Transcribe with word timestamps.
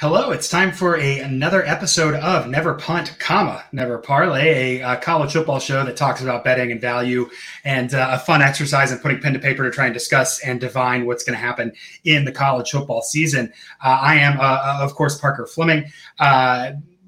Hello, 0.00 0.30
it's 0.30 0.48
time 0.48 0.72
for 0.72 0.96
a, 0.96 1.18
another 1.18 1.62
episode 1.66 2.14
of 2.14 2.48
Never 2.48 2.72
Punt, 2.72 3.14
comma, 3.18 3.62
Never 3.70 3.98
Parlay, 3.98 4.78
a, 4.78 4.82
uh, 4.82 4.96
college 4.96 5.34
football 5.34 5.60
show 5.60 5.84
that 5.84 5.94
talks 5.94 6.22
about 6.22 6.42
betting 6.42 6.72
and 6.72 6.80
value 6.80 7.28
and 7.64 7.92
uh, 7.92 8.08
a 8.12 8.18
fun 8.18 8.40
exercise 8.40 8.92
in 8.92 8.98
putting 9.00 9.20
pen 9.20 9.34
to 9.34 9.38
paper 9.38 9.62
to 9.62 9.70
try 9.70 9.84
and 9.84 9.92
discuss 9.92 10.42
and 10.42 10.58
divine 10.58 11.04
what's 11.04 11.22
going 11.22 11.38
to 11.38 11.38
happen 11.38 11.70
in 12.04 12.24
the 12.24 12.32
college 12.32 12.70
football 12.70 13.02
season. 13.02 13.52
Uh, 13.84 13.98
I 14.00 14.14
am, 14.14 14.40
uh, 14.40 14.42
uh, 14.42 14.78
of 14.80 14.94
course, 14.94 15.18
Parker 15.18 15.46
Fleming. 15.46 15.84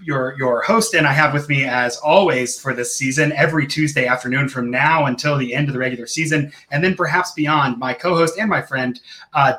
Uh, 0.02 0.04
your 0.04 0.34
your 0.38 0.62
host, 0.62 0.94
and 0.94 1.06
I 1.06 1.12
have 1.12 1.32
with 1.32 1.48
me, 1.48 1.64
as 1.64 1.96
always, 1.98 2.58
for 2.58 2.74
this 2.74 2.96
season, 2.96 3.32
every 3.32 3.66
Tuesday 3.66 4.06
afternoon 4.06 4.48
from 4.48 4.70
now 4.70 5.06
until 5.06 5.36
the 5.38 5.54
end 5.54 5.68
of 5.68 5.74
the 5.74 5.78
regular 5.78 6.06
season, 6.06 6.52
and 6.70 6.82
then 6.82 6.94
perhaps 6.94 7.32
beyond, 7.32 7.78
my 7.78 7.94
co-host 7.94 8.38
and 8.38 8.48
my 8.48 8.62
friend 8.62 9.00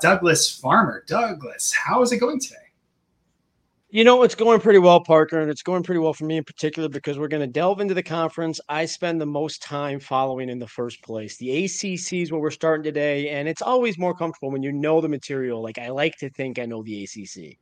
Douglas 0.01 0.49
Farmer. 0.49 1.03
Douglas, 1.07 1.73
how 1.73 2.01
is 2.01 2.11
it 2.11 2.17
going 2.19 2.39
today? 2.39 2.57
You 3.89 4.03
know, 4.03 4.23
it's 4.23 4.33
going 4.33 4.59
pretty 4.59 4.79
well, 4.79 5.01
Parker, 5.01 5.39
and 5.39 5.51
it's 5.51 5.61
going 5.61 5.83
pretty 5.83 5.99
well 5.99 6.13
for 6.13 6.25
me 6.25 6.37
in 6.37 6.43
particular 6.43 6.89
because 6.89 7.19
we're 7.19 7.27
going 7.27 7.45
to 7.45 7.47
delve 7.47 7.79
into 7.79 7.93
the 7.93 8.01
conference 8.01 8.59
I 8.67 8.85
spend 8.85 9.21
the 9.21 9.27
most 9.27 9.61
time 9.61 9.99
following 9.99 10.49
in 10.49 10.57
the 10.57 10.67
first 10.67 11.03
place. 11.03 11.37
The 11.37 11.65
ACC 11.65 12.13
is 12.13 12.31
what 12.31 12.41
we're 12.41 12.49
starting 12.49 12.83
today, 12.83 13.29
and 13.29 13.47
it's 13.47 13.61
always 13.61 13.99
more 13.99 14.15
comfortable 14.15 14.51
when 14.51 14.63
you 14.63 14.71
know 14.71 14.99
the 14.99 15.09
material. 15.09 15.61
Like 15.61 15.77
I 15.77 15.89
like 15.89 16.17
to 16.17 16.29
think 16.31 16.57
I 16.57 16.65
know 16.65 16.81
the 16.81 17.03
ACC. 17.03 17.59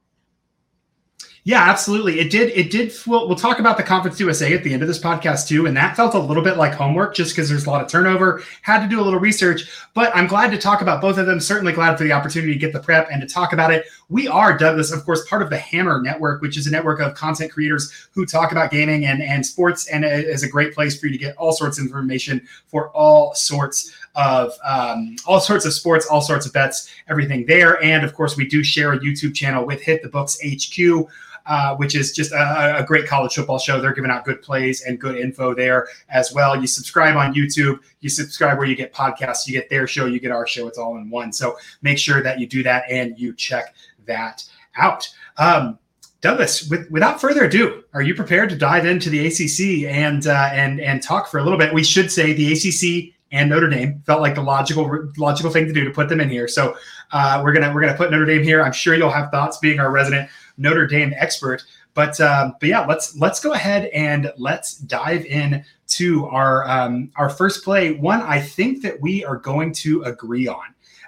Yeah, 1.43 1.63
absolutely. 1.63 2.19
It 2.19 2.29
did. 2.29 2.51
It 2.51 2.69
did. 2.69 2.93
We'll, 3.07 3.27
we'll 3.27 3.35
talk 3.35 3.57
about 3.57 3.75
the 3.75 3.81
Conference 3.81 4.19
USA 4.19 4.53
at 4.53 4.63
the 4.63 4.73
end 4.73 4.83
of 4.83 4.87
this 4.87 4.99
podcast 4.99 5.47
too, 5.47 5.65
and 5.65 5.75
that 5.75 5.95
felt 5.95 6.13
a 6.13 6.19
little 6.19 6.43
bit 6.43 6.57
like 6.57 6.73
homework, 6.73 7.15
just 7.15 7.31
because 7.31 7.49
there's 7.49 7.65
a 7.65 7.69
lot 7.69 7.83
of 7.83 7.89
turnover. 7.89 8.43
Had 8.61 8.83
to 8.83 8.87
do 8.87 9.01
a 9.01 9.03
little 9.03 9.19
research, 9.19 9.67
but 9.95 10.15
I'm 10.15 10.27
glad 10.27 10.51
to 10.51 10.59
talk 10.59 10.81
about 10.81 11.01
both 11.01 11.17
of 11.17 11.25
them. 11.25 11.39
Certainly 11.39 11.73
glad 11.73 11.97
for 11.97 12.03
the 12.03 12.11
opportunity 12.11 12.53
to 12.53 12.59
get 12.59 12.73
the 12.73 12.79
prep 12.79 13.07
and 13.11 13.21
to 13.21 13.27
talk 13.27 13.53
about 13.53 13.73
it. 13.73 13.87
We 14.09 14.27
are 14.27 14.55
Douglas, 14.55 14.91
of 14.91 15.03
course, 15.03 15.27
part 15.27 15.41
of 15.41 15.49
the 15.49 15.57
Hammer 15.57 15.99
Network, 15.99 16.43
which 16.43 16.57
is 16.57 16.67
a 16.67 16.71
network 16.71 16.99
of 16.99 17.15
content 17.15 17.51
creators 17.51 17.91
who 18.13 18.27
talk 18.27 18.51
about 18.51 18.69
gaming 18.69 19.05
and 19.05 19.23
and 19.23 19.43
sports, 19.43 19.87
and 19.87 20.05
is 20.05 20.43
a 20.43 20.49
great 20.49 20.75
place 20.75 20.99
for 20.99 21.07
you 21.07 21.13
to 21.13 21.17
get 21.17 21.35
all 21.37 21.53
sorts 21.53 21.79
of 21.79 21.85
information 21.85 22.47
for 22.67 22.89
all 22.89 23.33
sorts 23.33 23.91
of 24.15 24.53
um, 24.63 25.15
all 25.25 25.39
sorts 25.39 25.65
of 25.65 25.73
sports, 25.73 26.05
all 26.05 26.21
sorts 26.21 26.45
of 26.45 26.53
bets, 26.53 26.89
everything 27.09 27.45
there. 27.45 27.81
And 27.83 28.03
of 28.03 28.13
course, 28.13 28.37
we 28.37 28.47
do 28.47 28.63
share 28.63 28.93
a 28.93 28.99
YouTube 28.99 29.33
channel 29.33 29.65
with 29.65 29.81
Hit 29.81 30.01
the 30.01 30.09
Books 30.09 30.37
HQ 30.43 31.07
uh, 31.45 31.75
which 31.75 31.95
is 31.95 32.11
just 32.11 32.31
a, 32.31 32.77
a, 32.77 32.83
great 32.83 33.07
college 33.07 33.33
football 33.33 33.57
show. 33.57 33.81
They're 33.81 33.93
giving 33.93 34.11
out 34.11 34.25
good 34.25 34.41
plays 34.41 34.83
and 34.83 34.99
good 34.99 35.17
info 35.17 35.55
there 35.55 35.87
as 36.09 36.33
well. 36.33 36.59
You 36.59 36.67
subscribe 36.67 37.15
on 37.15 37.33
YouTube, 37.33 37.79
you 37.99 38.09
subscribe 38.09 38.57
where 38.57 38.67
you 38.67 38.75
get 38.75 38.93
podcasts, 38.93 39.47
you 39.47 39.53
get 39.53 39.69
their 39.69 39.87
show, 39.87 40.05
you 40.05 40.19
get 40.19 40.31
our 40.31 40.45
show. 40.45 40.67
It's 40.67 40.77
all 40.77 40.97
in 40.97 41.09
one. 41.09 41.33
So 41.33 41.57
make 41.81 41.97
sure 41.97 42.21
that 42.21 42.39
you 42.39 42.47
do 42.47 42.63
that 42.63 42.83
and 42.89 43.17
you 43.17 43.33
check 43.33 43.73
that 44.05 44.43
out. 44.77 45.09
Um, 45.37 45.79
Douglas, 46.21 46.69
with, 46.69 46.89
without 46.91 47.19
further 47.19 47.45
ado, 47.45 47.83
are 47.95 48.03
you 48.03 48.13
prepared 48.13 48.49
to 48.51 48.55
dive 48.55 48.85
into 48.85 49.09
the 49.09 49.25
ACC 49.25 49.91
and 49.91 50.27
uh, 50.27 50.49
and 50.53 50.79
and 50.79 51.01
talk 51.01 51.27
for 51.27 51.39
a 51.39 51.43
little 51.43 51.57
bit? 51.57 51.73
We 51.73 51.83
should 51.83 52.11
say 52.11 52.33
the 52.33 52.53
ACC 52.53 53.15
and 53.31 53.49
Notre 53.49 53.69
Dame 53.69 54.01
felt 54.05 54.21
like 54.21 54.35
the 54.35 54.41
logical 54.41 55.09
logical 55.17 55.51
thing 55.51 55.65
to 55.65 55.73
do 55.73 55.83
to 55.85 55.91
put 55.91 56.09
them 56.09 56.19
in 56.19 56.29
here. 56.29 56.47
So 56.47 56.75
uh, 57.11 57.41
we're 57.43 57.53
gonna 57.53 57.73
we're 57.73 57.81
gonna 57.81 57.97
put 57.97 58.11
Notre 58.11 58.25
Dame 58.25 58.43
here. 58.43 58.63
I'm 58.63 58.73
sure 58.73 58.95
you'll 58.95 59.09
have 59.09 59.31
thoughts, 59.31 59.57
being 59.57 59.79
our 59.79 59.91
resident 59.91 60.29
Notre 60.57 60.87
Dame 60.87 61.13
expert. 61.15 61.63
But 61.93 62.19
um, 62.21 62.55
but 62.59 62.69
yeah, 62.69 62.85
let's 62.85 63.15
let's 63.17 63.39
go 63.39 63.53
ahead 63.53 63.85
and 63.87 64.31
let's 64.37 64.77
dive 64.77 65.25
in 65.25 65.63
to 65.89 66.25
our 66.27 66.67
um, 66.69 67.11
our 67.15 67.29
first 67.29 67.63
play. 67.63 67.93
One 67.93 68.21
I 68.21 68.39
think 68.39 68.81
that 68.83 68.99
we 69.01 69.25
are 69.25 69.37
going 69.37 69.73
to 69.73 70.03
agree 70.03 70.47
on. 70.47 70.63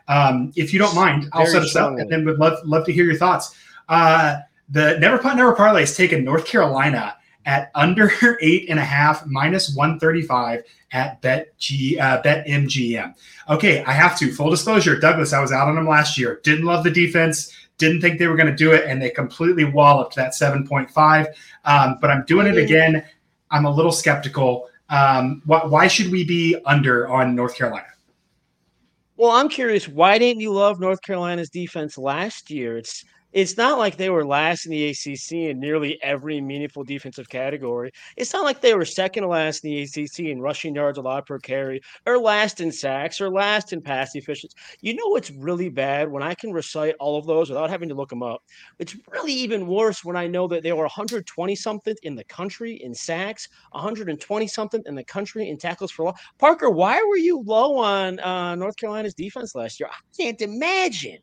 Um, 0.08 0.52
if 0.56 0.74
you 0.74 0.80
don't 0.80 0.96
mind, 0.96 1.30
I'll 1.32 1.46
set 1.46 1.62
us 1.62 1.76
up, 1.76 1.98
and 1.98 2.10
then 2.10 2.26
would 2.26 2.38
love 2.38 2.60
love 2.66 2.86
to 2.86 2.94
hear 2.94 3.06
your 3.06 3.16
thoughts. 3.16 3.56
Uh, 3.88 4.40
the 4.70 4.98
Never 5.00 5.18
Punt 5.18 5.38
Never 5.38 5.54
Parlay 5.54 5.82
has 5.82 5.96
taken 5.96 6.24
North 6.24 6.46
Carolina 6.46 7.16
at 7.46 7.72
under 7.76 8.12
eight 8.42 8.70
and 8.70 8.80
a 8.80 8.84
half 8.84 9.26
minus 9.26 9.76
135 9.76 10.64
at 10.94 11.20
bet 11.22 11.58
G 11.58 12.00
uh, 12.00 12.22
bet 12.22 12.48
MGM. 12.48 13.14
Okay, 13.50 13.84
I 13.84 13.92
have 13.92 14.18
to 14.20 14.32
full 14.32 14.50
disclosure, 14.50 15.00
Douglas. 15.00 15.34
I 15.34 15.42
was 15.42 15.52
out 15.52 15.68
on 15.68 15.76
them 15.76 15.88
last 15.88 16.18
year. 16.18 16.40
Didn't 16.44 16.66
love 16.66 16.84
the 16.84 16.92
defense. 16.92 17.52
Didn't 17.78 18.02
think 18.02 18.20
they 18.20 18.28
were 18.28 18.38
going 18.38 18.50
to 18.50 18.56
do 18.56 18.72
it, 18.72 18.86
and 18.86 19.02
they 19.02 19.10
completely 19.10 19.66
walloped 19.66 20.16
that 20.16 20.34
7.5. 20.34 21.28
Um, 21.66 21.98
but 22.00 22.12
I'm 22.12 22.24
doing 22.26 22.48
it 22.48 22.58
again. 22.58 23.04
I'm 23.50 23.66
a 23.66 23.72
little 23.72 23.92
skeptical. 23.92 24.70
Um, 24.90 25.42
wh- 25.46 25.70
why 25.72 25.88
should 25.88 26.12
we 26.12 26.24
be 26.24 26.56
under 26.66 27.10
on 27.10 27.36
North 27.36 27.56
Carolina? 27.56 27.88
Well, 29.18 29.32
I'm 29.32 29.50
curious. 29.50 29.88
Why 29.88 30.18
didn't 30.18 30.42
you 30.42 30.52
love 30.52 30.80
North 30.80 31.02
Carolina's 31.02 31.50
defense 31.50 31.98
last 31.98 32.50
year? 32.50 32.78
It's 32.78 33.04
it's 33.34 33.58
not 33.58 33.80
like 33.80 33.98
they 33.98 34.12
were 34.12 34.26
last 34.26 34.68
in 34.68 34.72
the 34.72 34.90
ACC 34.90 35.32
in 35.32 35.60
nearly 35.60 36.02
every 36.04 36.40
meaningful 36.40 36.84
defensive 36.84 37.28
category. 37.28 37.92
It's 38.16 38.32
not 38.32 38.44
like 38.44 38.62
they 38.62 38.76
were 38.76 38.86
second 38.86 39.24
to 39.24 39.30
last 39.30 39.66
in 39.66 39.72
the 39.72 39.82
ACC 39.82 40.20
in 40.20 40.40
rushing 40.40 40.76
yards 40.76 41.00
allowed 41.00 41.26
per 41.26 41.40
carry, 41.40 41.82
or 42.06 42.20
last 42.20 42.62
in 42.62 42.72
sacks, 42.72 43.20
or 43.20 43.32
last 43.32 43.74
in 43.74 43.82
pass 43.82 44.14
efficiency. 44.14 44.56
You 44.82 44.94
know 44.94 45.08
what's 45.08 45.32
really 45.32 45.70
bad 45.70 46.12
when 46.12 46.22
I 46.22 46.36
can 46.36 46.54
recite 46.54 46.94
all 47.00 47.18
of 47.18 47.26
those 47.26 47.50
without 47.50 47.72
having 47.72 47.90
to 47.90 47.96
look 47.96 48.10
them 48.10 48.22
up. 48.22 48.44
It's 48.78 48.96
really 49.12 49.34
even 49.34 49.66
worse 49.66 50.04
when 50.04 50.16
I 50.16 50.28
know 50.28 50.48
that 50.50 50.62
they 50.62 50.74
were 50.74 50.84
120 50.84 51.56
something 51.56 51.96
in 52.04 52.16
the 52.16 52.24
country 52.26 52.74
in 52.84 52.94
sacks, 52.94 53.50
120 53.72 54.48
something 54.48 54.84
in 54.86 54.94
the 54.94 55.04
country 55.04 55.50
in 55.50 55.58
tackles 55.58 55.92
for 55.92 56.06
loss. 56.06 56.20
Parker, 56.38 56.70
why 56.70 57.02
were 57.02 57.18
you 57.18 57.42
low 57.42 57.78
on 57.78 58.20
uh, 58.20 58.54
North 58.54 58.78
Carolina's 58.78 59.16
defense 59.16 59.56
last 59.56 59.80
year? 59.80 59.90
I 59.92 59.98
can't 60.16 60.42
imagine. 60.42 61.18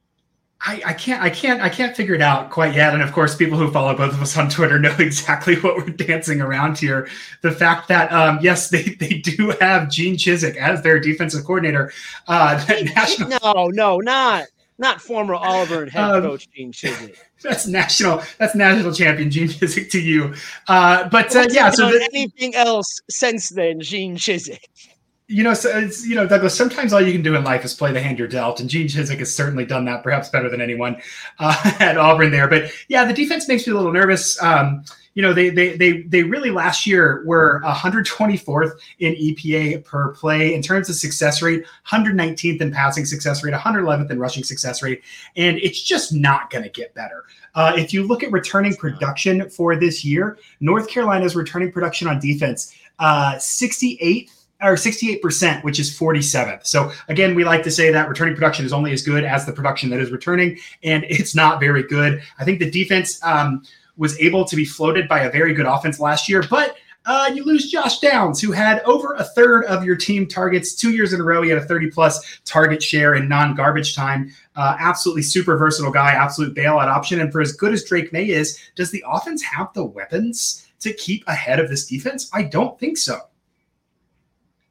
I, 0.63 0.83
I, 0.85 0.93
can't 0.93 1.23
I 1.23 1.31
can't 1.31 1.63
I 1.63 1.71
can't 1.71 1.97
figure 1.97 2.15
it 2.15 2.21
out 2.21 2.51
quite 2.51 2.75
yet. 2.75 2.93
And 2.93 3.03
of 3.03 3.13
course, 3.13 3.35
people 3.35 3.57
who 3.57 3.71
follow 3.71 3.97
both 3.97 4.13
of 4.13 4.21
us 4.21 4.37
on 4.37 4.51
Twitter 4.51 4.79
know 4.79 4.95
exactly 4.99 5.57
what 5.57 5.77
we're 5.77 5.87
dancing 5.87 6.41
around 6.41 6.79
here. 6.79 7.09
The 7.41 7.51
fact 7.51 7.89
that 7.89 8.13
um, 8.13 8.39
yes, 8.43 8.69
they, 8.71 8.83
they 8.83 9.19
do 9.19 9.55
have 9.61 9.89
Gene 9.91 10.17
Chizik 10.17 10.57
as 10.57 10.83
their 10.83 11.01
defensive 11.01 11.45
coordinator. 11.45 11.93
Uh, 12.29 12.63
national... 12.95 13.39
No, 13.43 13.69
no, 13.69 13.99
not 13.99 14.45
not 14.79 15.01
former 15.01 15.35
Auburn 15.35 15.89
head 15.89 16.03
um, 16.03 16.23
coach 16.23 16.49
Gene 16.55 16.73
Chizik. 16.73 17.17
That's 17.43 17.67
national. 17.67 18.23
That's 18.39 18.55
national 18.55 18.93
champion 18.93 19.31
Gene 19.31 19.49
Chizik 19.49 19.91
to 19.91 20.01
you. 20.01 20.35
Uh, 20.69 21.09
but 21.09 21.35
uh, 21.35 21.47
yeah, 21.51 21.71
so 21.71 21.91
the, 21.91 22.07
anything 22.13 22.55
else 22.55 23.01
since 23.09 23.49
then, 23.49 23.81
Gene 23.81 24.17
Chizik 24.17 24.90
you 25.31 25.45
know, 25.45 25.55
so 25.55 25.71
it's, 25.79 26.05
you 26.05 26.17
know, 26.17 26.27
Douglas. 26.27 26.57
Sometimes 26.57 26.93
all 26.93 27.01
you 27.01 27.13
can 27.13 27.23
do 27.23 27.37
in 27.37 27.45
life 27.45 27.65
is 27.65 27.73
play 27.73 27.93
the 27.93 28.01
hand 28.01 28.19
you're 28.19 28.27
dealt, 28.27 28.59
and 28.59 28.69
Gene 28.69 28.89
Chizik 28.89 29.21
has 29.21 29.33
certainly 29.33 29.65
done 29.65 29.85
that, 29.85 30.03
perhaps 30.03 30.29
better 30.29 30.51
than 30.51 30.61
anyone 30.61 31.01
uh, 31.39 31.55
at 31.79 31.97
Auburn 31.97 32.33
there. 32.33 32.49
But 32.49 32.73
yeah, 32.89 33.05
the 33.05 33.13
defense 33.13 33.47
makes 33.47 33.65
me 33.65 33.73
a 33.73 33.77
little 33.77 33.93
nervous. 33.93 34.43
Um, 34.43 34.85
you 35.15 35.23
know, 35.23 35.33
they 35.33 35.51
they 35.51 35.77
they 35.77 36.03
they 36.03 36.25
really 36.25 36.51
last 36.51 36.85
year 36.85 37.23
were 37.27 37.61
124th 37.65 38.73
in 38.99 39.15
EPA 39.15 39.85
per 39.85 40.11
play 40.15 40.53
in 40.53 40.63
terms 40.63 40.89
of 40.91 40.97
success 40.97 41.43
rate, 41.43 41.65
119th 41.87 42.61
in 42.61 42.73
passing 42.73 43.05
success 43.05 43.45
rate, 43.45 43.55
111th 43.55 44.11
in 44.11 44.19
rushing 44.19 44.43
success 44.43 44.83
rate, 44.83 45.01
and 45.37 45.59
it's 45.59 45.81
just 45.81 46.13
not 46.13 46.51
going 46.51 46.65
to 46.65 46.71
get 46.71 46.93
better. 46.95 47.25
Uh, 47.55 47.73
if 47.77 47.93
you 47.93 48.03
look 48.03 48.25
at 48.25 48.33
returning 48.33 48.75
production 48.75 49.49
for 49.49 49.77
this 49.77 50.05
year, 50.05 50.39
North 50.59 50.89
Carolina's 50.89 51.37
returning 51.37 51.71
production 51.71 52.09
on 52.09 52.19
defense, 52.19 52.75
uh, 52.99 53.35
68th 53.35 54.40
or 54.63 54.75
68%, 54.75 55.65
which 55.65 55.79
is 55.79 55.91
47th. 55.97 56.67
So 56.67 56.93
again, 57.09 57.35
we 57.35 57.45
like 57.45 57.63
to 57.65 57.71
say 57.71 57.91
that 57.91 58.09
returning 58.09 58.35
production 58.35 58.65
is 58.65 58.73
only 58.73 58.93
as 58.93 59.03
good 59.03 59.25
as 59.25 59.47
the 59.47 59.53
production 59.53 59.91
that 59.91 60.01
is 60.01 60.11
returning, 60.11 60.59
and 60.83 61.05
it's 61.09 61.35
not 61.35 61.61
very 61.61 61.83
good. 61.83 62.23
I 62.39 62.45
think 62.45 62.59
the 62.59 62.71
defense 62.71 63.23
um, 63.25 63.63
was 63.97 64.19
able 64.21 64.45
to 64.45 64.57
be 64.57 64.65
floated 64.65 65.09
by 65.09 65.21
a 65.21 65.31
very 65.31 65.55
good 65.55 65.67
offense 65.67 66.01
last 66.01 66.29
year, 66.29 66.45
but 66.49 66.77
uh, 67.07 67.31
you 67.35 67.45
lose 67.45 67.71
Josh 67.71 67.99
Downs, 67.99 68.41
who 68.41 68.53
had 68.53 68.83
over 68.83 69.15
a 69.15 69.25
third 69.25 69.65
of 69.65 69.85
your 69.85 69.97
team 69.97 70.27
targets 70.27 70.75
two 70.75 70.91
years 70.91 71.13
in 71.13 71.21
a 71.21 71.25
row. 71.25 71.41
He 71.41 71.49
had 71.49 71.59
a 71.59 71.65
30 71.65 71.91
plus 71.91 72.41
target 72.45 72.83
share 72.83 73.15
in 73.15 73.29
non 73.29 73.55
garbage 73.55 73.95
time. 73.95 74.31
Uh, 74.55 74.77
absolutely 74.79 75.23
super 75.23 75.57
versatile 75.57 75.91
guy, 75.91 76.11
absolute 76.11 76.55
bailout 76.55 76.89
option. 76.89 77.21
And 77.21 77.33
for 77.33 77.41
as 77.41 77.53
good 77.53 77.73
as 77.73 77.85
Drake 77.85 78.13
Maye 78.13 78.31
is, 78.31 78.61
does 78.77 78.91
the 78.91 79.03
offense 79.09 79.43
have 79.43 79.73
the 79.73 79.85
weapons 79.85 80.69
to 80.81 80.93
keep 80.93 81.27
ahead 81.27 81.59
of 81.59 81.71
this 81.71 81.87
defense? 81.87 82.29
I 82.35 82.43
don't 82.43 82.79
think 82.79 82.99
so. 82.99 83.30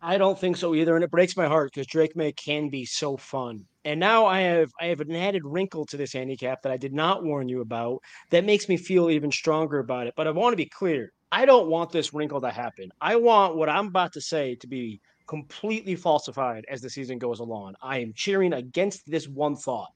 I 0.02 0.18
don't 0.18 0.40
think 0.40 0.56
so 0.56 0.76
either, 0.76 0.96
and 0.96 1.04
it 1.04 1.12
breaks 1.12 1.36
my 1.36 1.48
heart 1.48 1.72
because 1.74 1.88
Drake 1.88 2.16
Maye 2.16 2.32
can 2.32 2.70
be 2.70 2.86
so 2.86 3.18
fun. 3.18 3.66
And 3.84 4.00
now 4.00 4.26
I 4.26 4.42
have 4.42 4.72
I 4.80 4.86
have 4.86 5.02
an 5.02 5.16
added 5.16 5.44
wrinkle 5.44 5.86
to 5.88 5.98
this 5.98 6.14
handicap 6.14 6.62
that 6.62 6.72
I 6.72 6.78
did 6.78 6.94
not 6.94 7.24
warn 7.24 7.50
you 7.50 7.62
about 7.62 8.00
that 8.30 8.46
makes 8.46 8.70
me 8.70 8.78
feel 8.78 9.10
even 9.10 9.32
stronger 9.32 9.80
about 9.80 10.08
it. 10.08 10.14
But 10.16 10.28
I 10.28 10.32
want 10.32 10.54
to 10.54 10.58
be 10.58 10.70
clear. 10.70 11.12
I 11.32 11.46
don't 11.46 11.70
want 11.70 11.92
this 11.92 12.14
wrinkle 12.14 12.42
to 12.42 12.50
happen. 12.50 12.90
I 13.02 13.18
want 13.18 13.58
what 13.58 13.70
I'm 13.70 13.88
about 13.88 14.14
to 14.14 14.22
say 14.22 14.56
to 14.56 14.68
be 14.68 15.02
completely 15.28 15.96
falsified 15.96 16.66
as 16.70 16.82
the 16.82 16.90
season 16.90 17.20
goes 17.20 17.40
along. 17.40 17.76
I 17.82 18.00
am 18.00 18.14
cheering 18.16 18.54
against 18.54 19.06
this 19.06 19.28
one 19.28 19.56
thought. 19.56 19.90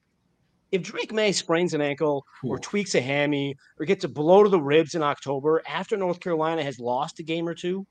If 0.70 0.82
Drake 0.82 1.12
Maye 1.12 1.32
sprains 1.32 1.72
an 1.72 1.80
ankle 1.80 2.24
or 2.42 2.58
tweaks 2.58 2.94
a 2.94 3.00
hammy 3.00 3.56
or 3.78 3.86
gets 3.86 4.04
a 4.04 4.08
blow 4.08 4.42
to 4.42 4.48
the 4.48 4.60
ribs 4.60 4.94
in 4.94 5.02
October 5.02 5.62
after 5.68 5.96
North 5.96 6.20
Carolina 6.20 6.62
has 6.62 6.78
lost 6.78 7.20
a 7.20 7.22
game 7.22 7.48
or 7.48 7.54
two, 7.54 7.86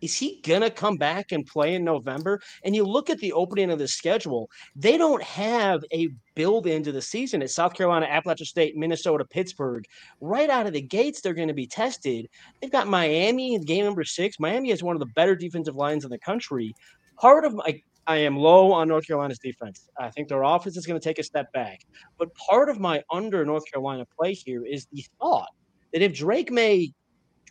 is 0.00 0.16
he 0.16 0.40
going 0.42 0.60
to 0.60 0.70
come 0.70 0.96
back 0.96 1.32
and 1.32 1.46
play 1.46 1.74
in 1.74 1.84
November? 1.84 2.40
And 2.64 2.74
you 2.74 2.84
look 2.84 3.10
at 3.10 3.18
the 3.18 3.32
opening 3.32 3.70
of 3.70 3.78
the 3.78 3.88
schedule, 3.88 4.50
they 4.76 4.96
don't 4.96 5.22
have 5.22 5.84
a 5.92 6.08
build 6.34 6.66
into 6.66 6.92
the 6.92 7.02
season 7.02 7.42
at 7.42 7.50
South 7.50 7.74
Carolina, 7.74 8.06
Appalachian 8.06 8.46
State, 8.46 8.76
Minnesota, 8.76 9.24
Pittsburgh. 9.24 9.84
Right 10.20 10.50
out 10.50 10.66
of 10.66 10.72
the 10.72 10.82
gates, 10.82 11.20
they're 11.20 11.34
going 11.34 11.48
to 11.48 11.54
be 11.54 11.66
tested. 11.66 12.28
They've 12.60 12.70
got 12.70 12.86
Miami 12.86 13.54
in 13.54 13.62
game 13.62 13.84
number 13.84 14.04
six. 14.04 14.38
Miami 14.38 14.70
is 14.70 14.82
one 14.82 14.96
of 14.96 15.00
the 15.00 15.12
better 15.14 15.34
defensive 15.34 15.76
lines 15.76 16.04
in 16.04 16.10
the 16.10 16.18
country. 16.18 16.74
Part 17.16 17.44
of 17.44 17.54
my 17.54 17.82
I 18.08 18.16
am 18.16 18.38
low 18.38 18.72
on 18.72 18.88
North 18.88 19.06
Carolina's 19.06 19.38
defense. 19.38 19.86
I 19.98 20.08
think 20.08 20.28
their 20.28 20.42
offense 20.42 20.78
is 20.78 20.86
going 20.86 20.98
to 20.98 21.04
take 21.04 21.18
a 21.18 21.22
step 21.22 21.52
back. 21.52 21.80
But 22.16 22.34
part 22.34 22.70
of 22.70 22.80
my 22.80 23.02
under 23.12 23.44
North 23.44 23.70
Carolina 23.70 24.06
play 24.18 24.32
here 24.32 24.64
is 24.64 24.86
the 24.90 25.04
thought 25.20 25.50
that 25.92 26.00
if 26.00 26.14
Drake 26.14 26.50
Maye 26.50 26.94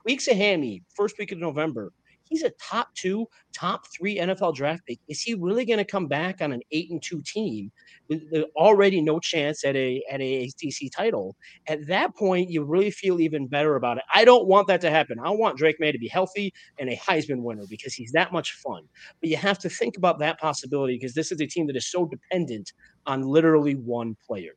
tweaks 0.02 0.28
a 0.28 0.34
hammy 0.34 0.82
first 0.96 1.20
week 1.20 1.32
of 1.32 1.38
November, 1.38 1.92
he's 2.28 2.44
a 2.44 2.52
top 2.52 2.94
two, 2.96 3.28
top 3.54 3.86
three 3.96 4.18
NFL 4.18 4.56
draft 4.56 4.86
pick. 4.86 5.00
Is 5.08 5.22
he 5.22 5.34
really 5.34 5.66
going 5.66 5.80
to 5.80 5.86
come 5.86 6.08
back 6.08 6.42
on 6.42 6.52
an 6.52 6.62
eight 6.72 6.90
and 6.92 7.02
two 7.02 7.22
team 7.22 7.72
with 8.10 8.22
already 8.56 9.02
no 9.02 9.20
chance 9.20 9.64
at 9.64 9.76
a 9.76 10.04
at 10.12 10.22
a 10.22 10.44
ACC 10.44 10.92
title? 10.96 11.36
At 11.68 11.88
that 11.88 12.16
point, 12.16 12.50
you 12.50 12.64
really 12.64 12.92
feel 12.92 13.20
even 13.20 13.48
better 13.48 13.76
about 13.76 13.98
it. 13.98 14.04
I 14.14 14.26
don't 14.26 14.48
want 14.48 14.68
that 14.68 14.82
to 14.82 14.90
happen. 14.90 15.18
I 15.24 15.30
want 15.32 15.58
Drake 15.58 15.80
Maye 15.80 15.92
to 15.92 16.00
be 16.00 16.08
healthy 16.08 16.54
and 16.80 16.90
a 16.90 16.96
Heisman 16.96 17.42
winner 17.42 17.64
because 17.70 17.94
he's 17.94 18.12
that 18.12 18.32
much 18.32 18.54
fun. 18.54 18.84
But 19.22 19.30
you 19.30 19.38
have 19.38 19.60
to 19.60 19.70
think 19.70 19.98
about 19.98 20.20
that 20.20 20.40
possibility 20.40 20.96
because 20.96 21.14
this 21.14 21.32
is 21.32 21.42
a 21.42 21.48
team 21.48 21.68
that 21.68 21.76
is 21.76 21.90
so 21.90 22.06
dependent 22.06 22.74
on 23.06 23.22
literally 23.22 23.76
one 23.76 24.16
player. 24.26 24.54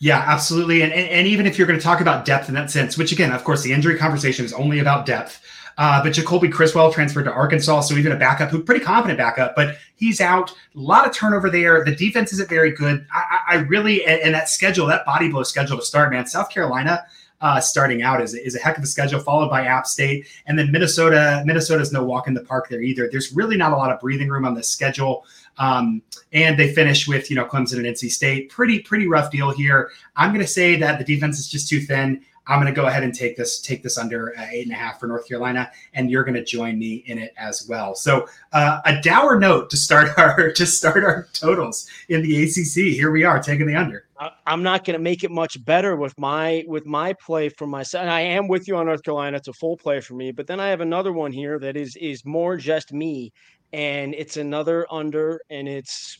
Yeah, 0.00 0.22
absolutely. 0.26 0.82
And, 0.82 0.92
and, 0.92 1.08
and 1.08 1.26
even 1.26 1.46
if 1.46 1.58
you're 1.58 1.66
going 1.66 1.78
to 1.78 1.84
talk 1.84 2.00
about 2.00 2.24
depth 2.24 2.48
in 2.48 2.54
that 2.54 2.70
sense, 2.70 2.96
which 2.96 3.10
again, 3.10 3.32
of 3.32 3.42
course, 3.42 3.62
the 3.62 3.72
injury 3.72 3.98
conversation 3.98 4.44
is 4.44 4.52
only 4.52 4.78
about 4.78 5.06
depth. 5.06 5.40
Uh, 5.78 6.02
but 6.02 6.12
Jacoby 6.12 6.48
Criswell 6.48 6.92
transferred 6.92 7.24
to 7.24 7.32
Arkansas, 7.32 7.82
so 7.82 7.94
even 7.94 8.10
a 8.10 8.16
backup 8.16 8.50
who 8.50 8.60
pretty 8.62 8.84
confident 8.84 9.16
backup, 9.16 9.54
but 9.54 9.78
he's 9.94 10.20
out. 10.20 10.50
A 10.50 10.54
lot 10.74 11.06
of 11.06 11.14
turnover 11.14 11.48
there. 11.48 11.84
The 11.84 11.94
defense 11.94 12.32
isn't 12.32 12.48
very 12.48 12.72
good. 12.72 13.06
I, 13.12 13.38
I 13.48 13.54
really 13.60 14.04
and, 14.04 14.20
and, 14.20 14.34
that 14.34 14.48
schedule, 14.48 14.86
that 14.86 15.06
body 15.06 15.28
blow 15.28 15.44
schedule 15.44 15.78
to 15.78 15.84
start, 15.84 16.10
man. 16.10 16.26
South 16.26 16.50
Carolina 16.50 17.04
uh, 17.40 17.60
starting 17.60 18.02
out 18.02 18.20
is, 18.20 18.34
is 18.34 18.56
a 18.56 18.58
heck 18.58 18.76
of 18.76 18.82
a 18.82 18.86
schedule, 18.86 19.20
followed 19.20 19.50
by 19.50 19.64
App 19.64 19.86
State, 19.86 20.26
and 20.46 20.58
then 20.58 20.72
Minnesota. 20.72 21.42
Minnesota's 21.46 21.92
no 21.92 22.02
walk 22.02 22.26
in 22.26 22.34
the 22.34 22.42
park 22.42 22.68
there 22.68 22.82
either. 22.82 23.08
There's 23.08 23.32
really 23.32 23.56
not 23.56 23.72
a 23.72 23.76
lot 23.76 23.92
of 23.92 24.00
breathing 24.00 24.28
room 24.28 24.44
on 24.44 24.54
this 24.54 24.68
schedule. 24.68 25.24
Um, 25.58 26.02
and 26.32 26.58
they 26.58 26.72
finish 26.72 27.06
with 27.06 27.30
you 27.30 27.36
know 27.36 27.44
Clemson 27.44 27.76
and 27.76 27.86
NC 27.86 28.10
State. 28.10 28.50
Pretty 28.50 28.80
pretty 28.80 29.06
rough 29.06 29.30
deal 29.30 29.50
here. 29.50 29.90
I'm 30.16 30.30
going 30.30 30.44
to 30.44 30.50
say 30.50 30.76
that 30.76 30.98
the 30.98 31.04
defense 31.04 31.38
is 31.38 31.48
just 31.48 31.68
too 31.68 31.80
thin. 31.80 32.24
I'm 32.48 32.60
going 32.60 32.72
to 32.72 32.78
go 32.78 32.86
ahead 32.86 33.02
and 33.02 33.14
take 33.14 33.36
this 33.36 33.60
take 33.60 33.82
this 33.82 33.98
under 33.98 34.36
uh, 34.38 34.46
eight 34.50 34.64
and 34.64 34.72
a 34.72 34.76
half 34.76 34.98
for 34.98 35.06
North 35.06 35.28
Carolina, 35.28 35.70
and 35.92 36.10
you're 36.10 36.24
going 36.24 36.34
to 36.34 36.44
join 36.44 36.78
me 36.78 37.04
in 37.06 37.18
it 37.18 37.34
as 37.36 37.66
well. 37.68 37.94
So 37.94 38.26
uh, 38.52 38.80
a 38.86 39.00
dour 39.00 39.38
note 39.38 39.68
to 39.70 39.76
start 39.76 40.10
our 40.18 40.52
to 40.52 40.66
start 40.66 41.04
our 41.04 41.28
totals 41.32 41.86
in 42.08 42.22
the 42.22 42.44
ACC. 42.44 42.94
Here 42.94 43.10
we 43.10 43.24
are 43.24 43.40
taking 43.40 43.66
the 43.66 43.76
under. 43.76 44.06
I'm 44.46 44.64
not 44.64 44.84
going 44.84 44.98
to 44.98 45.02
make 45.02 45.22
it 45.22 45.30
much 45.30 45.64
better 45.64 45.94
with 45.94 46.18
my 46.18 46.64
with 46.66 46.86
my 46.86 47.12
play 47.12 47.48
for 47.50 47.66
myself. 47.66 48.02
And 48.02 48.10
I 48.10 48.20
am 48.20 48.48
with 48.48 48.66
you 48.66 48.76
on 48.76 48.86
North 48.86 49.02
Carolina. 49.02 49.36
It's 49.36 49.48
a 49.48 49.52
full 49.52 49.76
play 49.76 50.00
for 50.00 50.14
me, 50.14 50.32
but 50.32 50.46
then 50.46 50.58
I 50.58 50.68
have 50.68 50.80
another 50.80 51.12
one 51.12 51.32
here 51.32 51.58
that 51.58 51.76
is 51.76 51.96
is 51.96 52.24
more 52.24 52.56
just 52.56 52.92
me, 52.92 53.32
and 53.72 54.14
it's 54.14 54.36
another 54.36 54.86
under, 54.90 55.40
and 55.50 55.68
it's 55.68 56.18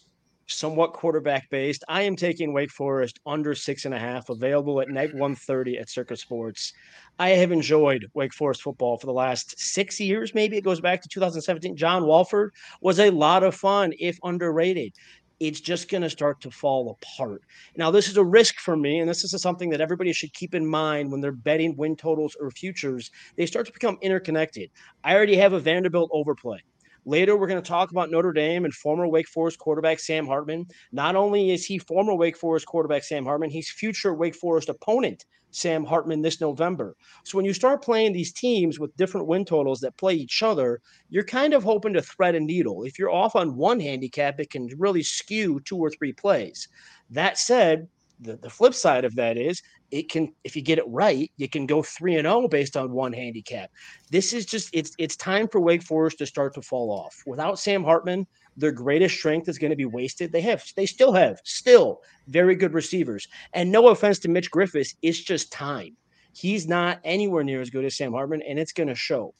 somewhat 0.48 0.92
quarterback 0.92 1.48
based. 1.50 1.84
I 1.88 2.02
am 2.02 2.16
taking 2.16 2.52
Wake 2.52 2.70
Forest 2.70 3.20
under 3.26 3.54
six 3.54 3.84
and 3.84 3.94
a 3.94 3.98
half, 3.98 4.28
available 4.28 4.80
at 4.80 4.88
night 4.88 5.12
130 5.12 5.78
at 5.78 5.88
Circa 5.88 6.16
Sports. 6.16 6.72
I 7.18 7.30
have 7.30 7.52
enjoyed 7.52 8.06
Wake 8.14 8.34
Forest 8.34 8.62
football 8.62 8.98
for 8.98 9.06
the 9.06 9.12
last 9.12 9.58
six 9.58 10.00
years. 10.00 10.34
Maybe 10.34 10.56
it 10.56 10.64
goes 10.64 10.80
back 10.80 11.02
to 11.02 11.08
2017. 11.08 11.76
John 11.76 12.06
Wolford 12.06 12.54
was 12.80 12.98
a 12.98 13.10
lot 13.10 13.42
of 13.42 13.54
fun, 13.54 13.92
if 13.98 14.18
underrated. 14.24 14.92
It's 15.40 15.60
just 15.60 15.88
going 15.88 16.02
to 16.02 16.10
start 16.10 16.40
to 16.40 16.50
fall 16.50 16.98
apart. 17.00 17.42
Now, 17.76 17.92
this 17.92 18.08
is 18.08 18.16
a 18.16 18.24
risk 18.24 18.56
for 18.56 18.76
me, 18.76 18.98
and 18.98 19.08
this 19.08 19.22
is 19.22 19.40
something 19.40 19.70
that 19.70 19.80
everybody 19.80 20.12
should 20.12 20.32
keep 20.32 20.52
in 20.54 20.66
mind 20.66 21.12
when 21.12 21.20
they're 21.20 21.30
betting 21.30 21.76
win 21.76 21.94
totals 21.94 22.36
or 22.40 22.50
futures. 22.50 23.10
They 23.36 23.46
start 23.46 23.66
to 23.66 23.72
become 23.72 23.98
interconnected. 24.02 24.70
I 25.04 25.14
already 25.14 25.36
have 25.36 25.52
a 25.52 25.60
Vanderbilt 25.60 26.10
overplay. 26.12 26.60
Later, 27.08 27.38
we're 27.38 27.46
going 27.46 27.62
to 27.62 27.66
talk 27.66 27.90
about 27.90 28.10
Notre 28.10 28.34
Dame 28.34 28.66
and 28.66 28.74
former 28.74 29.08
Wake 29.08 29.28
Forest 29.28 29.58
quarterback 29.58 29.98
Sam 29.98 30.26
Hartman. 30.26 30.66
Not 30.92 31.16
only 31.16 31.52
is 31.52 31.64
he 31.64 31.78
former 31.78 32.14
Wake 32.14 32.36
Forest 32.36 32.66
quarterback 32.66 33.02
Sam 33.02 33.24
Hartman, 33.24 33.48
he's 33.48 33.70
future 33.70 34.12
Wake 34.12 34.34
Forest 34.34 34.68
opponent 34.68 35.24
Sam 35.50 35.86
Hartman 35.86 36.20
this 36.20 36.42
November. 36.42 36.96
So 37.24 37.38
when 37.38 37.46
you 37.46 37.54
start 37.54 37.82
playing 37.82 38.12
these 38.12 38.34
teams 38.34 38.78
with 38.78 38.94
different 38.98 39.26
win 39.26 39.46
totals 39.46 39.80
that 39.80 39.96
play 39.96 40.16
each 40.16 40.42
other, 40.42 40.82
you're 41.08 41.24
kind 41.24 41.54
of 41.54 41.64
hoping 41.64 41.94
to 41.94 42.02
thread 42.02 42.34
a 42.34 42.40
needle. 42.40 42.82
If 42.82 42.98
you're 42.98 43.10
off 43.10 43.36
on 43.36 43.56
one 43.56 43.80
handicap, 43.80 44.38
it 44.38 44.50
can 44.50 44.68
really 44.76 45.02
skew 45.02 45.60
two 45.60 45.78
or 45.78 45.88
three 45.88 46.12
plays. 46.12 46.68
That 47.08 47.38
said, 47.38 47.88
the, 48.20 48.36
the 48.36 48.50
flip 48.50 48.74
side 48.74 49.06
of 49.06 49.14
that 49.14 49.38
is 49.38 49.62
it 49.90 50.10
can 50.10 50.32
if 50.44 50.54
you 50.54 50.62
get 50.62 50.78
it 50.78 50.84
right 50.88 51.30
you 51.36 51.48
can 51.48 51.66
go 51.66 51.82
3 51.82 52.16
and 52.16 52.26
0 52.26 52.48
based 52.48 52.76
on 52.76 52.92
one 52.92 53.12
handicap. 53.12 53.70
This 54.10 54.32
is 54.32 54.46
just 54.46 54.70
it's 54.72 54.92
it's 54.98 55.16
time 55.16 55.48
for 55.48 55.60
wake 55.60 55.82
forest 55.82 56.18
to 56.18 56.26
start 56.26 56.54
to 56.54 56.62
fall 56.62 56.90
off. 56.90 57.22
Without 57.26 57.58
sam 57.58 57.82
hartman 57.84 58.26
their 58.56 58.72
greatest 58.72 59.16
strength 59.16 59.48
is 59.48 59.58
going 59.58 59.70
to 59.70 59.76
be 59.76 59.84
wasted. 59.84 60.32
They 60.32 60.40
have 60.42 60.64
they 60.76 60.86
still 60.86 61.12
have 61.12 61.40
still 61.44 62.00
very 62.26 62.54
good 62.54 62.74
receivers. 62.74 63.26
And 63.52 63.70
no 63.70 63.88
offense 63.88 64.18
to 64.20 64.28
mitch 64.28 64.50
griffis 64.50 64.94
it's 65.02 65.20
just 65.20 65.52
time. 65.52 65.96
He's 66.32 66.68
not 66.68 67.00
anywhere 67.04 67.44
near 67.44 67.60
as 67.60 67.70
good 67.70 67.84
as 67.84 67.96
sam 67.96 68.12
hartman 68.12 68.42
and 68.42 68.58
it's 68.58 68.72
going 68.72 68.88
to 68.88 68.94
show. 68.94 69.34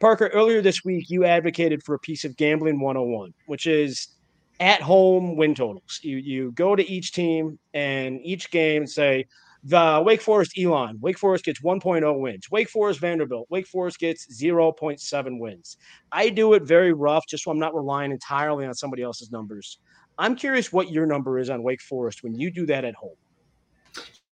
Parker 0.00 0.28
earlier 0.28 0.62
this 0.62 0.84
week 0.84 1.10
you 1.10 1.24
advocated 1.24 1.82
for 1.82 1.94
a 1.94 1.98
piece 1.98 2.24
of 2.24 2.36
gambling 2.36 2.80
101 2.80 3.34
which 3.46 3.66
is 3.66 4.08
at 4.60 4.82
home 4.82 5.36
win 5.36 5.54
totals. 5.54 6.00
You 6.02 6.18
you 6.18 6.52
go 6.52 6.76
to 6.76 6.88
each 6.88 7.12
team 7.12 7.58
and 7.74 8.20
each 8.22 8.50
game 8.50 8.82
and 8.82 8.90
say 8.90 9.26
the 9.62 10.02
Wake 10.04 10.22
Forest 10.22 10.58
Elon, 10.58 10.98
Wake 11.00 11.18
Forest 11.18 11.44
gets 11.44 11.60
1.0 11.60 12.18
wins. 12.18 12.50
Wake 12.50 12.68
Forest 12.68 13.00
Vanderbilt, 13.00 13.46
Wake 13.50 13.66
Forest 13.66 13.98
gets 13.98 14.26
0.7 14.40 15.38
wins. 15.38 15.76
I 16.12 16.30
do 16.30 16.54
it 16.54 16.62
very 16.62 16.92
rough 16.92 17.26
just 17.28 17.44
so 17.44 17.50
I'm 17.50 17.58
not 17.58 17.74
relying 17.74 18.10
entirely 18.10 18.64
on 18.64 18.74
somebody 18.74 19.02
else's 19.02 19.30
numbers. 19.30 19.78
I'm 20.18 20.34
curious 20.34 20.72
what 20.72 20.90
your 20.90 21.06
number 21.06 21.38
is 21.38 21.50
on 21.50 21.62
Wake 21.62 21.82
Forest 21.82 22.22
when 22.22 22.34
you 22.34 22.50
do 22.50 22.66
that 22.66 22.84
at 22.84 22.94
home. 22.94 23.16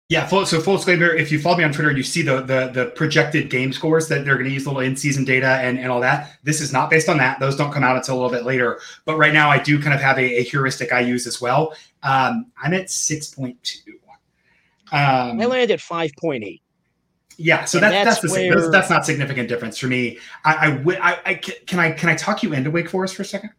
Yeah, 0.08 0.24
full, 0.24 0.46
so 0.46 0.60
full 0.60 0.76
disclaimer, 0.76 1.12
if 1.12 1.32
you 1.32 1.40
follow 1.40 1.56
me 1.56 1.64
on 1.64 1.72
Twitter, 1.72 1.90
you 1.90 2.04
see 2.04 2.22
the 2.22 2.40
the, 2.40 2.70
the 2.72 2.92
projected 2.94 3.50
game 3.50 3.72
scores 3.72 4.06
that 4.06 4.24
they're 4.24 4.36
going 4.36 4.46
to 4.46 4.52
use 4.52 4.64
little 4.64 4.80
in-season 4.80 5.24
data 5.24 5.58
and, 5.60 5.80
and 5.80 5.90
all 5.90 6.00
that. 6.00 6.38
This 6.44 6.60
is 6.60 6.72
not 6.72 6.90
based 6.90 7.08
on 7.08 7.18
that. 7.18 7.40
Those 7.40 7.56
don't 7.56 7.72
come 7.72 7.82
out 7.82 7.96
until 7.96 8.14
a 8.14 8.18
little 8.22 8.30
bit 8.30 8.44
later. 8.44 8.78
But 9.04 9.16
right 9.16 9.32
now, 9.32 9.50
I 9.50 9.58
do 9.58 9.82
kind 9.82 9.92
of 9.92 10.00
have 10.00 10.16
a, 10.16 10.38
a 10.38 10.44
heuristic 10.44 10.92
I 10.92 11.00
use 11.00 11.26
as 11.26 11.40
well. 11.40 11.74
Um, 12.04 12.52
I'm 12.62 12.72
at 12.72 12.86
6.2. 12.86 13.56
Um, 14.92 15.40
I 15.40 15.46
landed 15.46 15.70
at 15.72 15.80
five 15.80 16.10
point 16.18 16.44
eight. 16.44 16.62
Yeah, 17.38 17.64
so 17.64 17.78
that, 17.80 17.90
that's, 17.90 18.20
that's 18.20 18.32
the 18.32 18.48
where... 18.48 18.54
that's, 18.54 18.70
that's, 18.70 18.90
not 18.90 19.04
significant 19.04 19.48
difference 19.48 19.76
for 19.76 19.88
me. 19.88 20.18
I, 20.44 20.54
I, 20.54 20.94
I, 20.94 21.20
I, 21.26 21.34
can 21.34 21.78
I 21.78 21.90
can 21.90 22.08
I 22.08 22.14
talk 22.14 22.42
you 22.42 22.54
into 22.54 22.70
Wake 22.70 22.88
Forest 22.88 23.14
for 23.14 23.22
a 23.22 23.26
second? 23.26 23.50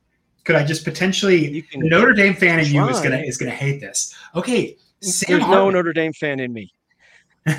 Could 0.46 0.56
I 0.56 0.64
just 0.64 0.84
potentially 0.84 1.66
Notre 1.76 2.14
Dame 2.14 2.34
fan 2.34 2.60
in 2.60 2.66
you 2.68 2.88
is 2.88 3.00
gonna 3.02 3.18
is 3.18 3.38
gonna 3.38 3.52
hate 3.52 3.80
this? 3.80 4.16
Okay, 4.34 4.78
Sam 5.02 5.40
there's 5.40 5.52
no 5.52 5.70
Notre 5.70 5.94
Dame 5.94 6.14
fan 6.14 6.40
in 6.40 6.54
me. 6.54 6.74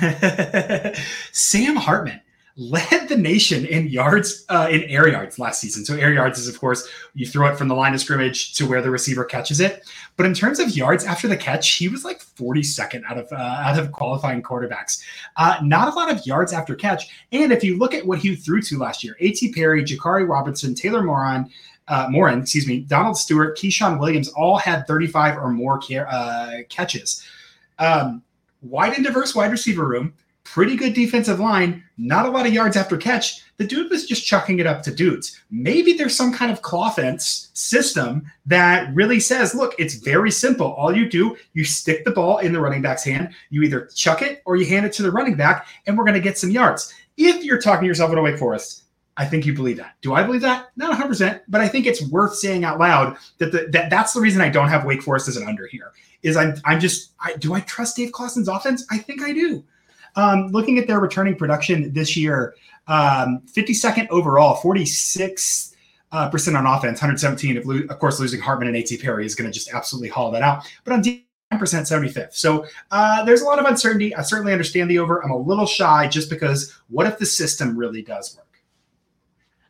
Sam 1.31 1.75
Hartman 1.75 2.19
led 2.59 3.07
the 3.07 3.15
nation 3.15 3.65
in 3.65 3.87
yards 3.87 4.45
uh, 4.49 4.67
in 4.69 4.83
air 4.83 5.07
yards 5.07 5.39
last 5.39 5.61
season. 5.61 5.85
So 5.85 5.95
air 5.95 6.11
yards 6.11 6.37
is 6.37 6.49
of 6.49 6.59
course 6.59 6.87
you 7.13 7.25
throw 7.25 7.47
it 7.47 7.57
from 7.57 7.69
the 7.69 7.73
line 7.73 7.93
of 7.93 8.01
scrimmage 8.01 8.53
to 8.55 8.67
where 8.67 8.81
the 8.81 8.91
receiver 8.91 9.23
catches 9.23 9.61
it. 9.61 9.87
But 10.17 10.25
in 10.25 10.33
terms 10.33 10.59
of 10.59 10.75
yards 10.75 11.05
after 11.05 11.29
the 11.29 11.37
catch, 11.37 11.71
he 11.71 11.87
was 11.87 12.03
like 12.03 12.21
42nd 12.21 13.05
out 13.09 13.17
of 13.17 13.31
uh, 13.31 13.35
out 13.35 13.79
of 13.79 13.93
qualifying 13.93 14.43
quarterbacks. 14.43 15.01
Uh, 15.37 15.55
not 15.63 15.93
a 15.93 15.95
lot 15.95 16.11
of 16.11 16.25
yards 16.27 16.51
after 16.51 16.75
catch. 16.75 17.25
And 17.31 17.53
if 17.53 17.63
you 17.63 17.77
look 17.77 17.93
at 17.93 18.05
what 18.05 18.19
he 18.19 18.35
threw 18.35 18.61
to 18.63 18.77
last 18.77 19.05
year, 19.05 19.15
A.T. 19.21 19.53
Perry, 19.53 19.81
Jakari 19.81 20.27
Robinson, 20.27 20.75
Taylor 20.75 21.01
Morin, 21.01 21.49
uh, 21.87 22.09
excuse 22.11 22.67
me, 22.67 22.81
Donald 22.81 23.17
Stewart, 23.17 23.57
Keyshawn 23.57 23.99
Williams 23.99 24.27
all 24.29 24.57
had 24.57 24.85
35 24.85 25.37
or 25.37 25.49
more 25.49 25.79
uh, 26.09 26.57
catches. 26.67 27.25
Um, 27.79 28.21
wide 28.61 28.93
and 28.93 29.05
diverse 29.05 29.33
wide 29.33 29.51
receiver 29.51 29.87
room 29.87 30.13
pretty 30.53 30.75
good 30.75 30.93
defensive 30.93 31.39
line, 31.39 31.83
not 31.97 32.25
a 32.25 32.29
lot 32.29 32.47
of 32.47 32.53
yards 32.53 32.75
after 32.75 32.97
catch. 32.97 33.41
The 33.57 33.67
dude 33.67 33.91
was 33.91 34.07
just 34.07 34.25
chucking 34.25 34.59
it 34.59 34.65
up 34.65 34.81
to 34.83 34.93
dudes. 34.93 35.39
Maybe 35.51 35.93
there's 35.93 36.15
some 36.15 36.33
kind 36.33 36.51
of 36.51 36.59
offense 36.71 37.51
system 37.53 38.25
that 38.45 38.93
really 38.95 39.19
says, 39.19 39.53
look, 39.53 39.75
it's 39.77 39.95
very 39.95 40.31
simple. 40.31 40.73
All 40.73 40.95
you 40.95 41.07
do, 41.07 41.37
you 41.53 41.65
stick 41.65 42.03
the 42.03 42.11
ball 42.11 42.39
in 42.39 42.53
the 42.53 42.59
running 42.59 42.81
back's 42.81 43.03
hand, 43.03 43.33
you 43.49 43.61
either 43.61 43.89
chuck 43.93 44.21
it 44.21 44.41
or 44.45 44.55
you 44.55 44.65
hand 44.65 44.85
it 44.85 44.93
to 44.93 45.03
the 45.03 45.11
running 45.11 45.35
back, 45.35 45.67
and 45.85 45.97
we're 45.97 46.05
going 46.05 46.15
to 46.15 46.19
get 46.19 46.37
some 46.37 46.49
yards. 46.49 46.93
If 47.17 47.43
you're 47.43 47.61
talking 47.61 47.85
yourself 47.85 48.09
into 48.09 48.21
Wake 48.21 48.39
Forest, 48.39 48.83
I 49.17 49.25
think 49.25 49.45
you 49.45 49.53
believe 49.53 49.77
that. 49.77 49.97
Do 50.01 50.13
I 50.13 50.23
believe 50.23 50.41
that? 50.41 50.69
Not 50.77 50.97
100%, 50.97 51.41
but 51.49 51.61
I 51.61 51.67
think 51.67 51.85
it's 51.85 52.01
worth 52.09 52.35
saying 52.35 52.63
out 52.63 52.79
loud 52.79 53.17
that, 53.37 53.51
the, 53.51 53.67
that 53.71 53.89
that's 53.89 54.13
the 54.13 54.21
reason 54.21 54.41
I 54.41 54.49
don't 54.49 54.69
have 54.69 54.85
Wake 54.85 55.03
Forest 55.03 55.27
as 55.27 55.37
an 55.37 55.47
under 55.47 55.67
here. 55.67 55.91
Is 56.23 56.35
I'm 56.35 56.55
I'm 56.65 56.79
just 56.79 57.11
I, 57.19 57.35
do 57.35 57.53
I 57.53 57.61
trust 57.61 57.95
Dave 57.95 58.11
Clawson's 58.11 58.47
offense? 58.47 58.85
I 58.89 58.97
think 58.97 59.21
I 59.21 59.31
do. 59.31 59.63
Um, 60.19 60.47
looking 60.47 60.77
at 60.77 60.87
their 60.87 60.99
returning 60.99 61.35
production 61.35 61.93
this 61.93 62.17
year, 62.17 62.55
um, 62.87 63.41
52nd 63.45 64.09
overall, 64.09 64.55
46 64.55 65.75
uh, 66.11 66.29
percent 66.29 66.57
on 66.57 66.65
offense, 66.65 66.99
117. 66.99 67.57
Of, 67.57 67.65
lo- 67.65 67.81
of 67.89 67.99
course, 67.99 68.19
losing 68.19 68.41
Hartman 68.41 68.67
and 68.67 68.75
A.T. 68.75 68.97
Perry 68.97 69.25
is 69.25 69.33
going 69.33 69.49
to 69.49 69.53
just 69.53 69.73
absolutely 69.73 70.09
haul 70.09 70.31
that 70.31 70.41
out. 70.41 70.69
But 70.83 70.93
on 70.93 71.01
defense, 71.01 71.23
percent 71.57 71.87
75th. 71.87 72.33
So 72.33 72.65
uh, 72.91 73.23
there's 73.23 73.41
a 73.41 73.45
lot 73.45 73.59
of 73.59 73.65
uncertainty. 73.65 74.13
I 74.13 74.21
certainly 74.21 74.51
understand 74.51 74.89
the 74.89 74.99
over. 74.99 75.23
I'm 75.23 75.31
a 75.31 75.37
little 75.37 75.65
shy 75.65 76.07
just 76.07 76.29
because 76.29 76.77
what 76.89 77.07
if 77.07 77.17
the 77.17 77.25
system 77.25 77.77
really 77.77 78.01
does 78.01 78.35
work? 78.35 78.45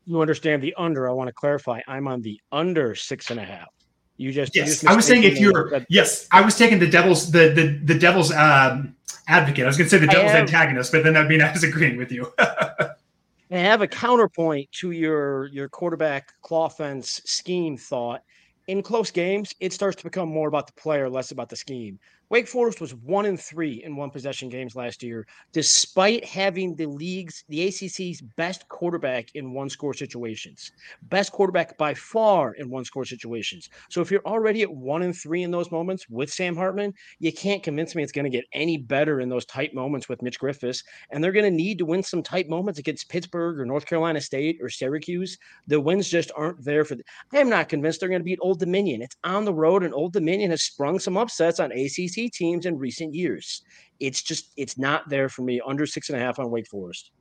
You 0.05 0.19
understand 0.19 0.63
the 0.63 0.73
under. 0.77 1.07
I 1.07 1.13
want 1.13 1.27
to 1.27 1.33
clarify. 1.33 1.81
I'm 1.87 2.07
on 2.07 2.21
the 2.21 2.41
under 2.51 2.95
six 2.95 3.29
and 3.29 3.39
a 3.39 3.45
half. 3.45 3.69
You 4.17 4.33
just 4.33 4.55
yes. 4.55 4.67
You 4.67 4.73
just 4.73 4.87
I 4.87 4.95
was 4.95 5.05
saying 5.05 5.23
if 5.23 5.39
you're 5.39 5.85
yes, 5.87 6.27
I 6.31 6.41
was 6.41 6.57
taking 6.57 6.79
the 6.79 6.89
devil's 6.89 7.31
the 7.31 7.49
the 7.49 7.93
the 7.93 7.97
devil's 7.97 8.33
um, 8.33 8.95
advocate. 9.29 9.63
I 9.63 9.67
was 9.67 9.77
going 9.77 9.89
to 9.89 9.89
say 9.89 9.99
the 9.99 10.07
devil's 10.07 10.31
have, 10.31 10.41
antagonist, 10.41 10.91
but 10.91 11.03
then 11.03 11.13
that'd 11.13 11.29
mean 11.29 11.41
I 11.41 11.51
was 11.51 11.63
agreeing 11.63 11.97
with 11.97 12.11
you. 12.11 12.33
I 12.39 13.57
have 13.57 13.81
a 13.81 13.87
counterpoint 13.87 14.71
to 14.73 14.91
your 14.91 15.47
your 15.47 15.69
quarterback 15.69 16.33
Clawfense 16.43 17.25
scheme 17.25 17.77
thought. 17.77 18.21
In 18.67 18.83
close 18.83 19.09
games, 19.09 19.55
it 19.59 19.73
starts 19.73 19.95
to 19.97 20.03
become 20.03 20.29
more 20.29 20.47
about 20.47 20.67
the 20.67 20.73
player, 20.73 21.09
less 21.09 21.31
about 21.31 21.49
the 21.49 21.55
scheme. 21.55 21.99
Wake 22.29 22.47
Forest 22.47 22.79
was 22.79 22.93
one 22.93 23.25
in 23.25 23.35
three 23.35 23.81
in 23.83 23.95
one 23.95 24.11
possession 24.11 24.49
games 24.49 24.75
last 24.75 25.01
year, 25.01 25.25
despite 25.51 26.23
having 26.23 26.75
the 26.75 26.85
league's, 26.85 27.43
the 27.49 27.67
ACC's 27.67 28.21
best 28.21 28.69
quarterback 28.69 29.33
in 29.33 29.51
one 29.51 29.67
score 29.67 29.95
situations, 29.95 30.71
best 31.03 31.31
quarterback 31.31 31.75
by 31.79 31.91
far 31.95 32.53
in 32.53 32.69
one 32.69 32.85
score 32.85 33.03
situations. 33.03 33.69
So 33.89 33.99
if 34.01 34.11
you're 34.11 34.25
already 34.27 34.61
at 34.61 34.71
one 34.71 35.01
in 35.01 35.11
three 35.11 35.41
in 35.41 35.49
those 35.49 35.71
moments 35.71 36.07
with 36.07 36.31
Sam 36.31 36.55
Hartman, 36.55 36.93
you 37.17 37.33
can't 37.33 37.63
convince 37.63 37.95
me 37.95 38.03
it's 38.03 38.11
going 38.11 38.31
to 38.31 38.37
get 38.37 38.45
any 38.53 38.77
better 38.77 39.21
in 39.21 39.29
those 39.29 39.45
tight 39.45 39.73
moments 39.73 40.07
with 40.07 40.21
Mitch 40.21 40.39
Griffis. 40.39 40.83
And 41.09 41.23
they're 41.23 41.31
going 41.31 41.45
to 41.45 41.51
need 41.51 41.79
to 41.79 41.85
win 41.85 42.03
some 42.03 42.21
tight 42.21 42.47
moments 42.47 42.77
against 42.77 43.09
Pittsburgh 43.09 43.59
or 43.59 43.65
North 43.65 43.87
Carolina 43.87 44.21
State 44.21 44.59
or 44.61 44.69
Syracuse. 44.69 45.35
The 45.65 45.81
wins 45.81 46.07
just 46.07 46.31
aren't 46.35 46.63
there 46.63 46.85
for. 46.85 46.93
The, 46.93 47.03
I 47.33 47.39
am 47.39 47.49
not 47.49 47.69
convinced 47.69 48.01
they're 48.01 48.09
going 48.09 48.21
to 48.21 48.23
beat 48.23 48.37
Old 48.39 48.59
Dominion. 48.59 49.01
It's 49.01 49.15
on 49.23 49.45
the 49.45 49.53
road, 49.53 49.81
and 49.81 49.95
Old 49.95 50.13
Dominion 50.13 50.51
has 50.51 50.61
sprung 50.61 50.99
some 50.99 51.17
upsets 51.17 51.59
on 51.59 51.71
ACC 51.71 52.18
teams 52.27 52.65
in 52.65 52.77
recent 52.77 53.13
years. 53.13 53.61
It's 53.99 54.21
just 54.21 54.51
it's 54.57 54.77
not 54.77 55.07
there 55.09 55.29
for 55.29 55.43
me. 55.43 55.61
Under 55.65 55.85
six 55.85 56.09
and 56.09 56.17
a 56.17 56.21
half 56.21 56.39
on 56.39 56.49
Wake 56.49 56.67
Forest. 56.67 57.11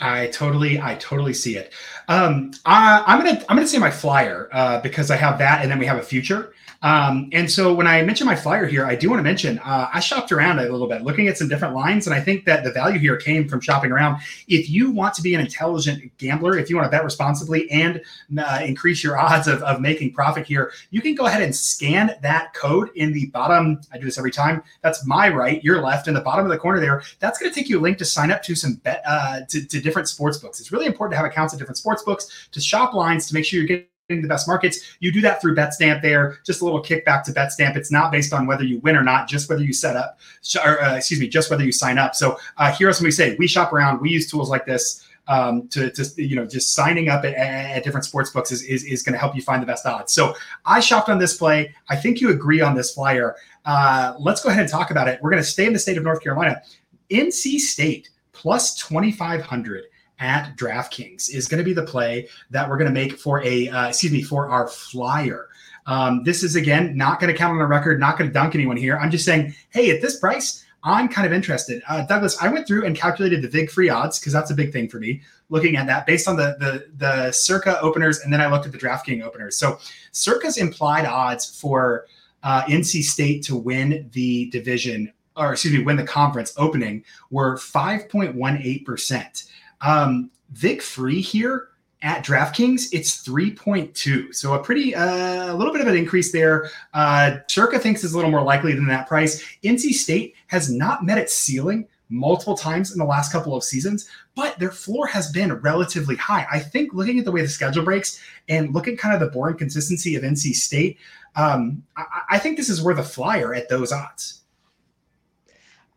I 0.00 0.28
totally, 0.28 0.80
I 0.80 0.94
totally 0.96 1.34
see 1.34 1.56
it. 1.56 1.72
Um, 2.08 2.52
I, 2.64 3.02
am 3.06 3.18
gonna, 3.18 3.44
I'm 3.48 3.56
gonna 3.56 3.66
say 3.66 3.78
my 3.78 3.90
flyer 3.90 4.48
uh, 4.52 4.80
because 4.80 5.10
I 5.10 5.16
have 5.16 5.38
that, 5.38 5.62
and 5.62 5.70
then 5.70 5.78
we 5.78 5.86
have 5.86 5.98
a 5.98 6.02
future. 6.02 6.52
Um, 6.82 7.28
and 7.32 7.50
so 7.50 7.74
when 7.74 7.88
I 7.88 8.02
mention 8.02 8.26
my 8.26 8.36
flyer 8.36 8.66
here, 8.66 8.86
I 8.86 8.94
do 8.94 9.10
want 9.10 9.18
to 9.18 9.24
mention 9.24 9.58
uh, 9.60 9.90
I 9.92 9.98
shopped 9.98 10.30
around 10.30 10.60
a 10.60 10.62
little 10.62 10.86
bit, 10.86 11.02
looking 11.02 11.26
at 11.26 11.36
some 11.36 11.48
different 11.48 11.74
lines, 11.74 12.06
and 12.06 12.14
I 12.14 12.20
think 12.20 12.44
that 12.44 12.62
the 12.62 12.70
value 12.70 13.00
here 13.00 13.16
came 13.16 13.48
from 13.48 13.60
shopping 13.60 13.90
around. 13.90 14.20
If 14.46 14.70
you 14.70 14.92
want 14.92 15.14
to 15.14 15.22
be 15.22 15.34
an 15.34 15.40
intelligent 15.40 16.16
gambler, 16.18 16.56
if 16.56 16.70
you 16.70 16.76
want 16.76 16.86
to 16.86 16.90
bet 16.90 17.02
responsibly 17.02 17.68
and 17.70 18.00
uh, 18.38 18.60
increase 18.64 19.02
your 19.02 19.18
odds 19.18 19.48
of, 19.48 19.62
of 19.62 19.80
making 19.80 20.12
profit 20.12 20.46
here, 20.46 20.72
you 20.90 21.00
can 21.00 21.16
go 21.16 21.26
ahead 21.26 21.42
and 21.42 21.54
scan 21.54 22.14
that 22.22 22.54
code 22.54 22.90
in 22.94 23.12
the 23.12 23.26
bottom. 23.26 23.80
I 23.92 23.98
do 23.98 24.04
this 24.04 24.18
every 24.18 24.30
time. 24.30 24.62
That's 24.82 25.04
my 25.04 25.28
right, 25.28 25.62
your 25.64 25.82
left, 25.82 26.06
in 26.06 26.14
the 26.14 26.20
bottom 26.20 26.44
of 26.44 26.50
the 26.50 26.58
corner 26.58 26.78
there. 26.78 27.02
That's 27.18 27.38
going 27.40 27.52
to 27.52 27.58
take 27.58 27.68
you 27.68 27.80
a 27.80 27.82
link 27.82 27.98
to 27.98 28.04
sign 28.04 28.30
up 28.30 28.42
to 28.44 28.54
some 28.54 28.74
bet 28.74 29.02
uh, 29.04 29.40
to, 29.48 29.66
to 29.66 29.80
different 29.88 30.08
sports 30.08 30.36
books. 30.36 30.60
It's 30.60 30.70
really 30.70 30.86
important 30.86 31.12
to 31.12 31.16
have 31.16 31.26
accounts 31.26 31.54
at 31.54 31.58
different 31.58 31.78
sports 31.78 32.02
books 32.02 32.48
to 32.52 32.60
shop 32.60 32.92
lines 32.92 33.26
to 33.28 33.34
make 33.34 33.46
sure 33.46 33.58
you're 33.58 33.66
getting 33.66 34.22
the 34.22 34.28
best 34.28 34.46
markets. 34.46 34.96
You 35.00 35.10
do 35.10 35.22
that 35.22 35.40
through 35.40 35.54
BetStamp 35.54 36.02
there. 36.02 36.38
Just 36.44 36.60
a 36.60 36.64
little 36.64 36.82
kickback 36.82 37.24
to 37.24 37.32
BetStamp. 37.32 37.76
It's 37.76 37.90
not 37.90 38.12
based 38.12 38.34
on 38.34 38.46
whether 38.46 38.64
you 38.64 38.80
win 38.80 38.96
or 38.96 39.02
not, 39.02 39.28
just 39.28 39.48
whether 39.48 39.62
you 39.62 39.72
set 39.72 39.96
up, 39.96 40.18
or, 40.62 40.82
uh, 40.82 40.96
excuse 40.96 41.20
me, 41.20 41.26
just 41.28 41.50
whether 41.50 41.64
you 41.64 41.72
sign 41.72 41.96
up. 41.96 42.14
So 42.14 42.38
uh, 42.58 42.74
what 42.78 43.00
we 43.00 43.10
say. 43.10 43.36
We 43.38 43.46
shop 43.46 43.72
around. 43.72 44.00
We 44.00 44.10
use 44.10 44.30
tools 44.30 44.50
like 44.50 44.66
this 44.66 45.08
um, 45.26 45.68
to, 45.68 45.90
to, 45.90 46.22
you 46.22 46.36
know, 46.36 46.46
just 46.46 46.74
signing 46.74 47.08
up 47.08 47.24
at, 47.24 47.34
at 47.34 47.84
different 47.84 48.04
sports 48.04 48.30
books 48.30 48.50
is, 48.50 48.62
is, 48.62 48.84
is 48.84 49.02
going 49.02 49.12
to 49.12 49.18
help 49.18 49.34
you 49.34 49.42
find 49.42 49.62
the 49.62 49.66
best 49.66 49.86
odds. 49.86 50.12
So 50.12 50.34
I 50.64 50.80
shopped 50.80 51.08
on 51.08 51.18
this 51.18 51.36
play. 51.36 51.74
I 51.88 51.96
think 51.96 52.20
you 52.20 52.30
agree 52.30 52.60
on 52.60 52.74
this 52.74 52.94
flyer. 52.94 53.36
Uh, 53.64 54.14
let's 54.18 54.42
go 54.42 54.48
ahead 54.48 54.62
and 54.62 54.70
talk 54.70 54.90
about 54.90 55.08
it. 55.08 55.20
We're 55.22 55.30
going 55.30 55.42
to 55.42 55.48
stay 55.48 55.66
in 55.66 55.72
the 55.72 55.78
state 55.78 55.98
of 55.98 56.04
North 56.04 56.22
Carolina. 56.22 56.62
NC 57.10 57.58
State 57.58 58.10
plus 58.38 58.76
2,500 58.76 59.84
at 60.20 60.56
DraftKings 60.56 61.32
is 61.34 61.48
going 61.48 61.58
to 61.58 61.64
be 61.64 61.72
the 61.72 61.82
play 61.82 62.28
that 62.50 62.68
we're 62.68 62.78
going 62.78 62.92
to 62.92 62.94
make 62.94 63.18
for 63.18 63.42
a 63.44 63.68
uh, 63.68 63.88
excuse 63.88 64.12
me 64.12 64.22
for 64.22 64.48
our 64.48 64.68
flyer. 64.68 65.48
Um, 65.86 66.22
this 66.22 66.42
is 66.42 66.56
again 66.56 66.96
not 66.96 67.20
going 67.20 67.32
to 67.32 67.38
count 67.38 67.54
on 67.54 67.60
a 67.60 67.66
record, 67.66 67.98
not 67.98 68.18
going 68.18 68.28
to 68.28 68.34
dunk 68.34 68.54
anyone 68.54 68.76
here. 68.76 68.98
I'm 68.98 69.10
just 69.10 69.24
saying, 69.24 69.54
hey, 69.70 69.90
at 69.90 70.00
this 70.00 70.18
price, 70.18 70.64
I'm 70.84 71.08
kind 71.08 71.26
of 71.26 71.32
interested. 71.32 71.82
Uh, 71.88 72.04
Douglas, 72.06 72.40
I 72.40 72.48
went 72.48 72.66
through 72.66 72.84
and 72.84 72.96
calculated 72.96 73.42
the 73.42 73.48
VIG 73.48 73.70
free 73.70 73.88
odds 73.88 74.20
because 74.20 74.32
that's 74.32 74.50
a 74.50 74.54
big 74.54 74.72
thing 74.72 74.88
for 74.88 74.98
me. 75.00 75.22
Looking 75.48 75.76
at 75.76 75.86
that 75.86 76.06
based 76.06 76.28
on 76.28 76.36
the 76.36 76.56
the 76.60 76.86
the 76.96 77.32
Circa 77.32 77.80
openers, 77.80 78.20
and 78.20 78.32
then 78.32 78.40
I 78.40 78.48
looked 78.48 78.66
at 78.66 78.72
the 78.72 78.78
DraftKings 78.78 79.22
openers. 79.22 79.56
So 79.56 79.78
Circa's 80.12 80.58
implied 80.58 81.06
odds 81.06 81.58
for 81.58 82.06
uh, 82.42 82.62
NC 82.64 83.02
State 83.02 83.42
to 83.44 83.56
win 83.56 84.08
the 84.12 84.50
division, 84.50 85.12
or 85.38 85.52
excuse 85.52 85.74
me, 85.74 85.84
win 85.84 85.96
the 85.96 86.04
conference 86.04 86.52
opening 86.56 87.04
were 87.30 87.56
5.18 87.56 88.84
percent. 88.84 89.44
Um, 89.80 90.30
VIG 90.50 90.82
Free 90.82 91.20
here 91.20 91.68
at 92.02 92.24
DraftKings, 92.24 92.88
it's 92.92 93.26
3.2. 93.26 94.34
So 94.34 94.54
a 94.54 94.62
pretty, 94.62 94.94
uh, 94.94 95.52
a 95.52 95.54
little 95.54 95.72
bit 95.72 95.82
of 95.82 95.88
an 95.88 95.96
increase 95.96 96.30
there. 96.30 96.70
Uh, 96.94 97.38
Circa 97.48 97.78
thinks 97.78 98.04
is 98.04 98.12
a 98.12 98.16
little 98.16 98.30
more 98.30 98.42
likely 98.42 98.72
than 98.72 98.86
that 98.86 99.08
price. 99.08 99.44
NC 99.64 99.92
State 99.92 100.34
has 100.46 100.70
not 100.70 101.04
met 101.04 101.18
its 101.18 101.34
ceiling 101.34 101.88
multiple 102.08 102.56
times 102.56 102.92
in 102.92 102.98
the 102.98 103.04
last 103.04 103.32
couple 103.32 103.54
of 103.54 103.64
seasons, 103.64 104.08
but 104.34 104.58
their 104.58 104.70
floor 104.70 105.06
has 105.06 105.30
been 105.32 105.52
relatively 105.54 106.16
high. 106.16 106.46
I 106.50 106.60
think 106.60 106.94
looking 106.94 107.18
at 107.18 107.24
the 107.24 107.32
way 107.32 107.42
the 107.42 107.48
schedule 107.48 107.84
breaks 107.84 108.22
and 108.48 108.72
look 108.72 108.88
at 108.88 108.96
kind 108.96 109.14
of 109.14 109.20
the 109.20 109.30
boring 109.30 109.58
consistency 109.58 110.14
of 110.14 110.22
NC 110.22 110.54
State, 110.54 110.98
um, 111.36 111.82
I, 111.96 112.04
I 112.30 112.38
think 112.38 112.56
this 112.56 112.68
is 112.68 112.82
worth 112.82 112.98
a 112.98 113.02
flyer 113.02 113.54
at 113.54 113.68
those 113.68 113.92
odds. 113.92 114.37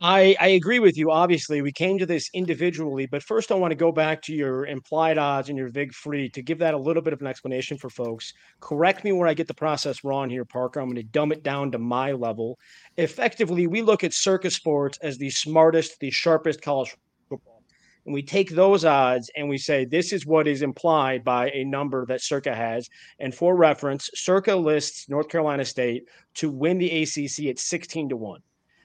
I, 0.03 0.35
I 0.39 0.47
agree 0.47 0.79
with 0.79 0.97
you. 0.97 1.11
Obviously, 1.11 1.61
we 1.61 1.71
came 1.71 1.99
to 1.99 2.07
this 2.07 2.27
individually, 2.33 3.05
but 3.05 3.21
first, 3.21 3.51
I 3.51 3.55
want 3.55 3.69
to 3.69 3.75
go 3.75 3.91
back 3.91 4.23
to 4.23 4.33
your 4.33 4.65
implied 4.65 5.19
odds 5.19 5.49
and 5.49 5.57
your 5.57 5.69
VIG 5.69 5.93
free 5.93 6.27
to 6.29 6.41
give 6.41 6.57
that 6.57 6.73
a 6.73 6.77
little 6.77 7.03
bit 7.03 7.13
of 7.13 7.21
an 7.21 7.27
explanation 7.27 7.77
for 7.77 7.91
folks. 7.91 8.33
Correct 8.61 9.03
me 9.03 9.11
where 9.11 9.27
I 9.27 9.35
get 9.35 9.47
the 9.47 9.53
process 9.53 10.03
wrong 10.03 10.27
here, 10.27 10.43
Parker. 10.43 10.79
I'm 10.79 10.87
going 10.87 10.95
to 10.95 11.03
dumb 11.03 11.31
it 11.31 11.43
down 11.43 11.71
to 11.73 11.77
my 11.77 12.13
level. 12.13 12.57
Effectively, 12.97 13.67
we 13.67 13.83
look 13.83 14.03
at 14.03 14.11
Circa 14.11 14.49
Sports 14.49 14.97
as 15.03 15.19
the 15.19 15.29
smartest, 15.29 15.99
the 15.99 16.09
sharpest 16.09 16.63
college 16.63 16.95
football. 17.29 17.61
And 18.07 18.13
we 18.15 18.23
take 18.23 18.49
those 18.49 18.83
odds 18.83 19.29
and 19.37 19.47
we 19.47 19.59
say, 19.59 19.85
this 19.85 20.13
is 20.13 20.25
what 20.25 20.47
is 20.47 20.63
implied 20.63 21.23
by 21.23 21.51
a 21.51 21.63
number 21.63 22.07
that 22.07 22.23
Circa 22.23 22.55
has. 22.55 22.89
And 23.19 23.35
for 23.35 23.55
reference, 23.55 24.09
Circa 24.15 24.55
lists 24.55 25.07
North 25.09 25.29
Carolina 25.29 25.63
State 25.63 26.05
to 26.35 26.49
win 26.49 26.79
the 26.79 27.03
ACC 27.03 27.45
at 27.51 27.59
16 27.59 28.09
to 28.09 28.17
1. 28.17 28.41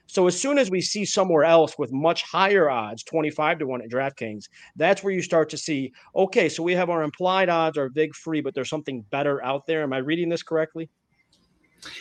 So 0.07 0.25
as 0.27 0.39
soon 0.39 0.57
as 0.57 0.71
we 0.71 0.81
see 0.81 1.05
somewhere 1.05 1.43
else 1.43 1.77
with 1.77 1.91
much 1.91 2.23
higher 2.23 2.69
odds, 2.69 3.03
25 3.03 3.59
to 3.59 3.67
1 3.67 3.81
at 3.81 3.89
DraftKings, 3.89 4.45
that's 4.75 5.03
where 5.03 5.13
you 5.13 5.21
start 5.21 5.49
to 5.49 5.57
see, 5.57 5.93
okay, 6.15 6.49
so 6.49 6.63
we 6.63 6.73
have 6.73 6.89
our 6.89 7.03
implied 7.03 7.49
odds 7.49 7.77
our 7.77 7.89
VIG 7.89 8.15
free, 8.15 8.41
but 8.41 8.53
there's 8.55 8.69
something 8.69 9.01
better 9.11 9.43
out 9.43 9.67
there. 9.67 9.83
Am 9.83 9.93
I 9.93 9.97
reading 9.97 10.29
this 10.29 10.43
correctly? 10.43 10.89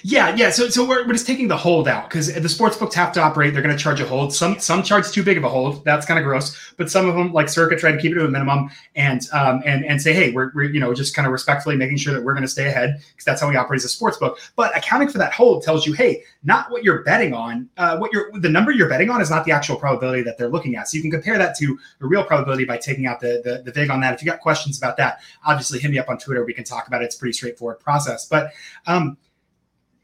Yeah, 0.03 0.35
yeah. 0.37 0.51
So, 0.51 0.69
so 0.69 0.87
we're, 0.87 1.07
we're 1.07 1.13
just 1.13 1.27
taking 1.27 1.49
the 1.49 1.57
hold 1.57 1.89
out 1.89 2.09
because 2.09 2.33
the 2.33 2.49
sports 2.49 2.77
books 2.77 2.95
have 2.95 3.13
to 3.13 3.21
operate. 3.21 3.53
They're 3.53 3.63
going 3.63 3.77
to 3.77 3.83
charge 3.83 4.01
a 4.01 4.07
hold. 4.07 4.33
Some 4.33 4.59
some 4.59 4.83
charge 4.83 5.11
too 5.11 5.23
big 5.23 5.37
of 5.37 5.45
a 5.45 5.49
hold. 5.49 5.85
That's 5.85 6.07
kind 6.07 6.19
of 6.19 6.25
gross. 6.25 6.75
But 6.77 6.91
some 6.91 7.09
of 7.09 7.15
them, 7.15 7.33
like 7.33 7.49
Circa, 7.49 7.77
try 7.77 7.93
to 7.93 7.99
keep 7.99 8.13
it 8.13 8.15
to 8.17 8.25
a 8.25 8.31
minimum 8.31 8.71
and 8.95 9.27
um 9.33 9.63
and 9.65 9.85
and 9.85 10.01
say, 10.01 10.13
hey, 10.13 10.33
we're, 10.33 10.51
we're 10.55 10.71
you 10.71 10.81
know 10.81 10.95
just 10.95 11.15
kind 11.15 11.27
of 11.27 11.33
respectfully 11.33 11.77
making 11.77 11.99
sure 11.99 12.15
that 12.15 12.23
we're 12.23 12.33
going 12.33 12.43
to 12.43 12.49
stay 12.49 12.69
ahead 12.69 12.97
because 13.11 13.25
that's 13.25 13.41
how 13.41 13.49
we 13.49 13.57
operate 13.57 13.79
as 13.79 13.85
a 13.85 13.89
sports 13.89 14.17
book. 14.17 14.39
But 14.57 14.77
accounting 14.77 15.09
for 15.09 15.19
that 15.19 15.33
hold 15.33 15.63
tells 15.63 15.87
you, 15.87 15.93
hey, 15.93 16.23
not 16.43 16.71
what 16.71 16.83
you're 16.83 17.03
betting 17.03 17.35
on. 17.35 17.69
Uh, 17.77 17.99
what 17.99 18.13
you're 18.13 18.31
the 18.41 18.51
number 18.51 18.73
you're 18.73 18.89
betting 18.89 19.11
on 19.11 19.21
is 19.21 19.31
not 19.31 19.45
the 19.45 19.53
actual 19.53 19.77
probability 19.77 20.23
that 20.23 20.39
they're 20.39 20.49
looking 20.49 20.77
at. 20.77 20.89
So 20.89 20.97
you 20.97 21.03
can 21.03 21.11
compare 21.11 21.39
that 21.39 21.57
to 21.59 21.79
the 21.99 22.07
real 22.07 22.25
probability 22.25 22.65
by 22.65 22.79
taking 22.79 23.07
out 23.07 23.21
the 23.21 23.41
the, 23.45 23.63
the 23.63 23.73
vig 23.73 23.91
on 23.91 24.01
that. 24.01 24.15
If 24.15 24.23
you 24.23 24.31
got 24.31 24.41
questions 24.41 24.79
about 24.79 24.97
that, 24.99 25.21
obviously 25.45 25.79
hit 25.79 25.91
me 25.91 25.99
up 25.99 26.09
on 26.09 26.19
Twitter. 26.19 26.45
We 26.45 26.55
can 26.55 26.65
talk 26.65 26.87
about 26.87 27.03
it. 27.03 27.07
It's 27.07 27.17
pretty 27.17 27.33
straightforward 27.33 27.81
process. 27.81 28.27
But 28.27 28.53
um 28.87 29.17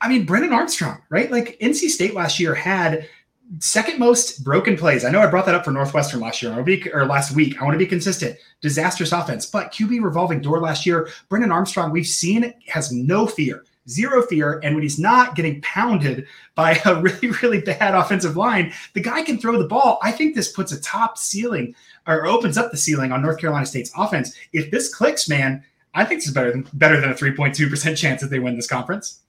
I 0.03 0.09
mean, 0.09 0.27
Brennan 0.27 0.53
Armstrong, 0.53 1.01
right? 1.11 1.31
Like 1.31 1.57
NC 1.61 1.89
State 1.89 2.13
last 2.13 2.41
year 2.41 2.55
had 2.55 3.09
second 3.61 3.99
most 3.99 4.43
broken 4.43 4.77
plays. 4.77 5.05
I 5.05 5.11
know 5.11 5.21
I 5.21 5.27
brought 5.27 5.47
that 5.47 5.55
up 5.55 5.65
for 5.65 5.71
Northwestern 5.71 6.21
last 6.21 6.43
year 6.43 6.53
or 6.93 7.07
last 7.07 7.37
week. 7.37 7.61
I 7.61 7.65
want 7.65 7.75
to 7.75 7.79
be 7.79 7.87
consistent. 7.87 8.37
Disastrous 8.61 9.13
offense, 9.13 9.47
but 9.47 9.73
QB 9.73 10.03
revolving 10.03 10.41
door 10.41 10.59
last 10.59 10.85
year. 10.85 11.09
Brennan 11.29 11.53
Armstrong, 11.53 11.93
we've 11.93 12.07
seen 12.07 12.53
has 12.67 12.91
no 12.91 13.29
fear, 13.29 13.65
zero 13.89 14.23
fear, 14.23 14.61
and 14.65 14.75
when 14.75 14.83
he's 14.83 14.99
not 14.99 15.37
getting 15.37 15.61
pounded 15.61 16.27
by 16.57 16.81
a 16.85 16.95
really 17.01 17.29
really 17.43 17.61
bad 17.61 17.95
offensive 17.95 18.37
line, 18.37 18.73
the 18.95 19.01
guy 19.01 19.23
can 19.23 19.39
throw 19.39 19.57
the 19.57 19.69
ball. 19.69 20.01
I 20.03 20.11
think 20.11 20.35
this 20.35 20.51
puts 20.51 20.73
a 20.73 20.81
top 20.81 21.17
ceiling 21.17 21.75
or 22.09 22.27
opens 22.27 22.59
up 22.59 22.73
the 22.73 22.77
ceiling 22.77 23.13
on 23.13 23.23
North 23.23 23.39
Carolina 23.39 23.67
State's 23.67 23.93
offense. 23.97 24.35
If 24.53 24.73
this 24.73 24.93
clicks, 24.93 25.29
man, 25.29 25.63
I 25.95 26.05
think 26.05 26.21
this 26.21 26.29
is 26.29 26.35
better 26.35 26.51
than 26.51 26.67
better 26.73 27.01
than 27.01 27.11
a 27.11 27.17
three 27.17 27.37
point 27.37 27.55
two 27.55 27.69
percent 27.69 27.99
chance 27.99 28.21
that 28.21 28.31
they 28.31 28.41
win 28.41 28.57
this 28.57 28.69
conference. 28.69 29.21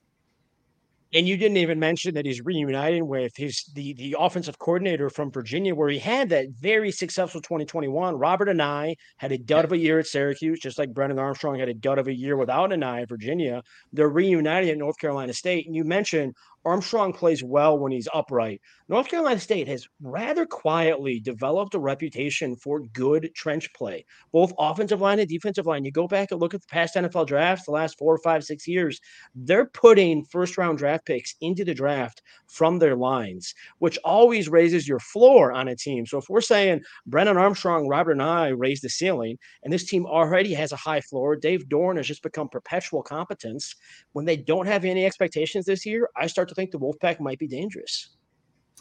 And 1.14 1.28
you 1.28 1.36
didn't 1.36 1.58
even 1.58 1.78
mention 1.78 2.14
that 2.14 2.26
he's 2.26 2.40
reuniting 2.44 3.06
with 3.06 3.36
his 3.36 3.70
the 3.74 3.94
the 3.94 4.16
offensive 4.18 4.58
coordinator 4.58 5.08
from 5.08 5.30
Virginia, 5.30 5.72
where 5.72 5.88
he 5.88 6.00
had 6.00 6.28
that 6.30 6.46
very 6.60 6.90
successful 6.90 7.40
2021. 7.40 8.16
Robert 8.16 8.48
Anae 8.48 8.96
had 9.18 9.30
a 9.30 9.38
dud 9.38 9.64
of 9.64 9.70
a 9.70 9.78
year 9.78 10.00
at 10.00 10.08
Syracuse, 10.08 10.58
just 10.58 10.76
like 10.76 10.92
Brennan 10.92 11.20
Armstrong 11.20 11.56
had 11.56 11.68
a 11.68 11.74
dud 11.74 11.98
of 11.98 12.08
a 12.08 12.14
year 12.14 12.36
without 12.36 12.70
Anae 12.70 13.02
at 13.02 13.08
Virginia. 13.08 13.62
They're 13.92 14.08
reuniting 14.08 14.70
at 14.70 14.78
North 14.78 14.98
Carolina 14.98 15.32
State. 15.32 15.66
And 15.66 15.76
you 15.76 15.84
mentioned 15.84 16.34
Armstrong 16.64 17.12
plays 17.12 17.42
well 17.42 17.78
when 17.78 17.92
he's 17.92 18.08
upright. 18.12 18.60
North 18.88 19.08
Carolina 19.08 19.40
State 19.40 19.68
has 19.68 19.88
rather 20.02 20.46
quietly 20.46 21.20
developed 21.20 21.74
a 21.74 21.78
reputation 21.78 22.56
for 22.56 22.80
good 22.92 23.30
trench 23.34 23.72
play, 23.74 24.04
both 24.32 24.52
offensive 24.58 25.00
line 25.00 25.18
and 25.18 25.28
defensive 25.28 25.66
line. 25.66 25.84
You 25.84 25.92
go 25.92 26.08
back 26.08 26.30
and 26.30 26.40
look 26.40 26.54
at 26.54 26.60
the 26.60 26.66
past 26.68 26.94
NFL 26.94 27.26
drafts, 27.26 27.66
the 27.66 27.72
last 27.72 27.98
four, 27.98 28.18
five, 28.18 28.44
six 28.44 28.66
years, 28.66 29.00
they're 29.34 29.66
putting 29.66 30.24
first 30.24 30.58
round 30.58 30.78
draft 30.78 31.06
picks 31.06 31.34
into 31.40 31.64
the 31.64 31.74
draft 31.74 32.22
from 32.46 32.78
their 32.78 32.96
lines, 32.96 33.54
which 33.78 33.98
always 34.04 34.48
raises 34.48 34.88
your 34.88 35.00
floor 35.00 35.52
on 35.52 35.68
a 35.68 35.76
team. 35.76 36.06
So 36.06 36.18
if 36.18 36.28
we're 36.28 36.40
saying 36.40 36.82
Brennan 37.06 37.36
Armstrong, 37.36 37.88
Robert 37.88 38.18
Anae 38.18 38.54
raised 38.56 38.82
the 38.82 38.88
ceiling, 38.88 39.38
and 39.62 39.72
this 39.72 39.84
team 39.84 40.06
already 40.06 40.54
has 40.54 40.72
a 40.72 40.76
high 40.76 41.00
floor, 41.00 41.36
Dave 41.36 41.68
Doeren 41.68 41.96
has 41.96 42.06
just 42.06 42.22
become 42.22 42.48
perpetual 42.48 43.02
competence. 43.02 43.74
When 44.12 44.24
they 44.24 44.36
don't 44.36 44.66
have 44.66 44.84
any 44.84 45.04
expectations 45.04 45.64
this 45.64 45.84
year, 45.84 46.08
I 46.16 46.26
start 46.26 46.48
to 46.48 46.53
think 46.54 46.70
the 46.70 46.78
Wolfpack 46.78 47.20
might 47.20 47.38
be 47.38 47.46
dangerous. 47.46 48.08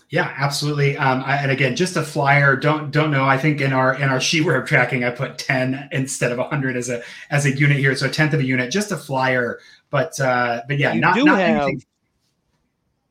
Yeah, 0.09 0.31
absolutely. 0.37 0.95
Um, 0.95 1.23
I, 1.25 1.37
and 1.37 1.51
again, 1.51 1.75
just 1.75 1.97
a 1.97 2.03
flyer. 2.03 2.55
Don't 2.55 2.91
don't 2.91 3.09
know. 3.09 3.25
I 3.25 3.35
think 3.35 3.61
in 3.61 3.73
our 3.73 3.95
in 3.95 4.09
our 4.09 4.19
sheetware 4.19 4.63
tracking, 4.63 5.03
I 5.03 5.09
put 5.09 5.39
ten 5.39 5.89
instead 5.91 6.31
of 6.31 6.37
hundred 6.37 6.77
as 6.77 6.87
a 6.89 7.01
as 7.31 7.47
a 7.47 7.51
unit 7.51 7.77
here. 7.77 7.95
So 7.95 8.05
a 8.05 8.09
tenth 8.09 8.33
of 8.33 8.39
a 8.39 8.45
unit, 8.45 8.71
just 8.71 8.91
a 8.91 8.97
flyer. 8.97 9.59
But 9.89 10.19
uh, 10.19 10.61
but 10.67 10.77
yeah, 10.77 10.93
you 10.93 11.01
not, 11.01 11.15
do 11.15 11.23
not 11.23 11.39
have, 11.39 11.61
anything. 11.63 11.83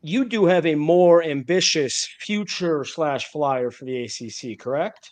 You 0.00 0.24
do 0.24 0.44
have 0.46 0.64
a 0.64 0.76
more 0.76 1.24
ambitious 1.24 2.08
future 2.20 2.84
slash 2.84 3.32
flyer 3.32 3.72
for 3.72 3.84
the 3.84 4.04
ACC, 4.04 4.58
correct? 4.58 5.10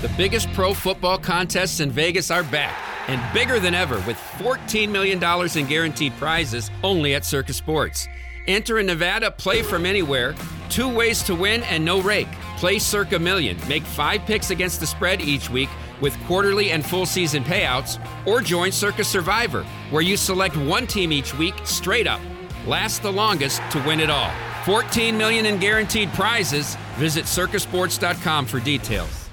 The 0.00 0.10
biggest 0.16 0.52
pro 0.52 0.74
football 0.74 1.18
contests 1.18 1.80
in 1.80 1.90
Vegas 1.90 2.30
are 2.30 2.44
back 2.44 2.76
and 3.08 3.20
bigger 3.32 3.60
than 3.60 3.74
ever 3.74 3.96
with 4.06 4.16
$14 4.38 4.88
million 4.88 5.22
in 5.22 5.66
guaranteed 5.66 6.12
prizes 6.18 6.70
only 6.82 7.14
at 7.14 7.24
Circa 7.24 7.52
Sports. 7.52 8.08
Enter 8.48 8.78
in 8.78 8.86
Nevada, 8.86 9.30
play 9.30 9.62
from 9.62 9.86
anywhere. 9.86 10.34
Two 10.68 10.88
ways 10.88 11.22
to 11.24 11.34
win 11.34 11.62
and 11.64 11.84
no 11.84 12.00
rake. 12.00 12.30
Play 12.56 12.78
Circa 12.78 13.18
Million. 13.18 13.56
Make 13.68 13.84
five 13.84 14.22
picks 14.22 14.50
against 14.50 14.80
the 14.80 14.86
spread 14.86 15.20
each 15.20 15.48
week 15.48 15.68
with 16.00 16.18
quarterly 16.24 16.72
and 16.72 16.84
full 16.84 17.06
season 17.06 17.44
payouts. 17.44 18.04
Or 18.26 18.40
join 18.40 18.72
Circa 18.72 19.04
Survivor, 19.04 19.62
where 19.90 20.02
you 20.02 20.16
select 20.16 20.56
one 20.56 20.86
team 20.86 21.12
each 21.12 21.36
week 21.38 21.54
straight 21.64 22.06
up. 22.06 22.20
Last 22.66 23.02
the 23.02 23.12
longest 23.12 23.62
to 23.70 23.82
win 23.86 24.00
it 24.00 24.10
all. 24.10 24.32
14 24.64 25.16
million 25.16 25.46
in 25.46 25.58
guaranteed 25.58 26.12
prizes. 26.12 26.76
Visit 26.96 27.26
circasports.com 27.26 28.46
for 28.46 28.60
details. 28.60 29.28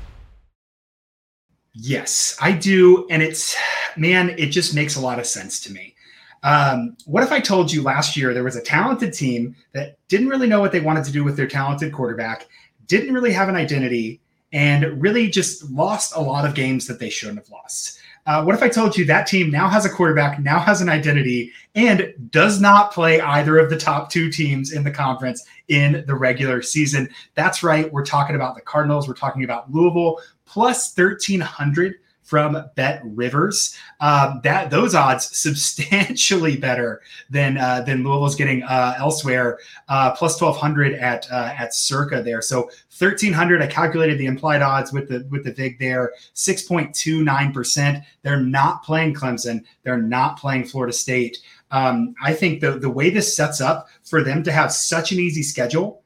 Yes, 1.74 2.36
I 2.42 2.52
do. 2.52 3.08
And 3.10 3.22
it's, 3.24 3.56
man, 3.96 4.32
it 4.38 4.48
just 4.48 4.76
makes 4.76 4.96
a 4.96 5.02
lot 5.02 5.20
of 5.20 5.26
sense 5.26 5.60
to 5.62 5.72
me. 5.72 5.96
Um, 6.44 6.96
what 7.06 7.24
if 7.24 7.32
I 7.32 7.40
told 7.40 7.72
you 7.72 7.84
last 7.84 8.16
year 8.16 8.34
there 8.34 8.44
was 8.44 8.56
a 8.56 8.62
talented 8.62 9.14
team 9.14 9.56
that 9.74 9.98
didn't 10.08 10.30
really 10.30 10.48
know 10.48 10.62
what 10.62 10.72
they 10.72 10.80
wanted 10.80 11.04
to 11.06 11.12
do 11.12 11.24
with 11.24 11.36
their 11.36 11.48
talented 11.48 11.92
quarterback, 11.92 12.48
didn't 12.88 13.14
really 13.14 13.34
have 13.34 13.50
an 13.50 13.56
identity, 13.56 14.22
and 14.52 15.02
really 15.02 15.30
just 15.30 15.70
lost 15.70 16.16
a 16.16 16.20
lot 16.20 16.46
of 16.46 16.56
games 16.56 16.88
that 16.88 17.00
they 17.00 17.10
shouldn't 17.10 17.40
have 17.40 17.50
lost? 17.50 18.00
Uh, 18.26 18.44
what 18.44 18.54
if 18.54 18.62
I 18.62 18.70
told 18.70 18.96
you 18.96 19.06
that 19.06 19.28
team 19.28 19.50
now 19.50 19.68
has 19.70 19.86
a 19.86 19.90
quarterback, 19.90 20.40
now 20.40 20.60
has 20.60 20.82
an 20.82 20.90
identity, 20.90 21.52
and 21.76 22.14
does 22.30 22.62
not 22.62 22.92
play 22.92 23.20
either 23.22 23.58
of 23.58 23.70
the 23.70 23.78
top 23.78 24.12
two 24.12 24.30
teams 24.32 24.72
in 24.72 24.84
the 24.84 24.92
conference 24.92 25.44
in 25.68 26.04
the 26.06 26.16
regular 26.16 26.62
season? 26.62 27.10
That's 27.36 27.64
right. 27.64 27.92
We're 27.92 28.06
talking 28.06 28.36
about 28.36 28.56
the 28.56 28.62
Cardinals. 28.62 29.08
We're 29.08 29.16
talking 29.16 29.44
about 29.44 29.72
Louisville 29.72 30.20
plus 30.46 30.96
1,300 30.96 31.96
from 32.30 32.64
Bet 32.76 33.02
Rivers. 33.04 33.76
Uh, 34.00 34.40
that 34.42 34.70
those 34.70 34.94
odds 34.94 35.36
substantially 35.36 36.56
better 36.56 37.02
than 37.32 37.58
uh, 37.58 37.82
than 37.82 38.04
Louisville's 38.04 38.36
getting 38.36 38.62
uh, 38.64 38.94
elsewhere. 39.00 39.58
Uh, 39.88 40.12
plus 40.12 40.38
twelve 40.38 40.56
hundred 40.56 40.94
at 40.94 41.30
uh, 41.32 41.56
at 41.58 41.74
Circa 41.74 42.22
there. 42.22 42.44
So 42.44 42.70
thirteen 42.92 43.34
hundred. 43.34 43.64
I 43.64 43.68
calculated 43.68 44.20
the 44.20 44.28
implied 44.28 44.62
odds 44.62 44.94
with 44.94 45.10
the 45.10 45.28
with 45.32 45.44
the 45.44 45.52
vig 45.52 45.80
there. 45.80 46.14
Six 46.34 46.62
point 46.62 46.94
two 46.94 47.24
nine 47.24 47.52
percent. 47.52 48.04
They're 48.22 48.40
not 48.40 48.84
playing 48.84 49.16
Clemson. 49.16 49.64
They're 49.82 49.98
not 49.98 50.38
playing 50.38 50.66
Florida 50.66 50.94
State. 50.94 51.40
Um, 51.72 52.14
I 52.24 52.34
think 52.34 52.62
the 52.62 52.78
the 52.78 52.92
way 52.92 53.10
this 53.10 53.36
sets 53.36 53.60
up 53.60 53.88
for 54.04 54.24
them 54.24 54.44
to 54.44 54.52
have 54.52 54.72
such 54.72 55.12
an 55.12 55.20
easy 55.20 55.42
schedule 55.42 56.04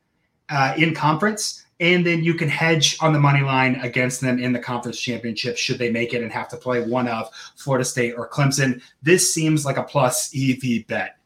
uh, 0.48 0.74
in 0.78 0.96
conference 0.96 1.63
and 1.84 2.06
then 2.06 2.24
you 2.24 2.34
can 2.34 2.48
hedge 2.48 2.98
on 3.02 3.12
the 3.12 3.20
money 3.20 3.42
line 3.42 3.76
against 3.82 4.22
them 4.22 4.40
in 4.40 4.54
the 4.54 4.60
conference 4.60 4.98
championship 4.98 5.58
should 5.58 5.78
they 5.78 5.92
make 5.92 6.14
it 6.14 6.24
and 6.24 6.32
have 6.32 6.48
to 6.48 6.56
play 6.56 6.82
one 6.82 7.10
of 7.10 7.30
Florida 7.58 7.84
State 7.84 8.14
or 8.18 8.30
Clemson. 8.30 8.82
This 9.02 9.34
seems 9.34 9.66
like 9.66 9.76
a 9.76 9.84
plus 9.84 10.34
EV 10.34 10.88
bet. 10.88 11.18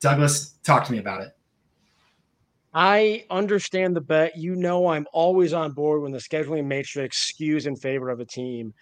Douglas, 0.00 0.54
talk 0.62 0.86
to 0.86 0.92
me 0.92 0.98
about 0.98 1.20
it. 1.20 1.36
I 2.72 3.26
understand 3.28 3.94
the 3.94 4.00
bet. 4.00 4.38
You 4.38 4.56
know, 4.56 4.88
I'm 4.88 5.06
always 5.12 5.52
on 5.52 5.72
board 5.72 6.00
when 6.00 6.12
the 6.12 6.18
scheduling 6.18 6.64
matrix 6.64 7.30
skews 7.30 7.66
in 7.66 7.76
favor 7.76 8.08
of 8.08 8.20
a 8.20 8.24
team. 8.24 8.72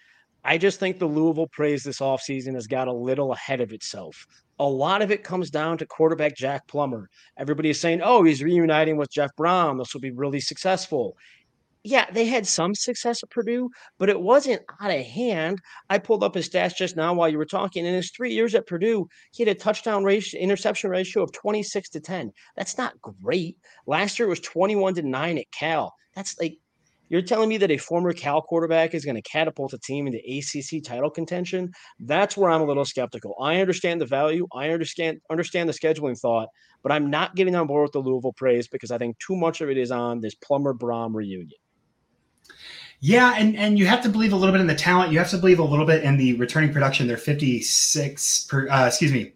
I 0.44 0.56
just 0.56 0.78
think 0.78 1.00
the 1.00 1.06
Louisville 1.06 1.48
praise 1.48 1.82
this 1.82 1.98
offseason 1.98 2.54
has 2.54 2.68
got 2.68 2.86
a 2.86 2.92
little 2.92 3.32
ahead 3.32 3.60
of 3.60 3.72
itself. 3.72 4.24
A 4.58 4.64
lot 4.68 5.02
of 5.02 5.10
it 5.10 5.24
comes 5.24 5.50
down 5.50 5.78
to 5.78 5.86
quarterback 5.86 6.36
Jack 6.36 6.68
Plummer. 6.68 7.08
Everybody 7.36 7.70
is 7.70 7.80
saying, 7.80 8.00
oh, 8.02 8.22
he's 8.22 8.42
reuniting 8.42 8.96
with 8.96 9.10
Jeff 9.10 9.30
Brohm. 9.36 9.78
This 9.78 9.92
will 9.92 10.00
be 10.00 10.10
really 10.10 10.40
successful. 10.40 11.16
Yeah, 11.84 12.08
they 12.12 12.26
had 12.26 12.46
some 12.46 12.76
success 12.76 13.24
at 13.24 13.30
Purdue, 13.30 13.68
but 13.98 14.08
it 14.08 14.20
wasn't 14.20 14.62
out 14.80 14.92
of 14.92 15.04
hand. 15.04 15.60
I 15.90 15.98
pulled 15.98 16.22
up 16.22 16.36
his 16.36 16.48
stats 16.48 16.76
just 16.76 16.96
now 16.96 17.12
while 17.12 17.28
you 17.28 17.38
were 17.38 17.44
talking. 17.44 17.84
In 17.84 17.94
his 17.94 18.12
three 18.12 18.32
years 18.32 18.54
at 18.54 18.68
Purdue, 18.68 19.08
he 19.32 19.42
had 19.42 19.56
a 19.56 19.58
touchdown 19.58 20.04
ratio, 20.04 20.40
interception 20.40 20.90
ratio 20.90 21.24
of 21.24 21.32
26 21.32 21.88
to 21.90 22.00
10. 22.00 22.32
That's 22.56 22.78
not 22.78 23.00
great. 23.00 23.56
Last 23.86 24.18
year 24.18 24.26
it 24.26 24.30
was 24.30 24.40
21 24.40 24.94
to 24.94 25.02
9 25.02 25.38
at 25.38 25.50
Cal. 25.50 25.92
That's 26.14 26.38
like 26.38 26.58
you're 27.12 27.22
telling 27.22 27.50
me 27.50 27.58
that 27.58 27.70
a 27.70 27.76
former 27.76 28.12
Cal 28.12 28.40
quarterback 28.40 28.94
is 28.94 29.04
going 29.04 29.16
to 29.16 29.22
catapult 29.22 29.74
a 29.74 29.78
team 29.78 30.06
into 30.06 30.18
ACC 30.18 30.82
title 30.82 31.10
contention? 31.10 31.70
That's 32.00 32.38
where 32.38 32.50
I'm 32.50 32.62
a 32.62 32.64
little 32.64 32.86
skeptical. 32.86 33.36
I 33.38 33.60
understand 33.60 34.00
the 34.00 34.06
value, 34.06 34.48
I 34.52 34.70
understand 34.70 35.20
understand 35.30 35.68
the 35.68 35.74
scheduling 35.74 36.18
thought, 36.18 36.48
but 36.82 36.90
I'm 36.90 37.10
not 37.10 37.36
getting 37.36 37.54
on 37.54 37.66
board 37.66 37.82
with 37.82 37.92
the 37.92 37.98
Louisville 37.98 38.32
praise 38.32 38.66
because 38.66 38.90
I 38.90 38.96
think 38.96 39.18
too 39.18 39.36
much 39.36 39.60
of 39.60 39.68
it 39.68 39.76
is 39.76 39.90
on 39.90 40.20
this 40.20 40.34
Plummer 40.34 40.72
Brohm 40.72 41.14
reunion. 41.14 41.50
Yeah, 43.00 43.34
and 43.36 43.56
and 43.56 43.78
you 43.78 43.86
have 43.86 44.00
to 44.04 44.08
believe 44.08 44.32
a 44.32 44.36
little 44.36 44.52
bit 44.52 44.60
in 44.60 44.66
the 44.66 44.74
talent. 44.74 45.12
You 45.12 45.18
have 45.18 45.28
to 45.30 45.36
believe 45.36 45.58
a 45.58 45.64
little 45.64 45.84
bit 45.84 46.04
in 46.04 46.16
the 46.16 46.34
returning 46.34 46.72
production. 46.72 47.08
They're 47.08 47.16
56 47.18 48.46
per, 48.46 48.68
uh, 48.68 48.86
excuse 48.86 49.12
me, 49.12 49.32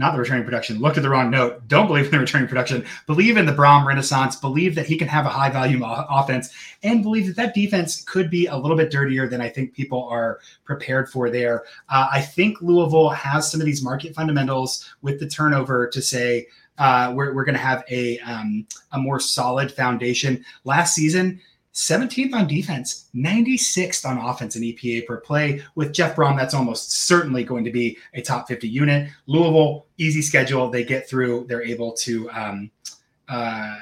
not 0.00 0.14
the 0.14 0.18
returning 0.18 0.44
production. 0.44 0.78
Looked 0.78 0.96
at 0.96 1.02
the 1.02 1.10
wrong 1.10 1.30
note. 1.30 1.68
Don't 1.68 1.86
believe 1.86 2.06
in 2.06 2.10
the 2.10 2.18
returning 2.18 2.48
production. 2.48 2.86
Believe 3.06 3.36
in 3.36 3.44
the 3.44 3.52
Brohm 3.52 3.84
renaissance. 3.84 4.34
Believe 4.34 4.74
that 4.74 4.86
he 4.86 4.96
can 4.96 5.06
have 5.08 5.26
a 5.26 5.28
high 5.28 5.50
volume 5.50 5.84
offense, 5.84 6.50
and 6.82 7.02
believe 7.02 7.26
that 7.26 7.36
that 7.36 7.54
defense 7.54 8.02
could 8.02 8.30
be 8.30 8.46
a 8.46 8.56
little 8.56 8.78
bit 8.78 8.90
dirtier 8.90 9.28
than 9.28 9.42
I 9.42 9.50
think 9.50 9.74
people 9.74 10.08
are 10.08 10.40
prepared 10.64 11.10
for. 11.10 11.28
There, 11.28 11.64
uh, 11.90 12.08
I 12.10 12.22
think 12.22 12.62
Louisville 12.62 13.10
has 13.10 13.50
some 13.50 13.60
of 13.60 13.66
these 13.66 13.84
market 13.84 14.14
fundamentals 14.14 14.90
with 15.02 15.20
the 15.20 15.28
turnover 15.28 15.86
to 15.88 16.00
say 16.00 16.46
uh, 16.78 17.12
we're, 17.14 17.34
we're 17.34 17.44
going 17.44 17.54
to 17.54 17.60
have 17.60 17.84
a 17.90 18.18
um, 18.20 18.66
a 18.92 18.98
more 18.98 19.20
solid 19.20 19.70
foundation. 19.70 20.42
Last 20.64 20.94
season 20.94 21.42
17th 21.80 22.34
on 22.34 22.46
defense, 22.46 23.08
96th 23.14 24.04
on 24.06 24.18
offense 24.18 24.54
and 24.54 24.62
EPA 24.62 25.06
per 25.06 25.16
play. 25.16 25.62
With 25.76 25.94
Jeff 25.94 26.14
Brohm, 26.14 26.36
that's 26.36 26.52
almost 26.52 27.06
certainly 27.06 27.42
going 27.42 27.64
to 27.64 27.70
be 27.70 27.96
a 28.12 28.20
top 28.20 28.48
50 28.48 28.68
unit. 28.68 29.08
Louisville, 29.26 29.86
easy 29.96 30.20
schedule. 30.20 30.68
They 30.68 30.84
get 30.84 31.08
through. 31.08 31.46
They're 31.48 31.62
able 31.62 31.92
to. 31.92 32.30
Um, 32.32 32.70
uh, 33.28 33.76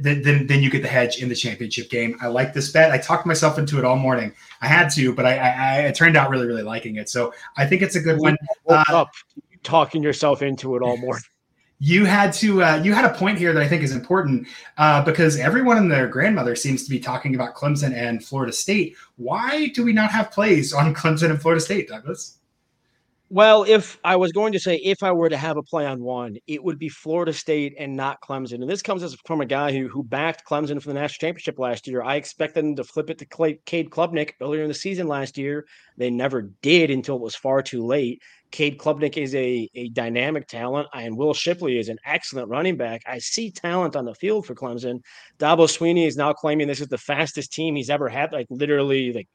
then, 0.00 0.22
then, 0.22 0.46
then 0.46 0.62
you 0.62 0.70
get 0.70 0.80
the 0.80 0.88
hedge 0.88 1.22
in 1.22 1.28
the 1.28 1.34
championship 1.34 1.90
game. 1.90 2.16
I 2.22 2.28
like 2.28 2.54
this 2.54 2.72
bet. 2.72 2.90
I 2.90 2.96
talked 2.96 3.26
myself 3.26 3.58
into 3.58 3.78
it 3.78 3.84
all 3.84 3.96
morning. 3.96 4.32
I 4.62 4.66
had 4.66 4.88
to, 4.92 5.14
but 5.14 5.26
I, 5.26 5.36
I, 5.36 5.88
I 5.88 5.90
turned 5.90 6.16
out 6.16 6.30
really, 6.30 6.46
really 6.46 6.62
liking 6.62 6.96
it. 6.96 7.10
So 7.10 7.34
I 7.58 7.66
think 7.66 7.82
it's 7.82 7.94
a 7.94 8.00
good 8.00 8.18
one. 8.18 8.38
Uh, 8.66 8.84
up 8.88 9.10
talking 9.62 10.02
yourself 10.02 10.40
into 10.40 10.76
it 10.76 10.82
all 10.82 10.96
morning. 10.98 11.22
You 11.84 12.04
had 12.04 12.32
to 12.32 12.62
uh, 12.62 12.76
you 12.76 12.94
had 12.94 13.04
a 13.04 13.12
point 13.12 13.38
here 13.38 13.52
that 13.52 13.60
I 13.60 13.66
think 13.66 13.82
is 13.82 13.90
important 13.90 14.46
uh, 14.78 15.02
because 15.04 15.36
everyone 15.36 15.78
and 15.78 15.90
their 15.90 16.06
grandmother 16.06 16.54
seems 16.54 16.84
to 16.84 16.90
be 16.90 17.00
talking 17.00 17.34
about 17.34 17.56
Clemson 17.56 17.92
and 17.92 18.24
Florida 18.24 18.52
State. 18.52 18.94
Why 19.16 19.66
do 19.74 19.82
we 19.82 19.92
not 19.92 20.12
have 20.12 20.30
plays 20.30 20.72
on 20.72 20.94
Clemson 21.00 21.30
and 21.30 21.42
Florida 21.42 21.60
State, 21.60 21.88
Douglas? 21.88 22.38
Well, 23.30 23.64
if 23.64 23.98
I 24.04 24.14
was 24.14 24.30
going 24.30 24.52
to 24.52 24.60
say 24.60 24.76
if 24.76 25.02
I 25.02 25.10
were 25.10 25.30
to 25.30 25.36
have 25.36 25.56
a 25.56 25.62
play 25.62 25.84
on 25.84 26.02
one, 26.02 26.36
it 26.46 26.62
would 26.62 26.78
be 26.78 26.88
Florida 26.88 27.32
State 27.32 27.74
and 27.76 27.96
not 27.96 28.20
Clemson. 28.20 28.60
And 28.60 28.68
this 28.68 28.82
comes 28.82 29.02
as 29.02 29.16
from 29.26 29.40
a 29.40 29.46
guy 29.46 29.72
who 29.72 29.88
who 29.88 30.04
backed 30.04 30.46
Clemson 30.46 30.80
for 30.80 30.88
the 30.88 30.94
national 30.94 31.28
championship 31.28 31.58
last 31.58 31.88
year. 31.88 32.02
I 32.02 32.14
expected 32.14 32.64
them 32.64 32.76
to 32.76 32.84
flip 32.84 33.10
it 33.10 33.18
to 33.18 33.24
Clay, 33.24 33.58
Cade 33.64 33.90
Klubnik 33.90 34.34
earlier 34.40 34.62
in 34.62 34.68
the 34.68 34.74
season 34.74 35.08
last 35.08 35.36
year. 35.36 35.66
They 35.96 36.10
never 36.10 36.42
did 36.42 36.90
until 36.90 37.16
it 37.16 37.22
was 37.22 37.34
far 37.34 37.60
too 37.60 37.84
late. 37.84 38.22
Cade 38.52 38.78
Klubnik 38.78 39.16
is 39.16 39.34
a, 39.34 39.68
a 39.74 39.88
dynamic 39.88 40.46
talent, 40.46 40.86
and 40.94 41.16
Will 41.16 41.32
Shipley 41.32 41.78
is 41.78 41.88
an 41.88 41.98
excellent 42.04 42.48
running 42.48 42.76
back. 42.76 43.02
I 43.06 43.18
see 43.18 43.50
talent 43.50 43.96
on 43.96 44.04
the 44.04 44.14
field 44.14 44.46
for 44.46 44.54
Clemson. 44.54 45.00
Dabo 45.38 45.66
Swinney 45.66 46.06
is 46.06 46.16
now 46.16 46.34
claiming 46.34 46.68
this 46.68 46.82
is 46.82 46.88
the 46.88 46.98
fastest 46.98 47.52
team 47.52 47.74
he's 47.74 47.90
ever 47.90 48.08
had, 48.08 48.30
like 48.30 48.46
literally 48.50 49.12
like 49.12 49.28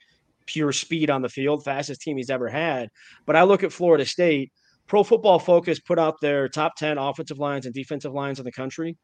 pure 0.45 0.71
speed 0.71 1.09
on 1.09 1.23
the 1.23 1.29
field, 1.29 1.63
fastest 1.63 2.01
team 2.01 2.17
he's 2.17 2.29
ever 2.29 2.47
had. 2.47 2.89
But 3.25 3.35
I 3.35 3.43
look 3.43 3.63
at 3.63 3.73
Florida 3.73 4.05
State. 4.05 4.51
Pro 4.85 5.03
Football 5.03 5.39
Focus 5.39 5.79
put 5.79 5.99
out 5.99 6.21
their 6.21 6.47
top 6.47 6.75
10 6.77 6.97
offensive 6.97 7.39
lines 7.39 7.65
and 7.65 7.73
defensive 7.75 8.13
lines 8.13 8.39
in 8.39 8.45
the 8.45 8.51
country. 8.51 8.95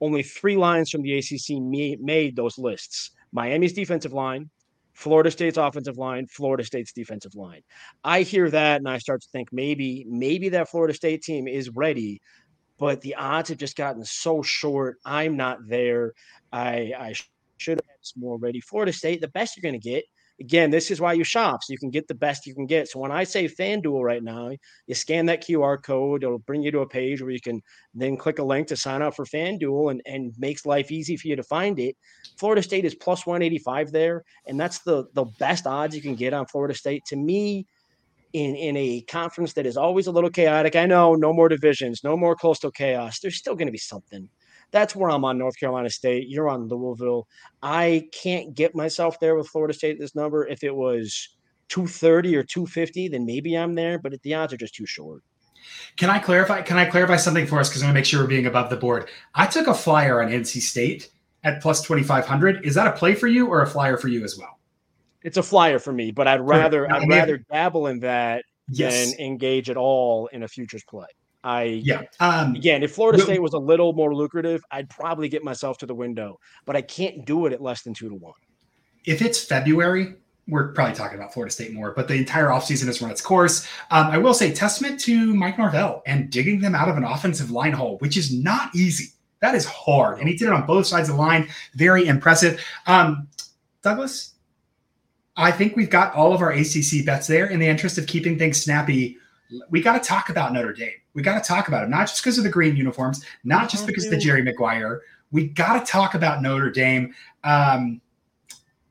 Only 0.00 0.22
three 0.22 0.56
lines 0.56 0.90
from 0.90 1.02
the 1.02 1.18
ACC 1.18 1.60
made 2.00 2.34
those 2.34 2.58
lists 2.58 3.12
Miami's 3.32 3.74
defensive 3.74 4.12
line, 4.12 4.50
Florida 4.98 5.30
State's 5.30 5.56
offensive 5.56 5.96
line, 5.96 6.26
Florida 6.26 6.64
State's 6.64 6.92
defensive 6.92 7.36
line. 7.36 7.62
I 8.02 8.22
hear 8.22 8.50
that 8.50 8.78
and 8.78 8.88
I 8.88 8.98
start 8.98 9.22
to 9.22 9.28
think 9.30 9.52
maybe, 9.52 10.04
maybe 10.08 10.48
that 10.48 10.68
Florida 10.68 10.92
State 10.92 11.22
team 11.22 11.46
is 11.46 11.70
ready, 11.70 12.20
but 12.80 13.00
the 13.00 13.14
odds 13.14 13.50
have 13.50 13.58
just 13.58 13.76
gotten 13.76 14.04
so 14.04 14.42
short. 14.42 14.96
I'm 15.04 15.36
not 15.36 15.58
there. 15.68 16.14
I, 16.52 16.92
I 16.98 17.14
should 17.58 17.76
have 17.76 18.16
more 18.16 18.38
ready. 18.38 18.60
Florida 18.60 18.92
State, 18.92 19.20
the 19.20 19.28
best 19.28 19.56
you're 19.56 19.62
going 19.70 19.80
to 19.80 19.88
get 19.88 20.02
again, 20.40 20.70
this 20.70 20.90
is 20.90 21.00
why 21.00 21.12
you 21.12 21.24
shop 21.24 21.62
so 21.62 21.72
you 21.72 21.78
can 21.78 21.90
get 21.90 22.06
the 22.08 22.14
best 22.14 22.46
you 22.46 22.54
can 22.54 22.66
get. 22.66 22.88
So 22.88 22.98
when 23.00 23.10
I 23.10 23.24
say 23.24 23.46
FanDuel 23.46 24.02
right 24.02 24.22
now, 24.22 24.50
you 24.86 24.94
scan 24.94 25.26
that 25.26 25.42
QR 25.42 25.82
code, 25.82 26.22
it'll 26.22 26.38
bring 26.38 26.62
you 26.62 26.70
to 26.70 26.80
a 26.80 26.88
page 26.88 27.20
where 27.20 27.30
you 27.30 27.40
can 27.40 27.60
then 27.94 28.16
click 28.16 28.38
a 28.38 28.44
link 28.44 28.68
to 28.68 28.76
sign 28.76 29.02
up 29.02 29.14
for 29.14 29.24
FanDuel 29.24 29.90
and, 29.90 30.02
and 30.06 30.32
makes 30.38 30.66
life 30.66 30.92
easy 30.92 31.16
for 31.16 31.28
you 31.28 31.36
to 31.36 31.42
find 31.42 31.78
it. 31.78 31.96
Florida 32.38 32.62
State 32.62 32.84
is 32.84 32.94
plus 32.94 33.26
185 33.26 33.90
there, 33.92 34.24
and 34.46 34.58
that's 34.58 34.80
the 34.80 35.06
the 35.14 35.24
best 35.38 35.66
odds 35.66 35.94
you 35.94 36.02
can 36.02 36.14
get 36.14 36.32
on 36.32 36.46
Florida 36.46 36.74
State. 36.74 37.04
To 37.06 37.16
me, 37.16 37.66
in 38.32 38.54
in 38.54 38.76
a 38.76 39.00
conference 39.02 39.54
that 39.54 39.66
is 39.66 39.76
always 39.76 40.06
a 40.06 40.12
little 40.12 40.30
chaotic. 40.30 40.76
I 40.76 40.86
know 40.86 41.14
no 41.14 41.32
more 41.32 41.48
divisions, 41.48 42.04
no 42.04 42.16
more 42.16 42.36
coastal 42.36 42.70
chaos. 42.70 43.20
There's 43.20 43.36
still 43.36 43.54
going 43.54 43.68
to 43.68 43.72
be 43.72 43.78
something. 43.78 44.28
That's 44.70 44.94
where 44.94 45.10
I'm 45.10 45.24
on 45.24 45.38
North 45.38 45.58
Carolina 45.58 45.90
State. 45.90 46.28
You're 46.28 46.48
on 46.48 46.68
Louisville. 46.68 47.26
I 47.62 48.08
can't 48.12 48.54
get 48.54 48.74
myself 48.74 49.18
there 49.20 49.34
with 49.34 49.48
Florida 49.48 49.72
State 49.72 49.98
this 49.98 50.14
number. 50.14 50.46
If 50.46 50.62
it 50.62 50.74
was 50.74 51.36
230 51.68 52.36
or 52.36 52.42
250, 52.42 53.08
then 53.08 53.24
maybe 53.24 53.54
I'm 53.54 53.74
there, 53.74 53.98
but 53.98 54.20
the 54.22 54.34
odds 54.34 54.52
are 54.52 54.58
just 54.58 54.74
too 54.74 54.86
short. 54.86 55.22
Can 55.96 56.10
I 56.10 56.18
clarify? 56.18 56.62
Can 56.62 56.78
I 56.78 56.84
clarify 56.84 57.16
something 57.16 57.46
for 57.46 57.58
us? 57.58 57.68
Because 57.68 57.82
I 57.82 57.86
want 57.86 57.94
to 57.94 57.98
make 57.98 58.04
sure 58.04 58.20
we're 58.20 58.28
being 58.28 58.46
above 58.46 58.70
the 58.70 58.76
board. 58.76 59.08
I 59.34 59.46
took 59.46 59.66
a 59.66 59.74
flyer 59.74 60.22
on 60.22 60.30
NC 60.30 60.60
State 60.60 61.10
at 61.44 61.60
plus 61.60 61.82
2,500. 61.82 62.64
Is 62.64 62.74
that 62.74 62.86
a 62.86 62.92
play 62.92 63.14
for 63.14 63.26
you 63.26 63.46
or 63.46 63.62
a 63.62 63.66
flyer 63.66 63.96
for 63.96 64.08
you 64.08 64.24
as 64.24 64.38
well? 64.38 64.58
It's 65.22 65.36
a 65.36 65.42
flyer 65.42 65.78
for 65.78 65.92
me, 65.92 66.10
but 66.10 66.28
I'd 66.28 66.40
rather 66.40 66.90
I'd 66.90 67.08
rather 67.08 67.38
dabble 67.38 67.88
in 67.88 68.00
that 68.00 68.44
yes. 68.70 69.10
than 69.10 69.20
engage 69.20 69.68
at 69.68 69.76
all 69.76 70.28
in 70.28 70.42
a 70.42 70.48
futures 70.48 70.84
play. 70.84 71.06
I 71.48 71.80
yeah. 71.82 72.02
Um, 72.20 72.54
again, 72.54 72.82
if 72.82 72.92
Florida 72.92 73.22
State 73.22 73.40
was 73.40 73.54
a 73.54 73.58
little 73.58 73.94
more 73.94 74.14
lucrative, 74.14 74.62
I'd 74.70 74.90
probably 74.90 75.30
get 75.30 75.42
myself 75.42 75.78
to 75.78 75.86
the 75.86 75.94
window, 75.94 76.38
but 76.66 76.76
I 76.76 76.82
can't 76.82 77.24
do 77.24 77.46
it 77.46 77.54
at 77.54 77.62
less 77.62 77.80
than 77.80 77.94
two 77.94 78.10
to 78.10 78.14
one. 78.14 78.34
If 79.06 79.22
it's 79.22 79.42
February, 79.42 80.16
we're 80.46 80.72
probably 80.74 80.94
talking 80.94 81.16
about 81.16 81.32
Florida 81.32 81.50
State 81.50 81.72
more, 81.72 81.92
but 81.92 82.06
the 82.06 82.16
entire 82.16 82.48
offseason 82.48 82.84
has 82.84 83.00
run 83.00 83.10
its 83.10 83.22
course. 83.22 83.66
Um, 83.90 84.08
I 84.08 84.18
will 84.18 84.34
say, 84.34 84.52
testament 84.52 85.00
to 85.00 85.34
Mike 85.34 85.56
Norvell 85.56 86.02
and 86.06 86.28
digging 86.28 86.60
them 86.60 86.74
out 86.74 86.90
of 86.90 86.98
an 86.98 87.04
offensive 87.04 87.50
line 87.50 87.72
hole, 87.72 87.96
which 88.00 88.18
is 88.18 88.30
not 88.30 88.74
easy. 88.76 89.14
That 89.40 89.54
is 89.54 89.64
hard. 89.64 90.18
And 90.18 90.28
he 90.28 90.36
did 90.36 90.48
it 90.48 90.52
on 90.52 90.66
both 90.66 90.86
sides 90.86 91.08
of 91.08 91.16
the 91.16 91.22
line. 91.22 91.48
Very 91.76 92.06
impressive. 92.06 92.62
Um, 92.86 93.26
Douglas, 93.82 94.34
I 95.34 95.50
think 95.50 95.76
we've 95.76 95.88
got 95.88 96.14
all 96.14 96.34
of 96.34 96.42
our 96.42 96.50
ACC 96.50 97.06
bets 97.06 97.26
there. 97.26 97.46
In 97.46 97.58
the 97.58 97.68
interest 97.68 97.96
of 97.96 98.06
keeping 98.06 98.38
things 98.38 98.62
snappy, 98.62 99.16
we 99.70 99.80
got 99.80 100.02
to 100.02 100.06
talk 100.06 100.28
about 100.28 100.52
Notre 100.52 100.74
Dame. 100.74 100.92
We 101.18 101.24
got 101.24 101.42
to 101.42 101.48
talk 101.48 101.66
about 101.66 101.82
it, 101.82 101.90
not 101.90 102.06
just 102.06 102.22
because 102.22 102.38
of 102.38 102.44
the 102.44 102.50
green 102.50 102.76
uniforms, 102.76 103.24
not 103.42 103.68
just 103.68 103.88
because 103.88 104.04
of 104.04 104.12
the 104.12 104.18
Jerry 104.18 104.40
Maguire. 104.40 105.02
We 105.32 105.48
got 105.48 105.84
to 105.84 105.90
talk 105.90 106.14
about 106.14 106.42
Notre 106.42 106.70
Dame. 106.70 107.12
Um, 107.42 108.00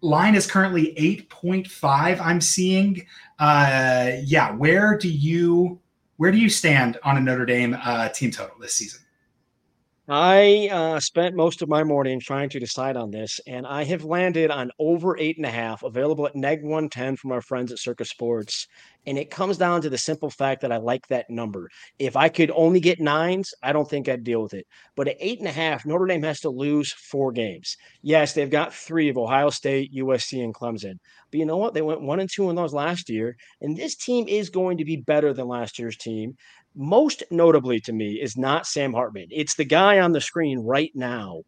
line 0.01 0.35
is 0.35 0.45
currently 0.45 0.93
8.5 1.31 2.19
i'm 2.19 2.39
seeing 2.39 3.03
uh 3.39 4.11
yeah 4.23 4.51
where 4.51 4.95
do 4.95 5.09
you 5.09 5.79
where 6.17 6.31
do 6.31 6.37
you 6.37 6.49
stand 6.49 6.99
on 7.03 7.17
a 7.17 7.19
notre 7.19 7.47
dame 7.47 7.75
uh 7.83 8.07
team 8.09 8.29
total 8.29 8.55
this 8.59 8.73
season 8.73 8.99
I 10.09 10.69
uh, 10.71 11.01
spent 11.01 11.35
most 11.35 11.61
of 11.61 11.67
my 11.67 11.83
morning 11.83 12.21
trying 12.21 12.47
to 12.51 12.61
decide 12.61 12.95
on 12.95 13.11
this, 13.11 13.41
and 13.45 13.67
I 13.67 13.83
have 13.83 14.05
landed 14.05 14.51
on 14.51 14.71
over 14.79 15.17
eight 15.17 15.35
and 15.35 15.45
a 15.45 15.49
half, 15.49 15.83
available 15.83 16.25
at 16.25 16.33
neg 16.33 16.63
110 16.63 17.17
from 17.17 17.33
our 17.33 17.41
friends 17.41 17.73
at 17.73 17.79
circa 17.79 18.05
Sports. 18.05 18.67
And 19.07 19.17
it 19.17 19.31
comes 19.31 19.57
down 19.57 19.81
to 19.81 19.89
the 19.89 19.97
simple 19.97 20.29
fact 20.29 20.61
that 20.61 20.71
I 20.71 20.77
like 20.77 21.07
that 21.07 21.29
number. 21.29 21.69
If 21.97 22.15
I 22.15 22.29
could 22.29 22.51
only 22.51 22.79
get 22.79 22.99
nines, 22.99 23.51
I 23.63 23.73
don't 23.73 23.89
think 23.89 24.07
I'd 24.07 24.23
deal 24.23 24.43
with 24.43 24.53
it. 24.53 24.67
But 24.95 25.07
at 25.07 25.17
eight 25.19 25.39
and 25.39 25.47
a 25.47 25.51
half, 25.51 25.85
Notre 25.85 26.05
Dame 26.05 26.23
has 26.23 26.41
to 26.41 26.49
lose 26.49 26.93
four 26.93 27.31
games. 27.31 27.75
Yes, 28.03 28.33
they've 28.33 28.49
got 28.49 28.73
three 28.73 29.09
of 29.09 29.17
Ohio 29.17 29.49
State, 29.49 29.93
USC, 29.95 30.43
and 30.43 30.53
Clemson. 30.53 30.99
But 31.31 31.39
you 31.39 31.45
know 31.45 31.57
what? 31.57 31.73
They 31.73 31.81
went 31.81 32.01
one 32.01 32.19
and 32.19 32.29
two 32.31 32.49
in 32.51 32.55
those 32.55 32.73
last 32.73 33.09
year. 33.09 33.35
And 33.61 33.75
this 33.75 33.95
team 33.95 34.27
is 34.27 34.49
going 34.49 34.77
to 34.77 34.85
be 34.85 34.97
better 34.97 35.33
than 35.33 35.47
last 35.47 35.79
year's 35.79 35.97
team 35.97 36.35
most 36.77 37.23
notably 37.31 37.79
to 37.81 37.91
me 37.91 38.21
is 38.21 38.37
not 38.37 38.67
Sam 38.67 38.93
Hartman. 38.93 39.27
It's 39.31 39.55
the 39.55 39.65
guy 39.65 39.99
on 39.99 40.11
the 40.11 40.21
screen 40.21 40.59
right 40.59 40.91
now, 40.93 41.41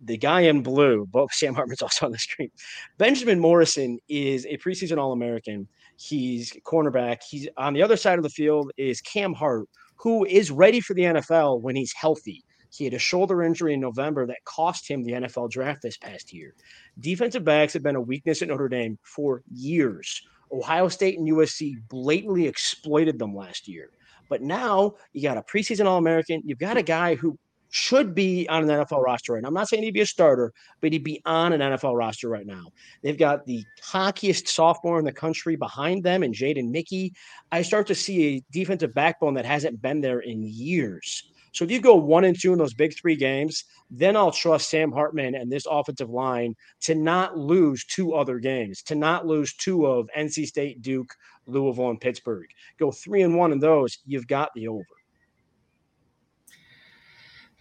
the 0.00 0.18
guy 0.18 0.42
in 0.42 0.62
blue. 0.62 1.08
But 1.10 1.28
Sam 1.32 1.54
Hartman's 1.54 1.82
also 1.82 2.06
on 2.06 2.12
the 2.12 2.18
screen. 2.18 2.50
Benjamin 2.98 3.40
Morrison 3.40 3.98
is 4.08 4.46
a 4.46 4.58
preseason 4.58 4.98
All 4.98 5.12
American. 5.12 5.66
He's 5.96 6.52
cornerback. 6.64 7.22
He's 7.28 7.48
on 7.56 7.74
the 7.74 7.82
other 7.82 7.96
side 7.96 8.18
of 8.18 8.24
the 8.24 8.30
field 8.30 8.72
is 8.76 9.00
Cam 9.00 9.32
Hart, 9.32 9.68
who 9.96 10.24
is 10.24 10.50
ready 10.50 10.80
for 10.80 10.94
the 10.94 11.02
NFL 11.02 11.60
when 11.60 11.76
he's 11.76 11.92
healthy. 11.92 12.44
He 12.70 12.84
had 12.84 12.94
a 12.94 12.98
shoulder 12.98 13.42
injury 13.44 13.74
in 13.74 13.80
November 13.80 14.26
that 14.26 14.44
cost 14.44 14.88
him 14.90 15.04
the 15.04 15.12
NFL 15.12 15.50
draft 15.50 15.82
this 15.82 15.96
past 15.96 16.32
year. 16.32 16.54
Defensive 16.98 17.44
backs 17.44 17.72
have 17.72 17.84
been 17.84 17.94
a 17.94 18.00
weakness 18.00 18.42
at 18.42 18.48
Notre 18.48 18.68
Dame 18.68 18.98
for 19.02 19.42
years. 19.52 20.20
Ohio 20.52 20.88
State 20.88 21.18
and 21.18 21.28
USC 21.28 21.74
blatantly 21.88 22.46
exploited 22.46 23.18
them 23.18 23.34
last 23.34 23.68
year. 23.68 23.90
But 24.28 24.42
now 24.42 24.94
you 25.12 25.22
got 25.22 25.36
a 25.36 25.42
preseason 25.42 25.86
All 25.86 25.98
American. 25.98 26.42
You've 26.44 26.58
got 26.58 26.76
a 26.76 26.82
guy 26.82 27.14
who 27.14 27.38
should 27.74 28.14
be 28.14 28.48
on 28.48 28.62
an 28.62 28.68
NFL 28.68 29.02
roster 29.02 29.32
right 29.32 29.42
now. 29.42 29.48
I'm 29.48 29.54
not 29.54 29.68
saying 29.68 29.82
he'd 29.82 29.94
be 29.94 30.00
a 30.00 30.06
starter, 30.06 30.52
but 30.80 30.92
he'd 30.92 31.02
be 31.02 31.20
on 31.24 31.52
an 31.52 31.60
NFL 31.60 31.98
roster 31.98 32.28
right 32.28 32.46
now. 32.46 32.66
They've 33.02 33.18
got 33.18 33.44
the 33.46 33.64
cockiest 33.82 34.46
sophomore 34.46 35.00
in 35.00 35.04
the 35.04 35.12
country 35.12 35.56
behind 35.56 36.04
them 36.04 36.22
and 36.22 36.32
Jaden 36.32 36.70
Mickey. 36.70 37.12
I 37.50 37.62
start 37.62 37.88
to 37.88 37.94
see 37.96 38.36
a 38.36 38.42
defensive 38.52 38.94
backbone 38.94 39.34
that 39.34 39.44
hasn't 39.44 39.82
been 39.82 40.00
there 40.00 40.20
in 40.20 40.44
years. 40.44 41.28
So 41.50 41.64
if 41.64 41.70
you 41.72 41.80
go 41.80 41.96
one 41.96 42.22
and 42.22 42.40
two 42.40 42.52
in 42.52 42.60
those 42.60 42.74
big 42.74 42.96
three 42.96 43.16
games, 43.16 43.64
then 43.90 44.16
I'll 44.16 44.30
trust 44.30 44.70
Sam 44.70 44.92
Hartman 44.92 45.34
and 45.34 45.50
this 45.50 45.66
offensive 45.68 46.10
line 46.10 46.54
to 46.82 46.94
not 46.94 47.36
lose 47.36 47.84
two 47.84 48.14
other 48.14 48.38
games, 48.38 48.82
to 48.84 48.94
not 48.94 49.26
lose 49.26 49.52
two 49.52 49.84
of 49.84 50.08
NC 50.16 50.46
State, 50.46 50.80
Duke, 50.80 51.12
Louisville, 51.46 51.90
and 51.90 52.00
Pittsburgh. 52.00 52.46
Go 52.78 52.92
three 52.92 53.22
and 53.22 53.36
one 53.36 53.50
in 53.50 53.58
those, 53.58 53.98
you've 54.06 54.28
got 54.28 54.50
the 54.54 54.68
over. 54.68 54.84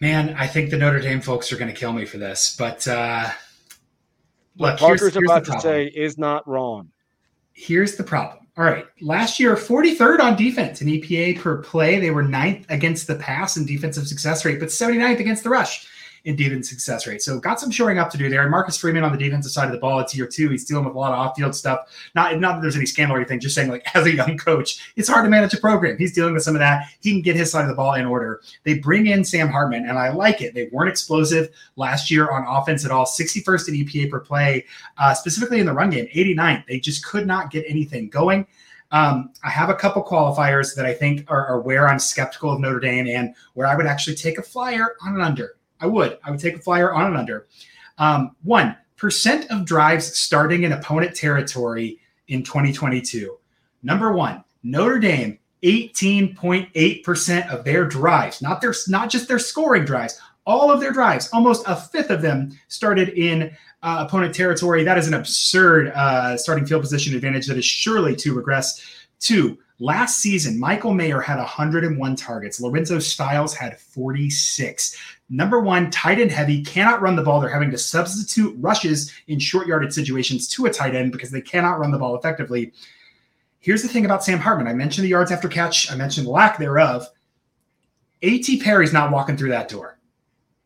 Man, 0.04 0.36
I 0.38 0.48
think 0.48 0.70
the 0.70 0.76
Notre 0.76 1.00
Dame 1.00 1.22
folks 1.22 1.50
are 1.54 1.56
going 1.56 1.74
to 1.74 1.74
kill 1.74 1.94
me 1.94 2.04
for 2.04 2.18
this, 2.18 2.58
but 2.60 2.86
uh, 2.90 3.30
what 4.58 4.78
Parker's 4.78 5.00
here's, 5.00 5.14
here's 5.14 5.30
about 5.30 5.46
to 5.46 5.62
say 5.62 5.86
is 5.86 6.18
not 6.18 6.46
wrong. 6.46 6.92
Here's 7.54 7.96
the 7.96 8.04
problem. 8.04 8.46
All 8.58 8.66
right. 8.66 8.86
Last 9.00 9.40
year, 9.40 9.56
43rd 9.56 10.20
on 10.20 10.36
defense 10.36 10.82
in 10.82 10.90
EPA 10.90 11.40
per 11.40 11.62
play. 11.62 12.02
They 12.02 12.12
were 12.12 12.22
ninth 12.22 12.66
against 12.68 13.08
the 13.08 13.16
pass 13.16 13.56
and 13.56 13.66
defensive 13.66 14.06
success 14.06 14.44
rate, 14.44 14.60
but 14.60 14.68
79th 14.68 15.22
against 15.22 15.46
the 15.46 15.50
rush 15.50 15.88
in 16.26 16.36
defense 16.38 16.70
success 16.70 17.06
rate. 17.06 17.22
So 17.22 17.38
got 17.40 17.60
some 17.60 17.70
showing 17.70 18.00
up 18.00 18.10
to 18.12 18.18
do 18.18 18.30
there. 18.30 18.44
And 18.44 18.52
Marcus 18.52 18.78
Freeman 18.78 19.04
on 19.04 19.12
the 19.12 19.18
defensive 19.18 19.52
side 19.52 19.66
of 19.66 19.74
the 19.74 19.78
ball, 19.78 20.00
it's 20.00 20.16
year 20.16 20.26
two. 20.26 20.50
He's 20.50 20.64
dealing 20.64 20.86
with 20.86 20.96
a 20.96 20.98
lot 20.98 21.12
of 21.12 21.20
off-field 21.20 21.54
stuff. 21.54 21.90
Not, 22.16 22.40
not 22.40 22.56
that 22.56 22.62
there's 22.62 22.78
any 22.78 22.86
scandal 22.86 23.18
or 23.18 23.20
anything, 23.20 23.42
just 23.42 23.56
saying 23.56 23.70
like 23.70 23.86
as 23.96 24.06
a 24.06 24.16
young 24.16 24.38
coach, 24.38 24.94
it's 24.96 25.10
hard 25.10 25.26
to 25.26 25.30
manage 25.30 25.54
a 25.54 25.58
program. 25.58 25.98
He's 25.98 26.14
dealing 26.14 26.34
with 26.34 26.44
some 26.44 26.56
of 26.56 26.60
that. 26.60 26.88
He 27.02 27.12
can 27.12 27.22
get 27.22 27.36
his 27.36 27.52
side 27.52 27.64
of 27.64 27.68
the 27.68 27.76
ball 27.76 27.94
in 27.96 28.06
order. 28.06 28.42
They 28.64 28.76
bring 28.76 29.08
in 29.08 29.26
Sam 29.26 29.50
Hartman, 29.50 29.86
and 29.88 29.98
I 29.98 30.12
like 30.12 30.42
it. 30.42 30.54
They 30.54 30.70
weren't 30.72 30.90
explosive 30.90 31.50
last 31.76 32.10
year 32.10 32.32
on 32.32 32.46
offense 32.48 32.86
at 32.86 32.92
all. 32.92 33.06
61st 33.06 33.68
in 33.68 33.74
EPA 33.76 34.10
per 34.10 34.20
play, 34.20 34.66
uh, 34.98 35.14
specifically 35.14 35.60
in 35.60 35.66
the 35.66 35.74
run 35.74 35.90
game, 35.90 36.08
89th. 36.14 36.66
They 36.68 36.80
just 36.80 37.06
could 37.06 37.28
not 37.28 37.52
get 37.52 37.66
anything 37.68 38.10
going. 38.10 38.48
Um, 38.92 39.32
I 39.44 39.50
have 39.50 39.70
a 39.70 39.74
couple 39.74 40.04
qualifiers 40.04 40.76
that 40.76 40.86
I 40.86 40.94
think 40.94 41.30
are, 41.30 41.48
are, 41.48 41.60
where 41.60 41.90
I'm 41.90 41.98
skeptical 41.98 42.54
of 42.54 42.60
Notre 42.60 42.80
Dame 42.80 43.08
and 43.08 43.34
where 43.56 43.66
I 43.66 43.76
would 43.76 43.88
actually 43.88 44.16
take 44.16 44.38
a 44.38 44.44
flyer 44.44 44.96
on 45.04 45.16
an 45.16 45.22
under. 45.22 45.56
I 45.84 45.86
would. 45.86 46.18
I 46.24 46.32
would 46.32 46.40
take 46.40 46.56
a 46.56 46.60
flyer 46.60 46.94
on 46.94 47.12
an 47.12 47.18
under. 47.18 47.48
Um, 47.98 48.36
one 48.44 48.78
percent 48.96 49.52
of 49.52 49.66
drives 49.66 50.18
starting 50.18 50.64
in 50.64 50.72
opponent 50.72 51.14
territory 51.14 52.00
in 52.30 52.42
2022. 52.42 53.38
Number 53.84 54.14
one, 54.14 54.44
Notre 54.64 54.98
Dame 54.98 55.40
18.8% 55.64 57.50
of 57.50 57.66
their 57.66 57.86
drives, 57.86 58.42
not 58.42 58.62
their 58.62 58.74
not 58.88 59.10
just 59.10 59.28
their 59.28 59.40
scoring 59.40 59.84
drives, 59.84 60.20
all 60.46 60.72
of 60.72 60.80
their 60.80 60.92
drives, 60.92 61.30
almost 61.34 61.66
a 61.68 61.76
fifth 61.76 62.10
of 62.10 62.22
them 62.22 62.58
started 62.70 63.10
in 63.10 63.56
uh, 63.82 64.06
opponent 64.08 64.34
territory. 64.34 64.86
That 64.86 64.98
is 64.98 65.08
an 65.10 65.14
absurd 65.14 65.90
uh, 65.90 66.38
starting 66.38 66.66
field 66.66 66.82
position 66.82 67.14
advantage 67.14 67.48
that 67.48 67.58
is 67.58 67.66
surely 67.66 68.16
to 68.18 68.34
regress. 68.34 68.82
Two, 69.20 69.58
last 69.80 70.18
season, 70.18 70.60
Michael 70.60 70.94
Mayer 70.94 71.22
had 71.22 71.38
101 71.38 72.16
targets. 72.16 72.62
Lorenzo 72.62 73.00
Styles 73.00 73.54
had 73.54 73.80
46. 73.80 74.98
Number 75.30 75.60
one, 75.60 75.90
tight 75.92 76.20
end 76.20 76.32
heavy, 76.32 76.64
cannot 76.64 77.02
run 77.02 77.16
the 77.16 77.24
ball. 77.24 77.40
They're 77.40 77.50
having 77.50 77.72
to 77.72 77.78
substitute 77.78 78.56
rushes 78.60 79.12
in 79.28 79.40
short 79.40 79.68
yarded 79.68 79.94
situations 79.94 80.48
to 80.50 80.66
a 80.66 80.70
tight 80.70 80.96
end 80.96 81.12
because 81.12 81.32
they 81.32 81.42
cannot 81.42 81.80
run 81.80 81.92
the 81.92 81.98
ball 81.98 82.16
effectively. 82.16 82.74
Here's 83.60 83.82
the 83.82 83.88
thing 83.88 84.06
about 84.06 84.24
Sam 84.24 84.40
Hartman. 84.40 84.68
I 84.68 84.74
mentioned 84.74 85.06
the 85.06 85.10
yards 85.10 85.32
after 85.32 85.48
catch, 85.48 85.92
I 85.92 85.96
mentioned 85.96 86.28
the 86.28 86.32
lack 86.32 86.58
thereof. 86.58 87.08
A.T. 88.22 88.62
Perry's 88.62 88.94
not 88.94 89.12
walking 89.12 89.38
through 89.38 89.50
that 89.50 89.70
door. 89.70 89.93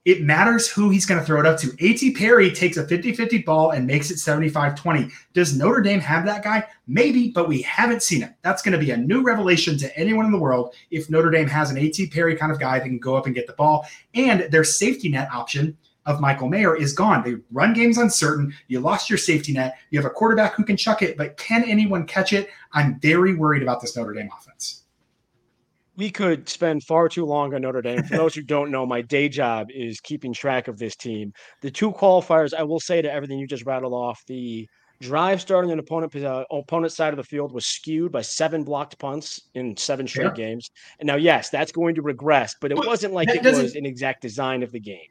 It 0.08 0.22
matters 0.22 0.70
who 0.70 0.90
he's 0.90 1.06
going 1.06 1.20
to 1.20 1.26
throw 1.26 1.42
it 1.42 1.46
up 1.46 1.60
to. 1.60 1.76
A.T. 1.82 2.14
Perry 2.14 2.50
takes 2.50 2.78
a 2.78 2.88
50 2.88 3.12
50 3.14 3.40
ball 3.40 3.72
and 3.72 3.86
makes 3.86 4.10
it 4.10 4.20
75 4.20 4.74
20. 4.74 5.10
Does 5.34 5.58
Notre 5.58 5.82
Dame 5.82 6.00
have 6.00 6.26
that 6.26 6.46
guy? 6.46 6.64
Maybe, 6.88 7.30
but 7.30 7.50
we 7.50 7.62
haven't 7.64 8.02
seen 8.02 8.24
it. 8.24 8.32
That's 8.42 8.62
going 8.62 8.72
to 8.72 8.78
be 8.78 8.92
a 8.92 8.98
new 8.98 9.22
revelation 9.22 9.78
to 9.80 9.98
anyone 10.00 10.26
in 10.26 10.32
the 10.32 10.38
world 10.38 10.74
if 10.92 11.10
Notre 11.10 11.30
Dame 11.30 11.50
has 11.50 11.72
an 11.72 11.78
A.T. 11.78 12.08
Perry 12.08 12.38
kind 12.38 12.54
of 12.54 12.60
guy 12.60 12.80
that 12.80 12.86
can 12.86 13.00
go 13.00 13.18
up 13.18 13.26
and 13.26 13.36
get 13.36 13.48
the 13.48 13.54
ball. 13.54 13.86
And 14.14 14.50
their 14.50 14.64
safety 14.64 15.10
net 15.10 15.28
option 15.30 15.76
of 16.06 16.22
Michael 16.22 16.48
Mayer 16.48 16.78
is 16.78 16.94
gone. 16.94 17.22
The 17.26 17.42
run 17.52 17.74
game's 17.74 17.98
uncertain. 17.98 18.54
You 18.70 18.80
lost 18.80 19.10
your 19.10 19.20
safety 19.20 19.52
net. 19.52 19.76
You 19.90 20.00
have 20.00 20.10
a 20.10 20.14
quarterback 20.14 20.56
who 20.56 20.64
can 20.64 20.78
chuck 20.78 21.02
it, 21.02 21.18
but 21.18 21.36
can 21.36 21.66
anyone 21.66 22.08
catch 22.08 22.32
it? 22.32 22.48
I'm 22.72 22.98
very 23.02 23.36
worried 23.36 23.62
about 23.62 23.82
this 23.82 23.98
Notre 23.98 24.14
Dame 24.14 24.30
offense. 24.40 24.84
We 25.98 26.12
could 26.12 26.48
spend 26.48 26.84
far 26.84 27.10
too 27.10 27.26
long 27.26 27.56
on 27.56 27.62
Notre 27.62 27.82
Dame. 27.82 28.04
For 28.04 28.18
those 28.18 28.36
who 28.36 28.44
don't 28.44 28.70
know, 28.70 28.86
my 28.86 29.02
day 29.02 29.28
job 29.28 29.68
is 29.74 30.00
keeping 30.00 30.32
track 30.32 30.68
of 30.68 30.78
this 30.78 30.96
team. 30.96 31.34
The 31.62 31.72
two 31.72 31.92
qualifiers, 31.92 32.54
I 32.54 32.64
will 32.64 32.80
say 32.80 33.02
to 33.02 33.12
everything 33.12 33.40
you 33.40 33.48
just 33.48 33.66
rattled 33.66 33.94
off, 33.94 34.22
the 34.28 34.68
drive 35.02 35.42
starting 35.42 35.72
an 35.72 35.80
opponent 35.80 36.16
uh, 36.16 36.44
opponent 36.52 36.92
side 36.92 37.14
of 37.14 37.18
the 37.18 37.24
field 37.24 37.52
was 37.52 37.66
skewed 37.66 38.12
by 38.12 38.22
seven 38.22 38.64
blocked 38.64 38.98
punts 39.00 39.42
in 39.54 39.76
seven 39.78 40.08
straight 40.08 40.26
yeah. 40.26 40.34
games. 40.34 40.70
And 41.00 41.08
now, 41.08 41.16
yes, 41.16 41.50
that's 41.50 41.72
going 41.72 41.96
to 41.96 42.02
regress, 42.02 42.56
but 42.62 42.72
it 42.72 42.78
wasn't 42.78 43.14
like 43.14 43.30
it 43.30 43.44
was 43.44 43.76
an 43.76 43.86
exact 43.86 44.22
design 44.22 44.64
of 44.64 44.72
the 44.72 44.80
game. 44.80 45.10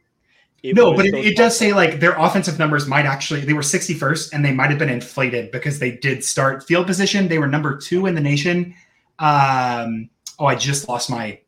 It 0.62 0.74
no, 0.74 0.94
but 0.94 1.06
it, 1.06 1.14
it 1.14 1.36
does 1.36 1.56
say 1.56 1.72
like 1.72 2.00
their 2.00 2.16
offensive 2.18 2.58
numbers 2.58 2.86
might 2.86 3.06
actually 3.06 3.40
they 3.40 3.52
were 3.52 3.62
61st 3.62 4.32
and 4.32 4.44
they 4.44 4.52
might 4.52 4.70
have 4.70 4.78
been 4.78 4.88
inflated 4.88 5.50
because 5.50 5.78
they 5.78 5.92
did 5.92 6.24
start 6.24 6.64
field 6.64 6.86
position. 6.86 7.28
They 7.28 7.38
were 7.38 7.46
number 7.46 7.76
two 7.76 8.06
in 8.06 8.14
the 8.14 8.20
nation. 8.20 8.74
Um, 9.18 10.08
oh, 10.38 10.46
I 10.46 10.54
just 10.54 10.88
lost 10.88 11.10
my 11.10 11.40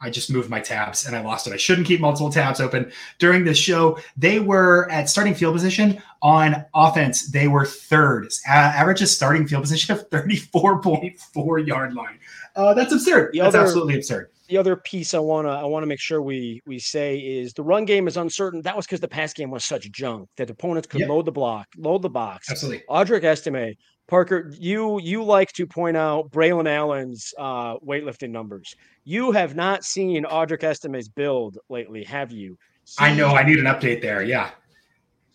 I 0.00 0.10
just 0.10 0.30
moved 0.30 0.50
my 0.50 0.60
tabs 0.60 1.06
and 1.06 1.16
I 1.16 1.22
lost 1.22 1.46
it. 1.46 1.54
I 1.54 1.56
shouldn't 1.56 1.86
keep 1.86 1.98
multiple 1.98 2.30
tabs 2.30 2.60
open 2.60 2.92
during 3.18 3.44
this 3.44 3.56
show. 3.56 3.98
They 4.18 4.38
were 4.38 4.90
at 4.90 5.08
starting 5.08 5.34
field 5.34 5.54
position 5.54 6.02
on 6.20 6.62
offense. 6.74 7.30
They 7.30 7.48
were 7.48 7.64
third. 7.64 8.28
Average 8.46 9.00
a 9.00 9.06
starting 9.06 9.46
field 9.46 9.62
position 9.62 9.94
of 9.94 10.10
34.4 10.10 11.66
yard 11.66 11.94
line. 11.94 12.18
Uh, 12.54 12.74
that's 12.74 12.92
absurd. 12.92 13.32
The 13.32 13.40
that's 13.40 13.54
other, 13.54 13.64
absolutely 13.64 13.96
absurd 13.96 14.28
the 14.48 14.58
other 14.58 14.76
piece 14.76 15.14
I 15.14 15.18
wanna 15.18 15.50
I 15.50 15.64
wanna 15.64 15.86
make 15.86 16.00
sure 16.00 16.20
we 16.20 16.60
we 16.66 16.78
say 16.78 17.18
is 17.18 17.54
the 17.54 17.62
run 17.62 17.84
game 17.84 18.06
is 18.06 18.16
uncertain. 18.16 18.62
That 18.62 18.76
was 18.76 18.86
because 18.86 19.00
the 19.00 19.08
pass 19.08 19.32
game 19.32 19.50
was 19.50 19.64
such 19.64 19.90
junk 19.90 20.28
that 20.36 20.50
opponents 20.50 20.86
could 20.86 21.06
load 21.08 21.24
the 21.24 21.32
block, 21.32 21.66
load 21.76 22.02
the 22.02 22.10
box. 22.10 22.50
Absolutely. 22.50 22.84
Audric 22.88 23.24
Estime, 23.24 23.76
Parker, 24.06 24.52
you 24.58 25.00
you 25.00 25.24
like 25.24 25.52
to 25.52 25.66
point 25.66 25.96
out 25.96 26.30
Braylon 26.30 26.68
Allen's 26.68 27.32
uh, 27.38 27.78
weightlifting 27.78 28.30
numbers. 28.30 28.76
You 29.04 29.32
have 29.32 29.54
not 29.54 29.84
seen 29.84 30.24
Audric 30.24 30.62
Estime's 30.62 31.08
build 31.08 31.58
lately, 31.70 32.04
have 32.04 32.30
you? 32.30 32.58
He, 32.84 32.94
I 32.98 33.14
know. 33.14 33.28
I 33.28 33.44
need 33.44 33.58
an 33.58 33.64
update 33.64 34.02
there. 34.02 34.22
Yeah. 34.22 34.50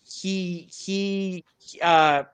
He 0.04 0.68
he 0.72 1.44
uh 1.82 2.24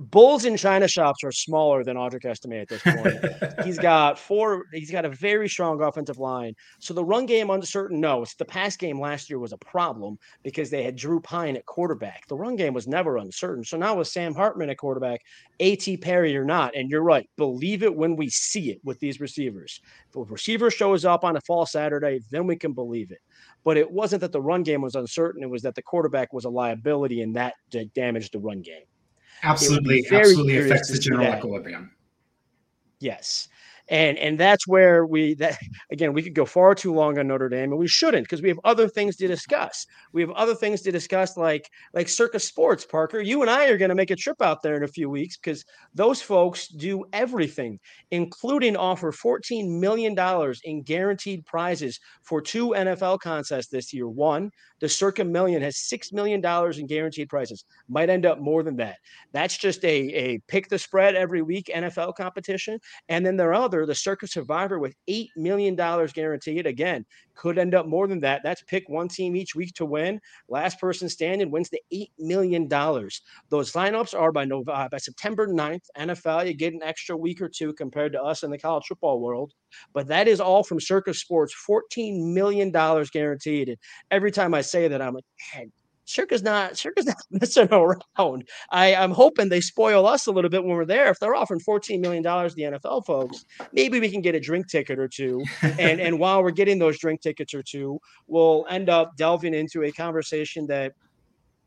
Bulls 0.00 0.44
in 0.44 0.56
China 0.56 0.86
shops 0.86 1.24
are 1.24 1.32
smaller 1.32 1.82
than 1.82 1.96
Audric 1.96 2.24
Estime 2.24 2.52
at 2.52 2.68
this 2.68 2.82
point. 2.82 3.16
he's 3.64 3.80
got 3.80 4.16
four. 4.16 4.66
He's 4.72 4.92
got 4.92 5.04
a 5.04 5.08
very 5.08 5.48
strong 5.48 5.82
offensive 5.82 6.18
line. 6.18 6.54
So 6.78 6.94
the 6.94 7.04
run 7.04 7.26
game 7.26 7.50
uncertain. 7.50 8.00
No, 8.00 8.22
it's 8.22 8.36
the 8.36 8.44
pass 8.44 8.76
game 8.76 9.00
last 9.00 9.28
year 9.28 9.40
was 9.40 9.52
a 9.52 9.58
problem 9.58 10.16
because 10.44 10.70
they 10.70 10.84
had 10.84 10.94
Drew 10.94 11.18
Pyne 11.18 11.56
at 11.56 11.66
quarterback. 11.66 12.28
The 12.28 12.36
run 12.36 12.54
game 12.54 12.74
was 12.74 12.86
never 12.86 13.16
uncertain. 13.16 13.64
So 13.64 13.76
now 13.76 13.96
with 13.96 14.06
Sam 14.06 14.36
Hartman 14.36 14.70
at 14.70 14.78
quarterback, 14.78 15.20
A.T. 15.58 15.96
Perry 15.96 16.36
or 16.36 16.44
not, 16.44 16.76
and 16.76 16.88
you're 16.88 17.02
right. 17.02 17.28
Believe 17.36 17.82
it 17.82 17.94
when 17.94 18.14
we 18.14 18.30
see 18.30 18.70
it 18.70 18.80
with 18.84 19.00
these 19.00 19.18
receivers. 19.18 19.80
If 20.10 20.14
a 20.14 20.22
receiver 20.22 20.70
shows 20.70 21.04
up 21.04 21.24
on 21.24 21.36
a 21.36 21.40
fall 21.40 21.66
Saturday, 21.66 22.20
then 22.30 22.46
we 22.46 22.54
can 22.54 22.72
believe 22.72 23.10
it. 23.10 23.18
But 23.64 23.76
it 23.76 23.90
wasn't 23.90 24.20
that 24.20 24.30
the 24.30 24.40
run 24.40 24.62
game 24.62 24.80
was 24.80 24.94
uncertain. 24.94 25.42
It 25.42 25.50
was 25.50 25.62
that 25.62 25.74
the 25.74 25.82
quarterback 25.82 26.32
was 26.32 26.44
a 26.44 26.50
liability, 26.50 27.22
and 27.22 27.34
that 27.34 27.54
damaged 27.94 28.32
the 28.32 28.38
run 28.38 28.62
game 28.62 28.84
absolutely 29.42 30.06
absolutely 30.10 30.58
affects 30.58 30.90
the 30.90 30.98
general 30.98 31.34
equilibrium. 31.34 31.90
Yes 33.00 33.48
and 33.90 34.18
and 34.18 34.38
that's 34.38 34.66
where 34.66 35.06
we 35.06 35.34
that 35.34 35.58
again 35.92 36.12
we 36.12 36.22
could 36.22 36.34
go 36.34 36.44
far 36.44 36.74
too 36.74 36.92
long 36.92 37.18
on 37.18 37.28
Notre 37.28 37.48
Dame 37.48 37.70
and 37.70 37.78
we 37.78 37.88
shouldn't 37.88 38.24
because 38.24 38.42
we 38.42 38.48
have 38.48 38.60
other 38.64 38.88
things 38.88 39.16
to 39.16 39.26
discuss. 39.26 39.86
We 40.12 40.20
have 40.22 40.30
other 40.30 40.54
things 40.54 40.82
to 40.82 40.92
discuss 40.92 41.36
like 41.36 41.68
like 41.94 42.08
Circa 42.08 42.40
Sports. 42.40 42.84
Parker, 42.84 43.20
you 43.20 43.42
and 43.42 43.50
I 43.50 43.66
are 43.68 43.76
going 43.78 43.88
to 43.90 43.94
make 43.94 44.10
a 44.10 44.16
trip 44.16 44.40
out 44.40 44.62
there 44.62 44.76
in 44.76 44.82
a 44.82 44.88
few 44.88 45.10
weeks 45.10 45.36
because 45.36 45.64
those 45.94 46.20
folks 46.22 46.68
do 46.68 47.04
everything, 47.12 47.78
including 48.10 48.76
offer 48.76 49.12
14 49.12 49.80
million 49.80 50.14
dollars 50.14 50.60
in 50.64 50.82
guaranteed 50.82 51.44
prizes 51.46 51.98
for 52.22 52.40
two 52.40 52.70
NFL 52.70 53.20
contests 53.20 53.68
this 53.68 53.92
year. 53.92 54.08
One, 54.08 54.50
the 54.80 54.88
Circa 54.88 55.24
Million 55.24 55.62
has 55.62 55.78
six 55.78 56.12
million 56.12 56.40
dollars 56.40 56.78
in 56.78 56.86
guaranteed 56.86 57.28
prizes. 57.28 57.64
Might 57.88 58.10
end 58.10 58.26
up 58.26 58.40
more 58.40 58.62
than 58.62 58.76
that. 58.76 58.96
That's 59.32 59.56
just 59.56 59.84
a 59.84 59.88
a 59.88 60.38
pick 60.48 60.68
the 60.68 60.78
spread 60.78 61.14
every 61.14 61.42
week 61.42 61.70
NFL 61.74 62.14
competition, 62.16 62.78
and 63.08 63.24
then 63.24 63.36
there 63.36 63.50
are 63.50 63.54
other 63.54 63.77
the 63.86 63.94
Circa 63.94 64.26
Survivor 64.26 64.78
with 64.78 64.94
$8 65.08 65.28
million 65.36 65.74
guaranteed. 65.74 66.66
Again, 66.66 67.04
could 67.34 67.58
end 67.58 67.74
up 67.74 67.86
more 67.86 68.06
than 68.06 68.20
that. 68.20 68.42
That's 68.42 68.62
pick 68.62 68.88
one 68.88 69.08
team 69.08 69.36
each 69.36 69.54
week 69.54 69.74
to 69.74 69.84
win. 69.84 70.20
Last 70.48 70.80
person 70.80 71.08
standing 71.08 71.50
wins 71.50 71.70
the 71.70 71.80
$8 71.92 72.08
million. 72.18 72.68
Those 72.68 73.72
lineups 73.72 74.18
are 74.18 74.32
by 74.32 74.44
November, 74.44 74.72
uh, 74.72 74.88
by 74.88 74.98
September 74.98 75.46
9th. 75.46 75.84
NFL, 75.96 76.46
you 76.46 76.54
get 76.54 76.74
an 76.74 76.82
extra 76.82 77.16
week 77.16 77.40
or 77.40 77.48
two 77.48 77.72
compared 77.72 78.12
to 78.12 78.22
us 78.22 78.42
in 78.42 78.50
the 78.50 78.58
college 78.58 78.86
football 78.86 79.20
world. 79.20 79.54
But 79.92 80.08
that 80.08 80.28
is 80.28 80.40
all 80.40 80.64
from 80.64 80.80
Circa 80.80 81.14
Sports, 81.14 81.54
$14 81.68 82.32
million 82.32 82.70
guaranteed. 82.70 83.68
And 83.68 83.78
every 84.10 84.32
time 84.32 84.54
I 84.54 84.60
say 84.60 84.88
that, 84.88 85.00
I'm 85.00 85.14
like, 85.14 85.24
Circa's 86.08 86.42
not 86.42 86.76
Circa's 86.78 87.06
not 87.06 87.16
messing 87.30 87.68
around. 87.70 88.48
I, 88.70 88.94
I'm 88.94 89.12
hoping 89.12 89.48
they 89.48 89.60
spoil 89.60 90.06
us 90.06 90.26
a 90.26 90.32
little 90.32 90.50
bit 90.50 90.64
when 90.64 90.74
we're 90.74 90.86
there. 90.86 91.10
If 91.10 91.18
they're 91.20 91.34
offering 91.34 91.60
$14 91.60 92.00
million 92.00 92.22
to 92.22 92.54
the 92.54 92.62
NFL 92.62 93.04
folks, 93.04 93.44
maybe 93.72 94.00
we 94.00 94.10
can 94.10 94.22
get 94.22 94.34
a 94.34 94.40
drink 94.40 94.68
ticket 94.68 94.98
or 94.98 95.08
two. 95.08 95.44
And 95.62 96.00
and 96.08 96.18
while 96.18 96.42
we're 96.42 96.50
getting 96.50 96.78
those 96.78 96.98
drink 96.98 97.20
tickets 97.20 97.52
or 97.52 97.62
two, 97.62 97.98
we'll 98.26 98.64
end 98.70 98.88
up 98.88 99.16
delving 99.16 99.54
into 99.54 99.84
a 99.84 99.92
conversation 99.92 100.66
that 100.68 100.92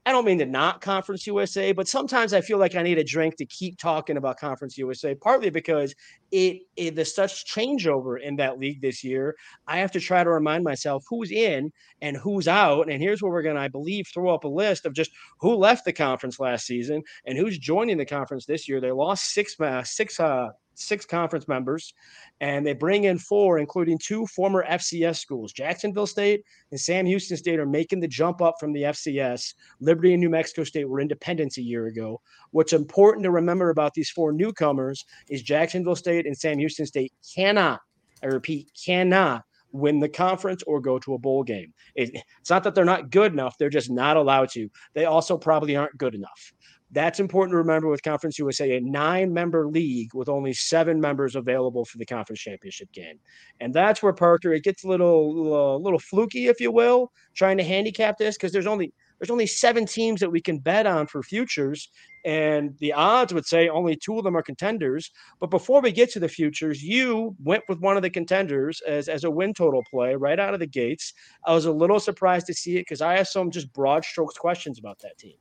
I 0.04 0.12
don't 0.12 0.26
mean 0.26 0.40
to 0.40 0.48
not 0.48 0.82
Conference 0.82 1.28
USA, 1.28 1.74
but 1.74 1.88
sometimes 1.88 2.34
I 2.34 2.42
feel 2.42 2.58
like 2.58 2.74
I 2.74 2.82
need 2.82 2.98
a 2.98 3.04
drink 3.04 3.36
to 3.36 3.46
keep 3.46 3.78
talking 3.78 4.18
about 4.18 4.40
Conference 4.40 4.76
USA, 4.80 5.14
partly 5.14 5.52
because 5.52 5.94
it, 6.32 6.62
it 6.76 6.96
there's 6.96 7.14
such 7.14 7.46
changeover 7.46 8.20
in 8.20 8.36
that 8.38 8.58
league 8.58 8.82
this 8.82 9.04
year. 9.04 9.36
I 9.68 9.78
have 9.78 9.92
to 9.92 10.00
try 10.00 10.24
to 10.24 10.30
remind 10.32 10.64
myself 10.64 11.04
who's 11.08 11.32
in 11.32 11.72
and 12.02 12.18
who's 12.18 12.48
out. 12.48 12.90
And 12.90 13.00
here's 13.00 13.22
where 13.22 13.32
we're 13.32 13.44
going 13.44 13.58
to, 13.58 13.62
I 13.62 13.68
believe, 13.68 14.08
throw 14.12 14.34
up 14.34 14.44
a 14.44 14.48
list 14.48 14.88
of 14.88 14.94
just 14.94 15.12
who 15.40 15.54
left 15.54 15.86
the 15.86 15.94
conference 15.94 16.40
last 16.40 16.66
season 16.66 17.04
and 17.26 17.38
who's 17.38 17.60
joining 17.60 18.00
the 18.00 18.06
conference 18.06 18.48
this 18.48 18.68
year. 18.68 18.82
They 18.82 18.92
lost 18.92 19.34
six, 19.34 19.60
uh, 19.60 19.84
six, 19.84 20.20
uh, 20.20 20.50
six 20.82 21.06
conference 21.06 21.48
members, 21.48 21.94
and 22.40 22.66
they 22.66 22.74
bring 22.74 23.06
in 23.06 23.18
four, 23.18 23.60
including 23.60 23.98
two 23.98 24.26
former 24.28 24.66
FCS 24.68 25.18
schools. 25.18 25.54
Jacksonville 25.54 26.08
State 26.08 26.44
and 26.72 26.80
Sam 26.80 27.06
Houston 27.06 27.38
State 27.38 27.60
are 27.60 27.66
making 27.66 28.00
the 28.00 28.08
jump 28.08 28.42
up 28.42 28.56
from 28.60 28.74
the 28.74 28.84
FCS. 28.84 29.54
Liberty 29.80 30.14
and 30.14 30.22
New 30.22 30.30
Mexico 30.30 30.64
State 30.64 30.90
were 30.90 31.00
independents 31.00 31.58
a 31.58 31.62
year 31.62 31.88
ago. 31.88 32.22
What's 32.52 32.74
important 32.74 33.24
to 33.24 33.32
remember 33.32 33.70
about 33.70 33.94
these 33.94 34.10
four 34.10 34.32
newcomers 34.32 35.06
is 35.30 35.42
Jacksonville 35.42 35.96
State 35.96 36.26
and 36.26 36.38
Sam 36.38 36.60
Houston 36.60 36.86
State 36.86 37.14
cannot, 37.36 37.82
I 38.24 38.28
repeat, 38.28 38.72
cannot 38.86 39.44
win 39.72 40.00
the 40.00 40.10
conference 40.10 40.64
or 40.64 40.80
go 40.80 41.00
to 41.00 41.14
a 41.14 41.18
bowl 41.18 41.44
game. 41.44 41.74
It, 41.96 42.22
it's 42.40 42.50
not 42.50 42.64
that 42.64 42.76
they're 42.76 42.86
not 42.86 43.10
good 43.10 43.32
enough, 43.32 43.58
they're 43.58 43.70
just 43.70 43.90
not 43.90 44.18
allowed 44.18 44.50
to. 44.52 44.70
They 44.94 45.06
also 45.06 45.38
probably 45.38 45.76
aren't 45.76 45.98
good 45.98 46.16
enough. 46.16 46.54
That's 46.94 47.22
important 47.22 47.54
to 47.54 47.58
remember 47.58 47.88
with 47.88 48.04
Conference 48.04 48.38
USA, 48.38 48.76
a 48.76 48.82
nine 48.82 49.34
member 49.34 49.68
league 49.68 50.14
with 50.14 50.28
only 50.28 50.54
seven 50.54 51.00
members 51.00 51.36
available 51.36 51.86
for 51.86 51.98
the 51.98 52.06
conference 52.06 52.42
championship 52.42 52.92
game. 52.92 53.18
And 53.62 53.74
that's 53.74 54.04
where 54.04 54.12
Parker, 54.12 54.52
it 54.54 54.64
gets 54.64 54.84
a 54.84 54.88
little, 54.88 55.34
little, 55.34 55.82
little 55.82 56.00
fluky, 56.00 56.48
if 56.48 56.60
you 56.60 56.72
will, 56.72 57.12
trying 57.34 57.58
to 57.58 57.64
handicap 57.64 58.18
this 58.18 58.36
because 58.36 58.52
there's 58.52 58.68
only 58.68 58.94
there's 59.22 59.30
only 59.30 59.46
seven 59.46 59.86
teams 59.86 60.20
that 60.20 60.32
we 60.32 60.42
can 60.42 60.58
bet 60.58 60.88
on 60.88 61.06
for 61.06 61.22
futures. 61.22 61.90
And 62.26 62.76
the 62.80 62.94
odds 62.94 63.32
would 63.36 63.46
say 63.46 63.70
only 63.70 63.96
two 63.96 64.18
of 64.18 64.24
them 64.24 64.36
are 64.36 64.42
contenders. 64.42 65.12
But 65.40 65.52
before 65.52 65.80
we 65.80 65.92
get 65.92 66.12
to 66.14 66.20
the 66.20 66.28
futures, 66.28 66.82
you 66.82 67.36
went 67.44 67.64
with 67.70 67.80
one 67.82 67.98
of 67.98 68.02
the 68.02 68.10
contenders 68.10 68.82
as, 68.82 69.08
as 69.08 69.24
a 69.24 69.30
win 69.30 69.54
total 69.54 69.84
play 69.92 70.16
right 70.16 70.40
out 70.40 70.56
of 70.56 70.60
the 70.60 70.66
gates. 70.66 71.14
I 71.46 71.54
was 71.54 71.66
a 71.66 71.72
little 71.72 72.00
surprised 72.00 72.48
to 72.48 72.56
see 72.56 72.78
it 72.78 72.82
because 72.82 73.02
I 73.02 73.16
have 73.18 73.28
some 73.28 73.52
just 73.52 73.72
broad 73.74 74.04
strokes 74.04 74.40
questions 74.40 74.80
about 74.80 74.98
that 75.02 75.20
team. 75.20 75.36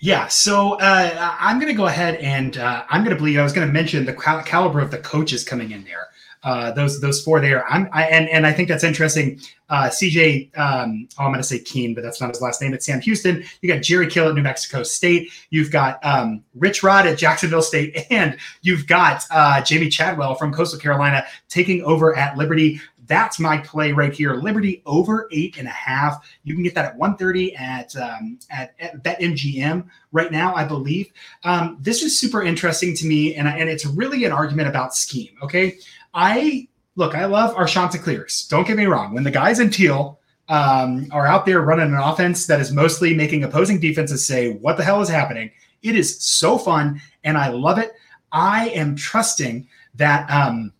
Yeah, 0.00 0.28
so 0.28 0.74
uh, 0.74 1.36
I'm 1.40 1.58
going 1.58 1.72
to 1.72 1.76
go 1.76 1.86
ahead 1.86 2.16
and 2.16 2.56
uh, 2.56 2.84
I'm 2.88 3.02
going 3.02 3.14
to 3.14 3.18
believe 3.18 3.38
I 3.38 3.42
was 3.42 3.52
going 3.52 3.66
to 3.66 3.72
mention 3.72 4.04
the 4.04 4.12
cal- 4.14 4.42
caliber 4.42 4.80
of 4.80 4.90
the 4.90 4.98
coaches 4.98 5.42
coming 5.42 5.72
in 5.72 5.82
there. 5.84 6.08
Uh, 6.44 6.70
those 6.70 7.00
those 7.00 7.20
four 7.20 7.40
there. 7.40 7.66
I'm 7.68 7.88
I, 7.92 8.04
and 8.04 8.28
and 8.28 8.46
I 8.46 8.52
think 8.52 8.68
that's 8.68 8.84
interesting. 8.84 9.40
Uh, 9.68 9.88
CJ, 9.88 10.56
um, 10.56 11.08
oh, 11.18 11.24
I'm 11.24 11.30
going 11.30 11.40
to 11.40 11.42
say 11.42 11.58
Keen, 11.58 11.94
but 11.94 12.02
that's 12.02 12.20
not 12.20 12.30
his 12.30 12.40
last 12.40 12.62
name. 12.62 12.72
It's 12.74 12.86
Sam 12.86 13.00
Houston. 13.00 13.42
You 13.60 13.74
got 13.74 13.82
Jerry 13.82 14.06
Kill 14.06 14.28
at 14.28 14.36
New 14.36 14.42
Mexico 14.42 14.84
State. 14.84 15.32
You've 15.50 15.72
got 15.72 15.98
um, 16.06 16.44
Rich 16.54 16.84
Rod 16.84 17.06
at 17.08 17.18
Jacksonville 17.18 17.60
State, 17.60 18.06
and 18.10 18.38
you've 18.62 18.86
got 18.86 19.24
uh, 19.32 19.56
Jamey 19.62 19.90
Chadwell 19.90 20.36
from 20.36 20.52
Coastal 20.52 20.78
Carolina 20.78 21.26
taking 21.48 21.82
over 21.82 22.16
at 22.16 22.36
Liberty. 22.38 22.80
That's 23.08 23.40
my 23.40 23.58
play 23.58 23.92
right 23.92 24.12
here. 24.12 24.34
Liberty 24.34 24.82
over 24.86 25.28
eight 25.32 25.56
and 25.58 25.66
a 25.66 25.72
half. 25.72 26.30
You 26.44 26.54
can 26.54 26.62
get 26.62 26.74
that 26.76 26.84
at 26.84 26.96
130 26.96 27.56
at 27.56 27.96
um, 27.96 28.38
at, 28.50 28.74
at 28.78 29.02
BetMGM 29.02 29.88
right 30.12 30.30
now, 30.30 30.54
I 30.54 30.64
believe. 30.64 31.10
Um, 31.42 31.78
this 31.80 32.02
is 32.02 32.18
super 32.18 32.42
interesting 32.42 32.94
to 32.96 33.06
me, 33.06 33.34
and, 33.34 33.48
and 33.48 33.68
it's 33.68 33.86
really 33.86 34.24
an 34.24 34.32
argument 34.32 34.68
about 34.68 34.94
scheme. 34.94 35.36
Okay. 35.42 35.78
I 36.14 36.68
look, 36.96 37.14
I 37.14 37.24
love 37.24 37.56
our 37.56 37.66
Chanticleers. 37.66 38.46
Don't 38.48 38.66
get 38.66 38.76
me 38.76 38.86
wrong. 38.86 39.14
When 39.14 39.24
the 39.24 39.30
guys 39.30 39.58
in 39.58 39.70
teal 39.70 40.20
um, 40.48 41.08
are 41.10 41.26
out 41.26 41.46
there 41.46 41.60
running 41.60 41.88
an 41.88 42.00
offense 42.00 42.46
that 42.46 42.60
is 42.60 42.72
mostly 42.72 43.14
making 43.14 43.44
opposing 43.44 43.80
defenses 43.80 44.26
say, 44.26 44.52
What 44.52 44.76
the 44.76 44.84
hell 44.84 45.00
is 45.00 45.08
happening? 45.08 45.50
It 45.82 45.96
is 45.96 46.22
so 46.22 46.58
fun, 46.58 47.00
and 47.24 47.38
I 47.38 47.48
love 47.48 47.78
it. 47.78 47.92
I 48.32 48.68
am 48.70 48.96
trusting 48.96 49.68
that 49.94 50.28
um, 50.30 50.72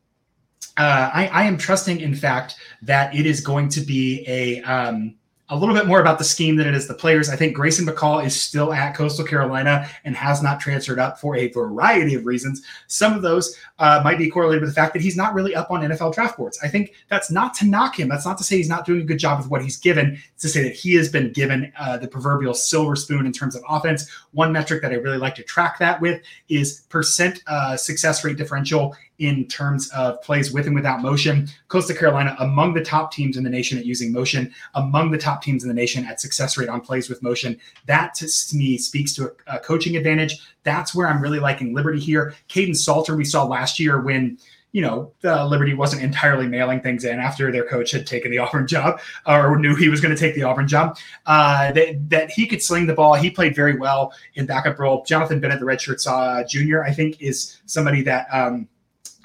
uh, 0.79 1.11
I, 1.13 1.27
I, 1.29 1.43
am 1.45 1.59
trusting, 1.59 2.01
in 2.01 2.15
fact, 2.15 2.55
that 2.83 3.15
it 3.15 3.27
is 3.27 3.41
going 3.41 3.69
to 3.71 3.81
be 3.81 4.25
a 4.29 4.63
um, 4.63 5.17
a 5.51 5.57
little 5.57 5.75
bit 5.75 5.87
more 5.87 6.01
about 6.01 6.19
the 6.19 6.25
scheme 6.25 6.57
than 6.57 6.67
it 6.69 6.75
is 6.75 6.87
the 6.87 6.95
players. 6.95 7.31
I 7.31 7.37
think 7.37 7.57
Grayson 7.57 7.87
McCall 7.87 8.25
is 8.25 8.39
still 8.39 8.73
at 8.73 8.95
Coastal 8.95 9.25
Carolina 9.25 9.89
and 10.05 10.15
has 10.15 10.43
not 10.43 10.61
transferred 10.61 10.99
up 10.99 11.19
for 11.19 11.37
a 11.37 11.49
variety 11.49 12.15
of 12.15 12.27
reasons. 12.27 12.63
Some 12.87 13.15
of 13.15 13.23
those 13.23 13.57
uh, 13.79 14.03
might 14.05 14.19
be 14.19 14.29
correlated 14.29 14.61
with 14.61 14.71
the 14.71 14.75
fact 14.75 14.93
that 14.93 15.01
he's 15.01 15.17
not 15.17 15.33
really 15.33 15.55
up 15.55 15.71
on 15.71 15.81
NFL 15.81 16.13
draft 16.13 16.37
boards. 16.37 16.59
I 16.63 16.69
think 16.69 16.93
that's 17.09 17.31
not 17.31 17.55
to 17.55 17.67
knock 17.67 17.99
him. 17.99 18.09
That's 18.09 18.27
not 18.27 18.37
to 18.39 18.45
say 18.45 18.59
he's 18.59 18.69
not 18.69 18.85
doing 18.85 19.01
a 19.01 19.05
good 19.05 19.19
job 19.19 19.39
with 19.39 19.49
what 19.49 19.63
he's 19.63 19.79
given. 19.79 20.19
It's 20.35 20.43
to 20.43 20.49
say 20.49 20.63
that 20.65 20.75
he 20.75 20.95
has 20.97 21.09
been 21.09 21.33
given 21.33 21.73
uh, 21.79 21.97
the 21.97 22.09
proverbial 22.09 22.53
silver 22.53 22.95
spoon 22.95 23.25
in 23.25 23.33
terms 23.33 23.57
of 23.57 23.63
offense. 23.69 24.11
One 24.33 24.53
metric 24.53 24.83
that 24.83 24.93
I 24.93 24.97
really 24.97 25.19
like 25.19 25.35
to 25.37 25.43
track 25.43 25.79
that 25.79 25.99
with 26.01 26.21
is 26.51 26.83
percent 26.91 27.43
uh, 27.47 27.77
success 27.77 28.23
rate 28.23 28.37
differential 28.37 28.95
in 29.19 29.47
terms 29.47 29.91
of 29.91 30.21
plays 30.23 30.53
with 30.53 30.67
and 30.67 30.75
without 30.75 31.03
motion. 31.03 31.49
Coastal 31.69 31.97
Carolina, 31.97 32.37
among 32.39 32.75
the 32.75 32.85
top 32.85 33.13
teams 33.13 33.37
in 33.37 33.45
the 33.45 33.51
nation 33.51 33.79
at 33.79 33.85
using 33.85 34.13
motion, 34.13 34.53
among 34.75 35.11
the 35.11 35.19
top 35.19 35.43
teams 35.43 35.65
in 35.65 35.69
the 35.69 35.75
nation 35.75 36.05
at 36.07 36.21
success 36.21 36.57
rate 36.57 36.69
on 36.69 36.81
plays 36.81 37.09
with 37.09 37.23
motion. 37.23 37.59
That 37.87 38.15
to, 38.15 38.29
me 38.57 38.79
speaks 38.79 39.13
to 39.15 39.33
a, 39.49 39.57
a, 39.57 39.59
coaching 39.59 39.97
advantage. 39.97 40.39
That's 40.63 40.95
where 40.95 41.09
I'm 41.09 41.21
really 41.21 41.41
liking 41.41 41.75
Liberty 41.75 41.99
here. 41.99 42.35
Kaidon 42.49 42.77
Salter, 42.77 43.17
we 43.17 43.25
saw 43.25 43.45
last 43.45 43.79
year 43.79 44.01
when. 44.01 44.39
You 44.73 44.83
know, 44.83 45.13
Liberty 45.25 45.73
wasn't 45.73 46.03
entirely 46.03 46.47
mailing 46.47 46.83
things 46.83 47.03
in 47.03 47.19
after 47.19 47.51
their 47.51 47.67
coach 47.67 47.91
had 47.91 48.07
taken 48.07 48.31
the 48.31 48.39
Auburn 48.39 48.67
job 48.67 49.01
or 49.27 49.59
knew 49.59 49.75
he 49.75 49.89
was 49.89 50.03
going 50.03 50.15
to 50.15 50.21
take 50.21 50.35
the 50.35 50.43
Auburn 50.43 50.69
job. 50.69 50.99
Uh, 51.25 51.73
that, 51.73 52.11
that 52.11 52.31
he 52.31 52.47
could 52.47 52.63
sling 52.63 52.87
the 52.87 52.93
ball. 52.93 53.15
He 53.15 53.31
played 53.31 53.57
very 53.57 53.79
well 53.79 54.13
in 54.35 54.45
backup 54.45 54.79
role. 54.79 55.07
Jonathan 55.07 55.41
Bennett, 55.41 55.59
the 55.59 55.65
redshirt 55.65 56.07
uh, 56.07 56.47
junior, 56.47 56.85
I 56.85 56.93
think, 56.93 57.23
is 57.23 57.63
somebody 57.65 58.03
that 58.03 58.27
um, 58.31 58.69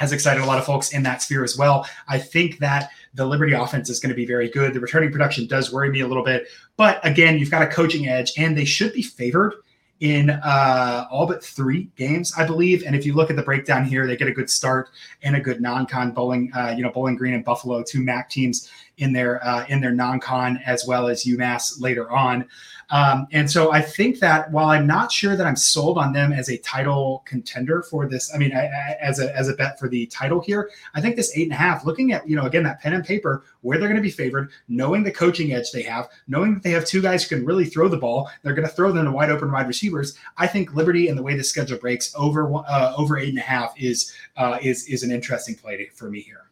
has 0.03 0.11
excited 0.11 0.43
a 0.43 0.45
lot 0.45 0.59
of 0.59 0.65
folks 0.65 0.91
in 0.91 1.01
that 1.03 1.21
sphere 1.21 1.43
as 1.43 1.57
well. 1.57 1.87
I 2.07 2.19
think 2.19 2.59
that 2.59 2.91
the 3.13 3.25
Liberty 3.25 3.53
offense 3.53 3.89
is 3.89 3.99
going 3.99 4.09
to 4.09 4.15
be 4.15 4.25
very 4.25 4.49
good. 4.49 4.73
The 4.73 4.79
returning 4.81 5.11
production 5.11 5.47
does 5.47 5.71
worry 5.71 5.89
me 5.89 6.01
a 6.01 6.07
little 6.07 6.23
bit, 6.23 6.47
but 6.75 6.99
again, 7.05 7.39
you've 7.39 7.51
got 7.51 7.61
a 7.61 7.67
coaching 7.67 8.09
edge, 8.09 8.33
and 8.37 8.57
they 8.57 8.65
should 8.65 8.91
be 8.93 9.01
favored 9.01 9.55
in 9.99 10.29
uh, 10.31 11.07
all 11.09 11.25
but 11.25 11.41
three 11.41 11.89
games, 11.95 12.33
I 12.37 12.45
believe. 12.45 12.83
And 12.85 12.93
if 12.93 13.05
you 13.05 13.13
look 13.13 13.29
at 13.29 13.37
the 13.37 13.41
breakdown 13.43 13.85
here, 13.85 14.05
they 14.05 14.17
get 14.17 14.27
a 14.27 14.33
good 14.33 14.49
start 14.49 14.89
and 15.21 15.37
a 15.37 15.39
good 15.39 15.61
non-con 15.61 16.11
bowling. 16.11 16.51
Uh, 16.53 16.73
you 16.75 16.83
know, 16.83 16.91
Bowling 16.91 17.15
Green 17.15 17.33
and 17.33 17.45
Buffalo, 17.45 17.81
two 17.83 18.03
MAC 18.03 18.29
teams 18.29 18.69
in 18.97 19.13
their 19.13 19.41
uh, 19.47 19.65
in 19.69 19.79
their 19.79 19.93
non-con, 19.93 20.59
as 20.65 20.85
well 20.85 21.07
as 21.07 21.23
UMass 21.23 21.79
later 21.79 22.11
on. 22.11 22.45
Um, 22.89 23.27
and 23.31 23.49
so 23.49 23.71
I 23.71 23.81
think 23.81 24.19
that 24.19 24.51
while 24.51 24.67
I'm 24.67 24.85
not 24.85 25.11
sure 25.11 25.35
that 25.35 25.45
I'm 25.45 25.55
sold 25.55 25.97
on 25.97 26.13
them 26.13 26.31
as 26.31 26.49
a 26.49 26.57
title 26.59 27.23
contender 27.25 27.83
for 27.83 28.07
this, 28.07 28.33
I 28.33 28.37
mean, 28.37 28.55
I, 28.55 28.65
I, 28.65 28.97
as 29.01 29.19
a 29.19 29.35
as 29.35 29.49
a 29.49 29.53
bet 29.53 29.79
for 29.79 29.87
the 29.87 30.05
title 30.07 30.41
here, 30.41 30.69
I 30.93 31.01
think 31.01 31.15
this 31.15 31.35
eight 31.35 31.43
and 31.43 31.53
a 31.53 31.55
half, 31.55 31.85
looking 31.85 32.11
at 32.13 32.27
you 32.27 32.35
know 32.35 32.45
again 32.45 32.63
that 32.63 32.81
pen 32.81 32.93
and 32.93 33.05
paper 33.05 33.43
where 33.61 33.77
they're 33.77 33.87
going 33.87 33.95
to 33.95 34.01
be 34.01 34.11
favored, 34.11 34.51
knowing 34.67 35.03
the 35.03 35.11
coaching 35.11 35.53
edge 35.53 35.71
they 35.71 35.83
have, 35.83 36.09
knowing 36.27 36.53
that 36.53 36.63
they 36.63 36.71
have 36.71 36.85
two 36.85 37.01
guys 37.01 37.23
who 37.23 37.35
can 37.35 37.45
really 37.45 37.65
throw 37.65 37.87
the 37.87 37.97
ball, 37.97 38.29
they're 38.41 38.53
going 38.53 38.67
to 38.67 38.73
throw 38.73 38.91
them 38.91 39.05
to 39.05 39.11
wide 39.11 39.29
open 39.29 39.51
wide 39.51 39.67
receivers. 39.67 40.17
I 40.37 40.47
think 40.47 40.75
Liberty 40.75 41.07
and 41.07 41.17
the 41.17 41.23
way 41.23 41.35
the 41.35 41.43
schedule 41.43 41.77
breaks 41.77 42.13
over 42.15 42.53
uh, 42.53 42.93
over 42.97 43.17
eight 43.17 43.29
and 43.29 43.39
a 43.39 43.41
half 43.41 43.73
is 43.79 44.13
uh, 44.37 44.59
is 44.61 44.87
is 44.87 45.03
an 45.03 45.11
interesting 45.11 45.55
play 45.55 45.89
for 45.93 46.09
me 46.09 46.21
here 46.21 46.45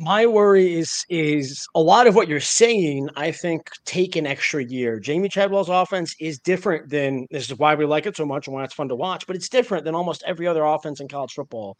my 0.00 0.24
worry 0.24 0.78
is 0.78 1.04
is 1.08 1.66
a 1.74 1.80
lot 1.80 2.06
of 2.06 2.14
what 2.14 2.28
you're 2.28 2.38
saying 2.38 3.08
i 3.16 3.32
think 3.32 3.68
take 3.84 4.14
an 4.14 4.28
extra 4.28 4.64
year. 4.64 5.00
Jamey 5.00 5.28
chadwell's 5.28 5.68
offense 5.68 6.14
is 6.20 6.38
different 6.38 6.88
than 6.88 7.26
this 7.32 7.50
is 7.50 7.58
why 7.58 7.74
we 7.74 7.84
like 7.84 8.06
it 8.06 8.16
so 8.16 8.24
much 8.24 8.46
and 8.46 8.54
why 8.54 8.62
it's 8.62 8.74
fun 8.74 8.88
to 8.88 8.94
watch 8.94 9.26
but 9.26 9.34
it's 9.34 9.48
different 9.48 9.84
than 9.84 9.96
almost 9.96 10.22
every 10.24 10.46
other 10.46 10.64
offense 10.64 11.00
in 11.00 11.08
college 11.08 11.32
football. 11.32 11.76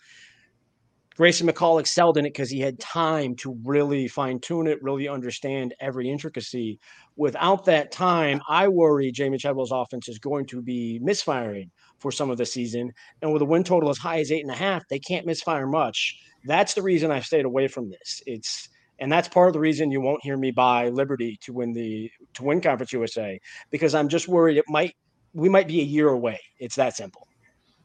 Grayson 1.16 1.46
mccall 1.48 1.78
excelled 1.78 2.18
in 2.18 2.26
it 2.26 2.30
because 2.32 2.50
he 2.50 2.58
had 2.60 2.78
time 2.80 3.36
to 3.36 3.56
really 3.64 4.08
fine-tune 4.08 4.66
it 4.66 4.82
really 4.82 5.08
understand 5.08 5.74
every 5.80 6.08
intricacy. 6.10 6.78
Without 7.14 7.64
that 7.66 7.92
time 7.92 8.40
i 8.48 8.66
worry 8.66 9.12
Jamey 9.12 9.38
chadwell's 9.38 9.70
offense 9.70 10.08
is 10.08 10.18
going 10.18 10.46
to 10.46 10.60
be 10.60 10.98
misfiring 11.00 11.70
for 12.00 12.10
some 12.10 12.30
of 12.30 12.38
the 12.38 12.46
season 12.46 12.90
and 13.22 13.32
with 13.32 13.42
a 13.42 13.44
win 13.44 13.62
total 13.62 13.90
as 13.90 13.98
high 13.98 14.18
as 14.18 14.32
eight 14.32 14.42
and 14.42 14.50
a 14.50 14.56
half 14.56 14.82
they 14.88 14.98
can't 14.98 15.24
misfire 15.24 15.68
much 15.68 16.16
that's 16.48 16.74
the 16.74 16.82
reason 16.82 17.10
I've 17.10 17.26
stayed 17.26 17.44
away 17.44 17.68
from 17.68 17.90
this. 17.90 18.22
It's 18.26 18.70
and 18.98 19.12
that's 19.12 19.28
part 19.28 19.48
of 19.48 19.52
the 19.52 19.60
reason 19.60 19.92
you 19.92 20.00
won't 20.00 20.24
hear 20.24 20.36
me 20.36 20.50
buy 20.50 20.88
Liberty 20.88 21.38
to 21.42 21.52
win 21.52 21.72
the 21.72 22.10
to 22.34 22.42
win 22.42 22.60
Conference 22.60 22.92
USA 22.92 23.40
because 23.70 23.94
I'm 23.94 24.08
just 24.08 24.26
worried 24.26 24.56
it 24.56 24.64
might 24.68 24.96
we 25.34 25.48
might 25.48 25.68
be 25.68 25.80
a 25.80 25.84
year 25.84 26.08
away. 26.08 26.40
It's 26.58 26.74
that 26.76 26.96
simple. 26.96 27.28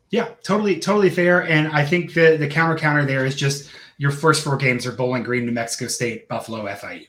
Yeah, 0.10 0.30
totally, 0.44 0.80
totally 0.80 1.10
fair. 1.10 1.48
And 1.48 1.68
I 1.68 1.86
think 1.86 2.14
the 2.14 2.38
the 2.38 2.48
counter 2.48 2.78
counter 2.78 3.06
there 3.06 3.26
is 3.26 3.36
just 3.36 3.70
your 3.98 4.12
first 4.12 4.44
four 4.44 4.58
games 4.58 4.86
are 4.86 4.92
Bowling 4.92 5.24
Green, 5.24 5.46
New 5.46 5.52
Mexico 5.52 5.88
State, 5.88 6.28
Buffalo, 6.28 6.66
FIU. 6.66 7.08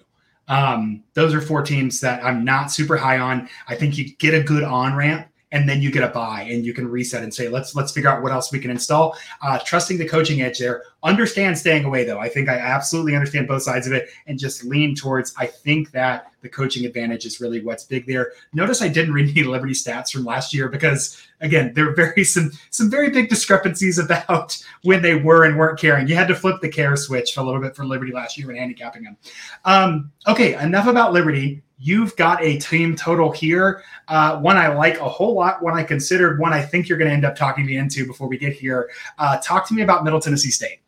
Um, 0.48 1.02
those 1.14 1.32
are 1.32 1.40
four 1.40 1.62
teams 1.62 2.00
that 2.00 2.22
I'm 2.22 2.44
not 2.44 2.70
super 2.70 2.96
high 2.96 3.18
on. 3.18 3.48
I 3.68 3.76
think 3.76 3.96
you 3.96 4.14
get 4.16 4.34
a 4.34 4.42
good 4.42 4.62
on 4.62 4.94
ramp 4.94 5.28
and 5.54 5.68
then 5.68 5.80
you 5.80 5.90
get 5.90 6.02
a 6.02 6.08
buy 6.08 6.42
and 6.42 6.66
you 6.66 6.74
can 6.74 6.90
reset 6.90 7.22
and 7.22 7.32
say 7.32 7.48
let's 7.48 7.76
let's 7.76 7.92
figure 7.92 8.10
out 8.10 8.22
what 8.22 8.32
else 8.32 8.50
we 8.50 8.58
can 8.58 8.72
install. 8.72 9.16
Uh, 9.40 9.58
trusting 9.64 9.96
the 9.96 10.06
coaching 10.06 10.42
edge 10.42 10.58
there. 10.58 10.82
Understand 11.04 11.56
staying 11.56 11.84
away 11.84 12.04
though. 12.04 12.18
I 12.18 12.28
think 12.28 12.48
i 12.48 12.56
absolutely 12.56 13.14
understand 13.14 13.46
both 13.46 13.62
sides 13.62 13.86
of 13.86 13.92
it 13.92 14.08
and 14.26 14.38
just 14.38 14.64
lean 14.64 14.94
towards 14.94 15.32
i 15.38 15.46
think 15.46 15.92
that 15.92 16.32
the 16.42 16.48
coaching 16.48 16.84
advantage 16.84 17.24
is 17.24 17.40
really 17.40 17.62
what's 17.62 17.84
big 17.84 18.04
there. 18.06 18.32
Notice 18.52 18.82
i 18.82 18.88
didn't 18.88 19.14
read 19.14 19.30
any 19.30 19.44
liberty 19.44 19.74
stats 19.74 20.10
from 20.10 20.24
last 20.24 20.52
year 20.52 20.68
because 20.68 21.24
again 21.40 21.72
there 21.72 21.88
are 21.88 21.94
very 21.94 22.24
some 22.24 22.50
some 22.70 22.90
very 22.90 23.10
big 23.10 23.28
discrepancies 23.28 23.98
about 23.98 24.60
when 24.82 25.02
they 25.02 25.14
were 25.14 25.44
and 25.44 25.56
weren't 25.56 25.78
caring. 25.78 26.08
You 26.08 26.16
had 26.16 26.28
to 26.28 26.34
flip 26.34 26.60
the 26.60 26.68
care 26.68 26.96
switch 26.96 27.36
a 27.36 27.42
little 27.42 27.60
bit 27.60 27.76
for 27.76 27.86
liberty 27.86 28.12
last 28.12 28.36
year 28.36 28.48
when 28.48 28.56
handicapping 28.56 29.04
them. 29.04 29.16
Um, 29.64 30.12
okay 30.26 30.54
enough 30.54 30.88
about 30.88 31.12
liberty 31.12 31.62
You've 31.84 32.16
got 32.16 32.42
a 32.42 32.56
team 32.58 32.96
total 32.96 33.30
here. 33.30 33.84
Uh, 34.08 34.38
one 34.38 34.56
I 34.56 34.68
like 34.68 35.00
a 35.00 35.08
whole 35.08 35.34
lot, 35.34 35.62
one 35.62 35.74
I 35.74 35.84
considered, 35.84 36.40
one 36.40 36.50
I 36.50 36.62
think 36.62 36.88
you're 36.88 36.96
going 36.96 37.10
to 37.10 37.14
end 37.14 37.26
up 37.26 37.36
talking 37.36 37.66
me 37.66 37.76
into 37.76 38.06
before 38.06 38.26
we 38.26 38.38
get 38.38 38.54
here. 38.54 38.90
Uh, 39.18 39.36
talk 39.44 39.68
to 39.68 39.74
me 39.74 39.82
about 39.82 40.02
Middle 40.02 40.18
Tennessee 40.18 40.50
State. 40.50 40.78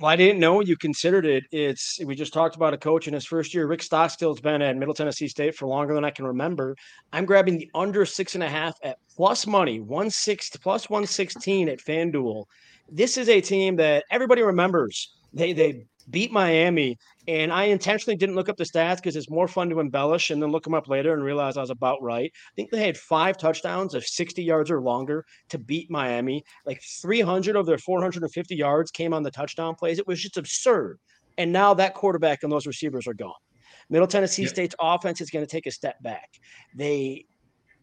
Well, 0.00 0.10
I 0.10 0.16
didn't 0.16 0.40
know 0.40 0.60
you 0.60 0.76
considered 0.76 1.24
it. 1.24 1.44
It's 1.52 2.00
we 2.04 2.16
just 2.16 2.32
talked 2.32 2.56
about 2.56 2.74
a 2.74 2.76
coach 2.76 3.06
in 3.06 3.14
his 3.14 3.24
first 3.24 3.54
year. 3.54 3.68
Rick 3.68 3.82
Stockstill's 3.82 4.40
been 4.40 4.62
at 4.62 4.76
Middle 4.76 4.94
Tennessee 4.94 5.28
State 5.28 5.54
for 5.54 5.68
longer 5.68 5.94
than 5.94 6.04
I 6.04 6.10
can 6.10 6.26
remember. 6.26 6.74
I'm 7.12 7.24
grabbing 7.24 7.58
the 7.58 7.70
under 7.76 8.04
six 8.04 8.34
and 8.34 8.42
a 8.42 8.48
half 8.48 8.74
at 8.82 8.98
plus 9.14 9.46
money, 9.46 9.78
one 9.78 10.10
six 10.10 10.50
plus 10.50 10.90
one 10.90 11.06
sixteen 11.06 11.68
at 11.68 11.78
FanDuel. 11.78 12.46
This 12.90 13.16
is 13.16 13.28
a 13.28 13.40
team 13.40 13.76
that 13.76 14.02
everybody 14.10 14.42
remembers. 14.42 15.14
They 15.32 15.52
they 15.52 15.86
beat 16.10 16.32
Miami. 16.32 16.98
And 17.26 17.52
I 17.52 17.64
intentionally 17.64 18.16
didn't 18.16 18.34
look 18.34 18.48
up 18.48 18.56
the 18.56 18.64
stats 18.64 18.96
because 18.96 19.16
it's 19.16 19.30
more 19.30 19.48
fun 19.48 19.70
to 19.70 19.80
embellish 19.80 20.30
and 20.30 20.42
then 20.42 20.50
look 20.50 20.64
them 20.64 20.74
up 20.74 20.88
later 20.88 21.14
and 21.14 21.22
realize 21.22 21.56
I 21.56 21.62
was 21.62 21.70
about 21.70 22.02
right. 22.02 22.30
I 22.34 22.52
think 22.54 22.70
they 22.70 22.84
had 22.84 22.98
five 22.98 23.38
touchdowns 23.38 23.94
of 23.94 24.04
60 24.04 24.42
yards 24.42 24.70
or 24.70 24.82
longer 24.82 25.24
to 25.48 25.58
beat 25.58 25.90
Miami. 25.90 26.44
Like 26.66 26.82
300 26.82 27.56
of 27.56 27.64
their 27.66 27.78
450 27.78 28.54
yards 28.54 28.90
came 28.90 29.14
on 29.14 29.22
the 29.22 29.30
touchdown 29.30 29.74
plays. 29.74 29.98
It 29.98 30.06
was 30.06 30.20
just 30.20 30.36
absurd. 30.36 30.98
And 31.38 31.52
now 31.52 31.72
that 31.74 31.94
quarterback 31.94 32.42
and 32.42 32.52
those 32.52 32.66
receivers 32.66 33.06
are 33.06 33.14
gone. 33.14 33.32
Middle 33.90 34.06
Tennessee. 34.06 34.46
State's 34.46 34.74
offense 34.80 35.20
is 35.20 35.30
going 35.30 35.44
to 35.44 35.50
take 35.50 35.66
a 35.66 35.70
step 35.70 36.02
back. 36.02 36.28
They 36.74 37.26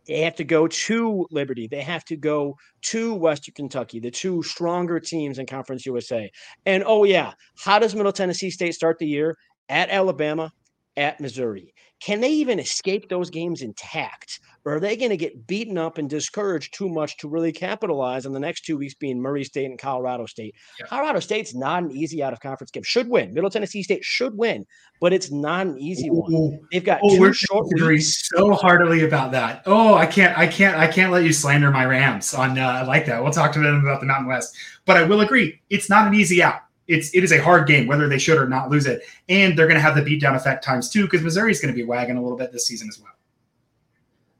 they 0.08 0.22
have 0.22 0.36
to 0.36 0.43
go 0.43 0.68
to 0.68 1.28
Liberty. 1.32 1.68
They 1.68 1.82
have 1.82 2.04
to 2.06 2.18
go 2.18 2.58
to 2.84 3.14
Western 3.14 3.54
Kentucky, 3.54 3.99
the 3.99 4.12
two 4.12 4.41
stronger 4.43 4.99
teams 4.99 5.38
in 5.38 5.45
Conference 5.45 5.86
USA. 5.86 6.30
And 6.66 6.84
oh, 6.86 7.04
yeah, 7.04 7.34
how 7.58 7.80
does 7.80 7.95
Middle 7.95 8.12
Tennessee 8.12 8.49
State 8.49 8.74
start 8.74 8.97
the 8.99 9.08
year? 9.08 9.38
At 9.70 9.89
Alabama, 9.89 10.52
at 10.97 11.20
Missouri. 11.20 11.74
Can 12.02 12.20
they 12.20 12.32
even 12.32 12.60
escape 12.60 13.10
those 13.10 13.30
games 13.30 13.62
intact? 13.62 14.39
Or 14.64 14.76
are 14.76 14.80
they 14.80 14.95
going 14.95 15.09
to 15.09 15.18
get 15.18 15.47
beaten 15.47 15.78
up 15.78 15.97
and 15.97 16.09
discouraged 16.09 16.74
too 16.74 16.88
much 16.88 17.18
to 17.18 17.28
really 17.28 17.51
capitalize 17.51 18.26
on 18.26 18.32
the 18.32 18.39
next 18.39 18.62
two 18.62 18.78
weeks 18.78 18.93
being 18.93 19.20
Murray 19.20 19.43
State 19.43 19.66
and 19.66 19.80
Colorado 19.80 20.28
State? 20.28 20.55
Yeah. 20.80 20.86
Colorado 20.86 21.20
State's 21.20 21.55
not 21.55 21.84
an 21.84 21.91
easy 21.91 22.22
out 22.22 22.32
of 22.32 22.39
conference 22.39 22.70
game. 22.70 22.84
Should 22.84 23.09
win. 23.09 23.34
Middle 23.34 23.49
Tennessee 23.49 23.82
State 23.82 24.03
should 24.03 24.38
win, 24.38 24.66
but 24.99 25.14
it's 25.14 25.32
not 25.32 25.66
an 25.66 25.80
easy 25.80 26.09
Ooh. 26.09 26.24
one. 26.28 26.59
They've 26.72 26.84
got 26.84 26.99
oh, 27.03 27.20
we're 27.20 27.34
short 27.34 27.68
so 27.99 28.53
heartily 28.53 29.03
about 29.03 29.32
that. 29.32 29.64
Oh, 29.66 29.95
I 29.95 30.05
can't, 30.05 30.38
I 30.38 30.45
can't, 30.45 30.78
I 30.78 30.88
can't 30.88 31.12
let 31.12 31.24
you 31.24 31.34
slander 31.34 31.72
my 31.72 31.86
Rams 31.86 32.34
on 32.34 32.57
uh, 32.59 32.86
like 32.88 33.07
that. 33.07 33.24
We'll 33.24 33.34
talk 33.34 33.51
to 33.53 33.59
them 33.59 33.82
about 33.82 33.99
the 33.99 34.05
Mountain 34.05 34.28
West, 34.28 34.55
but 34.86 34.95
I 34.95 35.03
will 35.03 35.22
agree 35.22 35.59
it's 35.70 35.89
not 35.89 36.07
an 36.07 36.14
easy 36.14 36.43
out 36.43 36.62
it's 36.88 37.14
it 37.16 37.24
is 37.24 37.32
a 37.32 37.41
hard 37.41 37.68
game 37.68 37.88
whether 37.88 38.07
they 38.07 38.18
should 38.20 38.38
or 38.38 38.47
not 38.47 38.70
lose 38.70 38.86
it, 38.86 39.03
and 39.30 39.57
they're 39.57 39.68
going 39.68 39.76
to 39.76 39.82
have 39.82 39.95
the 39.95 40.01
beatdown 40.01 40.36
effect 40.36 40.64
times 40.64 40.89
two 40.89 41.03
because 41.03 41.22
Missouri 41.22 41.51
is 41.51 41.62
going 41.62 41.74
to 41.74 41.78
be 41.78 41.84
wagging 41.84 42.18
a 42.18 42.22
little 42.22 42.38
bit 42.38 42.51
this 42.51 42.68
season 42.68 42.89
as 42.89 42.99
well. 42.99 43.14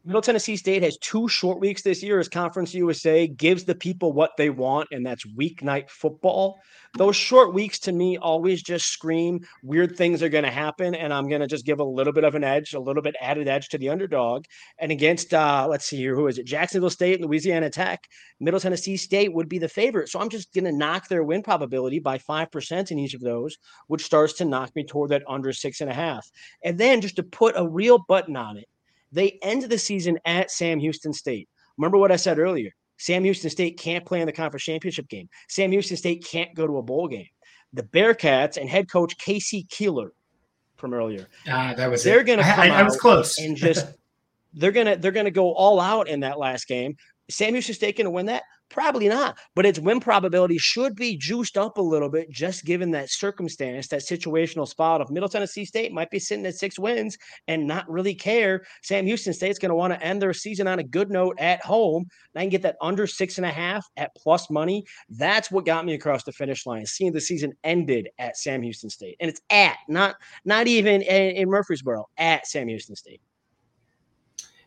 Middle 0.04 0.22
Tennessee 0.24 0.56
State 0.56 0.82
has 0.82 0.98
two 0.98 1.30
short 1.30 1.60
weeks 1.60 1.84
this 1.84 2.02
year 2.02 2.20
as 2.20 2.28
Conference 2.28 2.74
USA 2.74 3.28
gives 3.28 3.66
the 3.66 3.76
people 3.76 4.14
what 4.14 4.32
they 4.36 4.50
want, 4.50 4.88
and 4.92 5.06
that's 5.06 5.28
weeknight 5.28 5.92
football. 5.92 6.58
Those 6.98 7.16
short 7.16 7.54
weeks 7.54 7.78
to 7.82 7.92
me 7.92 8.18
always 8.18 8.64
just 8.64 8.88
scream 8.88 9.42
weird 9.62 9.96
things 9.96 10.24
are 10.24 10.30
going 10.30 10.44
to 10.44 10.50
happen, 10.50 10.96
and 10.96 11.14
I'm 11.14 11.30
going 11.30 11.42
to 11.42 11.48
just 11.48 11.68
give 11.68 11.80
a 11.80 11.84
little 11.84 12.14
bit 12.14 12.24
of 12.24 12.34
an 12.34 12.44
edge, 12.44 12.74
a 12.74 12.80
little 12.80 13.04
bit 13.04 13.16
added 13.22 13.48
edge 13.48 13.70
to 13.70 13.78
the 13.78 13.90
underdog. 13.90 14.46
And 14.80 14.92
against, 14.92 15.36
uh, 15.36 15.68
let's 15.70 15.86
see 15.86 15.98
here, 15.98 16.16
who 16.16 16.26
is 16.26 16.40
it? 16.40 16.48
Jacksonville 16.48 16.90
State, 16.90 17.20
and 17.20 17.30
Louisiana 17.30 17.70
Tech, 17.70 18.08
Middle 18.40 18.60
Tennessee 18.60 18.98
State 18.98 19.32
would 19.32 19.50
be 19.50 19.60
the 19.60 19.70
favorite. 19.70 20.10
So 20.10 20.20
I'm 20.20 20.30
just 20.30 20.52
going 20.52 20.66
to 20.66 20.72
knock 20.72 21.10
their 21.10 21.24
win 21.24 21.44
probability 21.44 22.00
by 22.00 22.18
5% 22.18 22.90
in 22.90 22.98
each 22.98 23.14
of 23.14 23.22
those, 23.22 23.56
which 23.86 24.04
starts 24.04 24.34
to 24.34 24.46
knock 24.46 24.76
me 24.76 24.84
toward 24.84 25.12
that 25.12 25.22
under 25.28 25.54
six 25.54 25.80
and 25.80 25.92
a 25.92 25.94
half. 25.94 26.28
And 26.66 26.80
then 26.80 27.02
just 27.02 27.18
to 27.18 27.24
put 27.24 27.54
a 27.56 27.68
real 27.68 28.00
button 28.08 28.36
on 28.36 28.58
it, 28.58 28.66
they 29.12 29.40
end 29.42 29.64
the 29.64 29.78
season 29.78 30.20
at 30.26 30.52
Sam 30.52 30.80
Houston 30.80 31.14
State. 31.14 31.50
Remember 31.78 31.98
what 31.98 32.12
I 32.12 32.16
said 32.16 32.40
earlier? 32.40 32.72
Sam 32.98 33.24
Houston 33.24 33.50
State 33.50 33.80
can't 33.80 34.06
play 34.06 34.22
in 34.22 34.28
the 34.28 34.32
conference 34.32 34.64
championship 34.64 35.08
game. 35.08 35.28
Sam 35.50 35.72
Houston 35.72 35.98
State 35.98 36.24
can't 36.24 36.54
go 36.54 36.68
to 36.68 36.78
a 36.78 36.84
bowl 36.84 37.08
game. 37.08 37.28
The 37.74 37.84
Bearkats 37.84 38.58
and 38.58 38.70
head 38.70 38.92
coach 38.92 39.18
K.C. 39.18 39.64
Keeler 39.70 40.14
from 40.78 40.94
earlier. 40.94 41.28
Ah, 41.48 41.74
that 41.76 41.90
was 41.90 42.04
they're 42.04 42.24
going 42.24 42.40
to 42.40 42.44
come 42.44 42.60
I, 42.60 42.70
I 42.70 42.84
was 42.84 42.98
close 42.98 43.40
and 43.40 43.56
just 43.56 43.88
they're 44.54 44.72
gonna 44.72 44.98
they're 44.98 45.12
gonna 45.12 45.32
go 45.32 45.54
all 45.54 45.80
out 45.80 46.08
in 46.10 46.20
that 46.20 46.38
last 46.38 46.68
game. 46.68 46.96
Sam 47.30 47.54
Houston 47.54 47.76
State 47.76 47.98
going 47.98 48.06
to 48.06 48.12
win 48.12 48.26
that? 48.28 48.44
Probably 48.72 49.10
not, 49.10 49.38
but 49.54 49.66
its 49.66 49.80
win 49.80 50.00
probability 50.00 50.58
should 50.58 50.96
be 50.96 51.18
juiced 51.18 51.58
up 51.58 51.78
a 51.78 51.82
little 51.82 52.10
bit, 52.10 52.30
just 52.32 52.64
given 52.64 52.90
that 52.92 53.10
circumstance, 53.10 53.90
that 53.90 54.00
situational 54.00 54.66
spot 54.66 55.02
of 55.02 55.12
Middle 55.12 55.28
Tennessee 55.28 55.66
State 55.66 55.92
might 55.92 56.10
be 56.10 56.20
sitting 56.20 56.46
at 56.46 56.56
six 56.56 56.80
wins 56.80 57.18
and 57.50 57.68
not 57.68 57.90
really 57.90 58.16
care. 58.16 58.66
Sam 58.82 59.06
Houston 59.06 59.34
State's 59.34 59.60
going 59.60 59.72
to 59.72 59.76
want 59.76 59.92
to 59.92 60.02
end 60.02 60.22
their 60.22 60.32
season 60.32 60.68
on 60.68 60.80
a 60.80 60.84
good 60.84 61.12
note 61.12 61.36
at 61.38 61.62
home. 61.66 62.06
And 62.34 62.40
I 62.40 62.44
can 62.44 62.50
get 62.50 62.62
that 62.62 62.78
under 62.82 63.06
six 63.08 63.38
and 63.38 63.46
a 63.46 63.50
half 63.50 63.86
at 63.98 64.16
plus 64.16 64.50
money. 64.50 64.86
That's 65.10 65.52
what 65.52 65.66
got 65.66 65.86
me 65.86 65.94
across 65.94 66.24
the 66.24 66.32
finish 66.32 66.66
line, 66.66 66.86
seeing 66.86 67.12
the 67.12 67.20
season 67.20 67.52
ended 67.66 68.08
at 68.20 68.38
Sam 68.38 68.62
Houston 68.62 68.90
State, 68.90 69.18
and 69.20 69.30
it's 69.30 69.42
at 69.50 69.78
not 69.90 70.16
not 70.46 70.68
even 70.68 71.02
in, 71.02 71.36
in 71.36 71.50
Murfreesboro 71.50 72.08
at 72.18 72.48
Sam 72.48 72.70
Houston 72.70 72.96
State. 72.96 73.20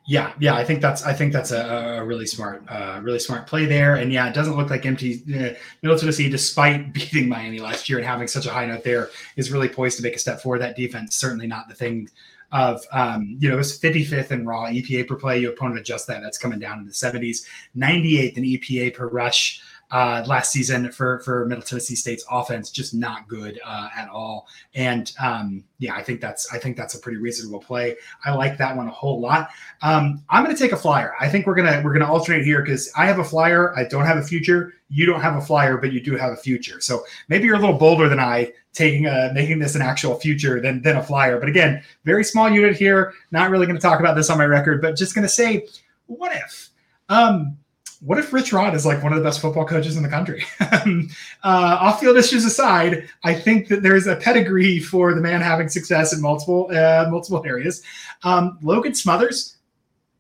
Yeah, 0.07 0.35
yeah, 0.39 0.55
I 0.55 0.65
think 0.65 0.83
that's 0.83 1.03
I 1.03 1.15
think 1.15 1.33
that's 1.33 1.51
a, 1.51 2.01
a 2.01 2.05
really 2.05 2.27
smart, 2.27 2.63
uh, 2.69 3.01
really 3.03 3.19
smart 3.19 3.47
play 3.47 3.65
there. 3.65 3.97
And 3.97 4.13
yeah, 4.13 4.29
it 4.29 4.35
doesn't 4.35 4.55
look 4.55 4.69
like 4.69 4.85
empty. 4.85 5.23
Uh, 5.35 5.55
Middle 5.81 5.99
Tennessee, 5.99 6.29
despite 6.29 6.93
beating 6.93 7.27
Miami 7.27 7.59
last 7.59 7.89
year 7.89 7.99
and 7.99 8.07
having 8.07 8.29
such 8.29 8.45
a 8.45 8.51
high 8.51 8.67
note 8.67 8.85
there, 8.85 9.09
is 9.37 9.51
really 9.51 9.69
poised 9.69 9.97
to 9.97 10.03
make 10.03 10.15
a 10.15 10.19
step 10.19 10.43
forward. 10.43 10.61
That 10.61 10.77
defense 10.77 11.17
certainly 11.17 11.47
not 11.47 11.69
the 11.69 11.75
thing 11.75 12.11
of 12.53 12.85
um, 12.93 13.37
you 13.41 13.49
know 13.49 13.59
it's 13.59 13.79
55th 13.79 14.31
in 14.31 14.47
raw 14.47 14.67
EPA 14.67 15.09
per 15.09 15.17
play. 15.17 15.39
Your 15.39 15.53
opponent 15.53 15.81
adjust 15.81 16.07
that. 16.09 16.21
That's 16.21 16.37
coming 16.37 16.59
down 16.59 16.81
in 16.81 16.85
the 16.85 16.93
70s. 16.93 17.47
98th 17.75 18.37
in 18.37 18.45
EPA 18.45 18.95
per 18.95 19.09
rush 19.09 19.63
uh, 19.91 20.25
last 20.27 20.53
season 20.53 20.91
for 20.91 21.21
for 21.21 21.47
Middle 21.47 21.63
Tennessee 21.63 21.95
State's 21.95 22.25
offense, 22.31 22.71
just 22.71 22.95
not 22.95 23.29
good 23.29 23.61
uh, 23.65 23.89
at 23.97 24.09
all. 24.09 24.47
And 24.75 25.13
um, 25.23 25.65
yeah, 25.79 25.95
I 25.95 26.03
think 26.03 26.21
that's 26.21 26.53
I 26.53 26.59
think 26.59 26.77
that's 26.77 26.95
a 26.95 26.99
pretty 26.99 27.19
reasonable 27.19 27.61
play. 27.61 27.97
I 28.25 28.33
like 28.35 28.59
that 28.59 28.77
one 28.77 28.89
a 28.89 28.91
whole 28.91 29.21
lot. 29.21 29.51
Um, 29.83 30.23
I'm 30.31 30.45
going 30.45 30.55
to 30.55 30.61
take 30.61 30.73
a 30.73 30.77
flyer. 30.77 31.15
I 31.21 31.29
think 31.29 31.47
we're 31.47 31.55
gonna 31.55 31.81
we're 31.85 31.93
gonna 31.93 32.11
alternate 32.11 32.45
here 32.45 32.63
because 32.63 32.91
I 32.97 33.07
have 33.07 33.19
a 33.19 33.25
flyer. 33.25 33.77
I 33.77 33.85
don't 33.85 34.07
have 34.07 34.17
a 34.17 34.23
future. 34.23 34.75
You 34.89 35.07
don't 35.07 35.21
have 35.21 35.37
a 35.37 35.41
flyer, 35.41 35.77
but 35.77 35.93
you 35.93 36.01
do 36.01 36.17
have 36.17 36.33
a 36.33 36.37
future. 36.37 36.81
So 36.81 37.05
maybe 37.29 37.47
you're 37.47 37.57
a 37.57 37.61
little 37.61 37.79
bolder 37.79 38.09
than 38.09 38.21
I, 38.21 38.53
taking 38.73 39.07
a 39.07 39.31
making 39.33 39.59
this 39.59 39.75
an 39.75 39.83
actual 39.83 40.19
future 40.19 40.61
than 40.61 40.83
than 40.83 40.97
a 40.97 41.03
flyer. 41.03 41.39
But 41.39 41.49
again, 41.49 41.83
very 42.05 42.25
small 42.25 42.51
unit 42.51 42.77
here. 42.77 43.15
Not 43.31 43.51
really 43.51 43.67
going 43.67 43.77
to 43.79 43.83
talk 43.83 44.01
about 44.01 44.17
this 44.17 44.31
on 44.31 44.39
my 44.39 44.47
record, 44.47 44.83
but 44.83 44.97
just 44.97 45.15
going 45.15 45.23
to 45.23 45.29
say, 45.29 45.67
what 46.07 46.35
if? 46.35 46.71
Um, 47.09 47.59
what 48.05 48.19
if 48.19 48.33
Rich 48.33 48.53
Rod 48.53 48.75
is 48.75 48.85
like 48.85 49.03
one 49.03 49.13
of 49.13 49.19
the 49.19 49.25
best 49.25 49.41
football 49.41 49.65
coaches 49.65 49.97
in 49.97 50.03
the 50.03 50.09
country? 50.09 50.45
uh, 50.61 51.09
off 51.43 52.01
field 52.01 52.19
issues 52.19 52.45
aside, 52.45 53.09
I 53.23 53.35
think 53.35 53.69
that 53.69 53.83
there's 53.83 54.07
a 54.07 54.17
pedigree 54.17 54.79
for 54.79 55.15
the 55.15 55.23
man 55.23 55.41
having 55.41 55.69
success 55.69 56.13
in 56.13 56.21
multiple 56.21 56.69
uh, 56.71 57.07
multiple 57.11 57.43
areas. 57.47 57.83
Um, 58.23 58.59
Logan 58.63 58.95
Smothers, 58.95 59.57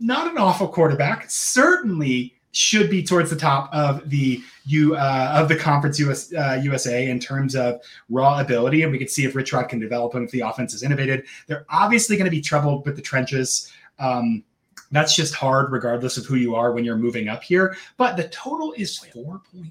not 0.00 0.30
an 0.30 0.38
awful 0.38 0.66
quarterback, 0.66 1.30
certainly 1.30 2.34
should 2.52 2.88
be 2.88 3.02
towards 3.02 3.28
the 3.28 3.36
top 3.36 3.68
of 3.74 4.08
the 4.08 4.40
U 4.66 4.96
uh, 4.96 5.32
of 5.34 5.48
the 5.48 5.56
conference 5.56 5.98
US, 5.98 6.32
uh, 6.32 6.60
USA 6.62 7.10
in 7.10 7.18
terms 7.18 7.54
of 7.54 7.82
raw 8.08 8.40
ability, 8.40 8.82
and 8.82 8.92
we 8.92 8.98
can 8.98 9.08
see 9.08 9.26
if 9.26 9.34
Rich 9.34 9.52
Rod 9.52 9.68
can 9.68 9.78
develop 9.78 10.14
him 10.14 10.24
if 10.24 10.30
the 10.30 10.40
offense 10.40 10.72
is 10.72 10.82
innovated. 10.82 11.24
They're 11.48 11.66
obviously 11.68 12.16
going 12.16 12.26
to 12.26 12.30
be 12.30 12.40
troubled 12.40 12.86
with 12.86 12.96
the 12.96 13.02
trenches. 13.02 13.70
Um, 13.98 14.42
that's 14.90 15.14
just 15.16 15.34
hard, 15.34 15.72
regardless 15.72 16.16
of 16.16 16.26
who 16.26 16.36
you 16.36 16.54
are 16.54 16.72
when 16.72 16.84
you're 16.84 16.96
moving 16.96 17.28
up 17.28 17.42
here. 17.42 17.76
But 17.96 18.16
the 18.16 18.28
total 18.28 18.72
is 18.76 18.98
4.5. 19.14 19.70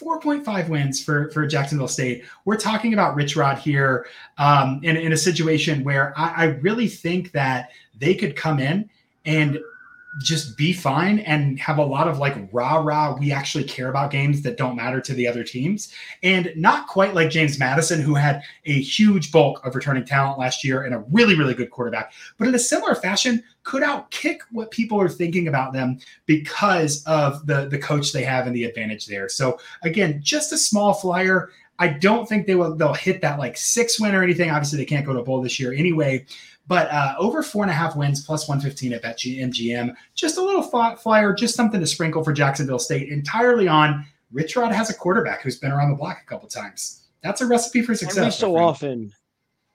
4.5 0.00 0.68
wins 0.68 1.02
for, 1.02 1.30
for 1.30 1.46
Jacksonville 1.46 1.88
State. 1.88 2.24
We're 2.44 2.56
talking 2.56 2.94
about 2.94 3.14
Rich 3.14 3.36
Rod 3.36 3.58
here 3.58 4.06
um, 4.38 4.80
in, 4.82 4.96
in 4.96 5.12
a 5.12 5.16
situation 5.16 5.84
where 5.84 6.18
I, 6.18 6.28
I 6.28 6.44
really 6.44 6.88
think 6.88 7.32
that 7.32 7.70
they 7.98 8.14
could 8.14 8.34
come 8.34 8.58
in 8.58 8.88
and 9.26 9.58
just 10.18 10.56
be 10.56 10.72
fine 10.72 11.20
and 11.20 11.58
have 11.60 11.78
a 11.78 11.84
lot 11.84 12.08
of 12.08 12.18
like 12.18 12.36
rah 12.52 12.76
rah 12.76 13.16
we 13.16 13.30
actually 13.30 13.62
care 13.62 13.88
about 13.88 14.10
games 14.10 14.42
that 14.42 14.56
don't 14.56 14.74
matter 14.74 15.00
to 15.00 15.14
the 15.14 15.26
other 15.26 15.44
teams 15.44 15.92
and 16.24 16.52
not 16.56 16.88
quite 16.88 17.14
like 17.14 17.30
James 17.30 17.58
Madison 17.58 18.00
who 18.00 18.14
had 18.14 18.42
a 18.64 18.80
huge 18.80 19.30
bulk 19.30 19.64
of 19.64 19.74
returning 19.74 20.04
talent 20.04 20.38
last 20.38 20.64
year 20.64 20.82
and 20.82 20.94
a 20.94 21.04
really 21.10 21.36
really 21.36 21.54
good 21.54 21.70
quarterback 21.70 22.12
but 22.38 22.48
in 22.48 22.54
a 22.54 22.58
similar 22.58 22.94
fashion 22.94 23.42
could 23.62 23.82
outkick 23.82 24.38
what 24.50 24.70
people 24.72 25.00
are 25.00 25.08
thinking 25.08 25.46
about 25.46 25.72
them 25.72 25.98
because 26.26 27.04
of 27.04 27.46
the 27.46 27.68
the 27.68 27.78
coach 27.78 28.12
they 28.12 28.24
have 28.24 28.48
and 28.48 28.56
the 28.56 28.64
advantage 28.64 29.06
there 29.06 29.28
so 29.28 29.58
again 29.84 30.20
just 30.22 30.52
a 30.52 30.58
small 30.58 30.92
flyer 30.92 31.50
I 31.78 31.88
don't 31.88 32.28
think 32.28 32.46
they 32.46 32.56
will 32.56 32.76
they'll 32.76 32.92
hit 32.92 33.22
that 33.22 33.38
like 33.38 33.56
six 33.56 33.98
win 33.98 34.14
or 34.14 34.22
anything. 34.22 34.50
Obviously, 34.50 34.76
they 34.76 34.84
can't 34.84 35.06
go 35.06 35.14
to 35.14 35.22
bowl 35.22 35.40
this 35.40 35.58
year 35.58 35.72
anyway. 35.72 36.26
But 36.70 36.88
uh, 36.92 37.16
over 37.18 37.42
four 37.42 37.64
and 37.64 37.70
a 37.70 37.74
half 37.74 37.96
wins 37.96 38.24
plus 38.24 38.46
115 38.48 38.92
at 38.92 39.02
BetMGM. 39.02 39.92
Just 40.14 40.38
a 40.38 40.40
little 40.40 40.62
flyer, 40.62 41.34
just 41.34 41.56
something 41.56 41.80
to 41.80 41.86
sprinkle 41.86 42.22
for 42.22 42.32
Jacksonville 42.32 42.78
State 42.78 43.08
entirely 43.08 43.66
on 43.66 44.06
Rich 44.30 44.54
Rod 44.54 44.72
has 44.72 44.88
a 44.88 44.94
quarterback 44.94 45.42
who's 45.42 45.58
been 45.58 45.72
around 45.72 45.90
the 45.90 45.96
block 45.96 46.20
a 46.22 46.26
couple 46.26 46.48
times. 46.48 47.08
That's 47.24 47.40
a 47.40 47.46
recipe 47.46 47.82
for 47.82 47.96
success. 47.96 48.18
Every 48.18 48.30
so 48.30 48.56
often, 48.56 49.12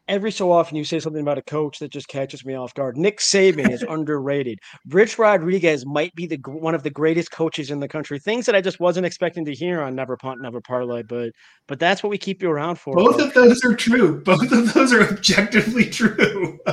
every 0.07 0.31
so 0.31 0.51
often 0.51 0.77
you 0.77 0.83
say 0.83 0.99
something 0.99 1.21
about 1.21 1.37
a 1.37 1.43
coach 1.43 1.79
that 1.79 1.91
just 1.91 2.07
catches 2.07 2.45
me 2.45 2.53
off 2.53 2.73
guard. 2.73 2.97
Nick 2.97 3.19
Saban 3.19 3.71
is 3.71 3.83
underrated. 3.89 4.59
Rich 4.87 5.17
Rodriguez 5.17 5.85
might 5.85 6.13
be 6.15 6.27
the 6.27 6.37
one 6.45 6.75
of 6.75 6.83
the 6.83 6.89
greatest 6.89 7.31
coaches 7.31 7.71
in 7.71 7.79
the 7.79 7.87
country. 7.87 8.19
Things 8.19 8.45
that 8.45 8.55
I 8.55 8.61
just 8.61 8.79
wasn't 8.79 9.05
expecting 9.05 9.45
to 9.45 9.53
hear 9.53 9.81
on 9.81 9.95
Never 9.95 10.17
Punt, 10.17 10.41
Never 10.41 10.61
Parlay, 10.61 11.03
but 11.03 11.31
but 11.67 11.79
that's 11.79 12.03
what 12.03 12.09
we 12.09 12.17
keep 12.17 12.41
you 12.41 12.49
around 12.49 12.79
for. 12.79 12.95
Both 12.95 13.19
of 13.19 13.33
those 13.33 13.63
are 13.63 13.75
true. 13.75 14.21
Both 14.21 14.51
of 14.51 14.73
those 14.73 14.93
are 14.93 15.01
objectively 15.01 15.89
true. 15.89 16.59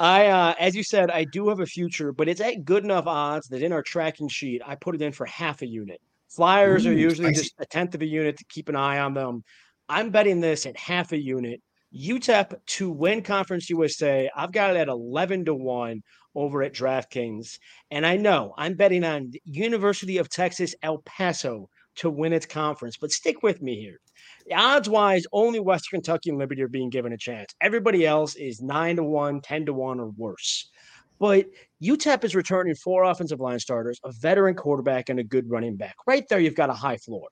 I, 0.00 0.28
uh, 0.28 0.54
as 0.58 0.74
you 0.74 0.82
said, 0.82 1.10
I 1.10 1.24
do 1.24 1.50
have 1.50 1.60
a 1.60 1.66
future, 1.66 2.10
but 2.10 2.26
it's 2.26 2.40
at 2.40 2.64
good 2.64 2.84
enough 2.84 3.06
odds 3.06 3.48
that 3.48 3.62
in 3.62 3.70
our 3.70 3.82
tracking 3.82 4.28
sheet, 4.28 4.62
I 4.64 4.74
put 4.74 4.94
it 4.94 5.02
in 5.02 5.12
for 5.12 5.26
half 5.26 5.60
a 5.60 5.66
unit. 5.66 6.00
Flyers 6.30 6.86
Ooh, 6.86 6.90
are 6.90 6.94
usually 6.94 7.34
just 7.34 7.52
a 7.58 7.66
tenth 7.66 7.94
of 7.94 8.00
a 8.00 8.06
unit 8.06 8.38
to 8.38 8.44
keep 8.48 8.70
an 8.70 8.76
eye 8.76 9.00
on 9.00 9.12
them. 9.12 9.44
I'm 9.90 10.10
betting 10.10 10.40
this 10.40 10.66
at 10.66 10.78
half 10.78 11.10
a 11.10 11.20
unit. 11.20 11.60
UTEP 11.92 12.54
to 12.64 12.92
win 12.92 13.22
Conference 13.22 13.68
USA. 13.68 14.30
I've 14.36 14.52
got 14.52 14.70
it 14.70 14.78
at 14.78 14.86
11 14.86 15.46
to 15.46 15.54
1 15.54 16.00
over 16.36 16.62
at 16.62 16.72
DraftKings. 16.72 17.58
And 17.90 18.06
I 18.06 18.16
know 18.16 18.54
I'm 18.56 18.74
betting 18.74 19.02
on 19.02 19.32
University 19.42 20.18
of 20.18 20.28
Texas 20.28 20.76
El 20.84 20.98
Paso 20.98 21.68
to 21.96 22.08
win 22.08 22.32
its 22.32 22.46
conference, 22.46 22.98
but 22.98 23.10
stick 23.10 23.42
with 23.42 23.60
me 23.60 23.80
here. 23.80 23.98
Odds 24.54 24.88
wise, 24.88 25.24
only 25.32 25.58
Western 25.58 25.98
Kentucky 25.98 26.30
and 26.30 26.38
Liberty 26.38 26.62
are 26.62 26.68
being 26.68 26.88
given 26.88 27.12
a 27.12 27.18
chance. 27.18 27.52
Everybody 27.60 28.06
else 28.06 28.36
is 28.36 28.62
9 28.62 28.94
to 28.94 29.02
1, 29.02 29.40
10 29.40 29.66
to 29.66 29.72
1, 29.72 29.98
or 29.98 30.10
worse. 30.10 30.70
But 31.18 31.46
UTEP 31.82 32.22
is 32.22 32.36
returning 32.36 32.76
four 32.76 33.02
offensive 33.02 33.40
line 33.40 33.58
starters, 33.58 33.98
a 34.04 34.12
veteran 34.12 34.54
quarterback, 34.54 35.08
and 35.08 35.18
a 35.18 35.24
good 35.24 35.50
running 35.50 35.76
back. 35.76 35.96
Right 36.06 36.24
there, 36.28 36.38
you've 36.38 36.54
got 36.54 36.70
a 36.70 36.74
high 36.74 36.96
floor 36.96 37.28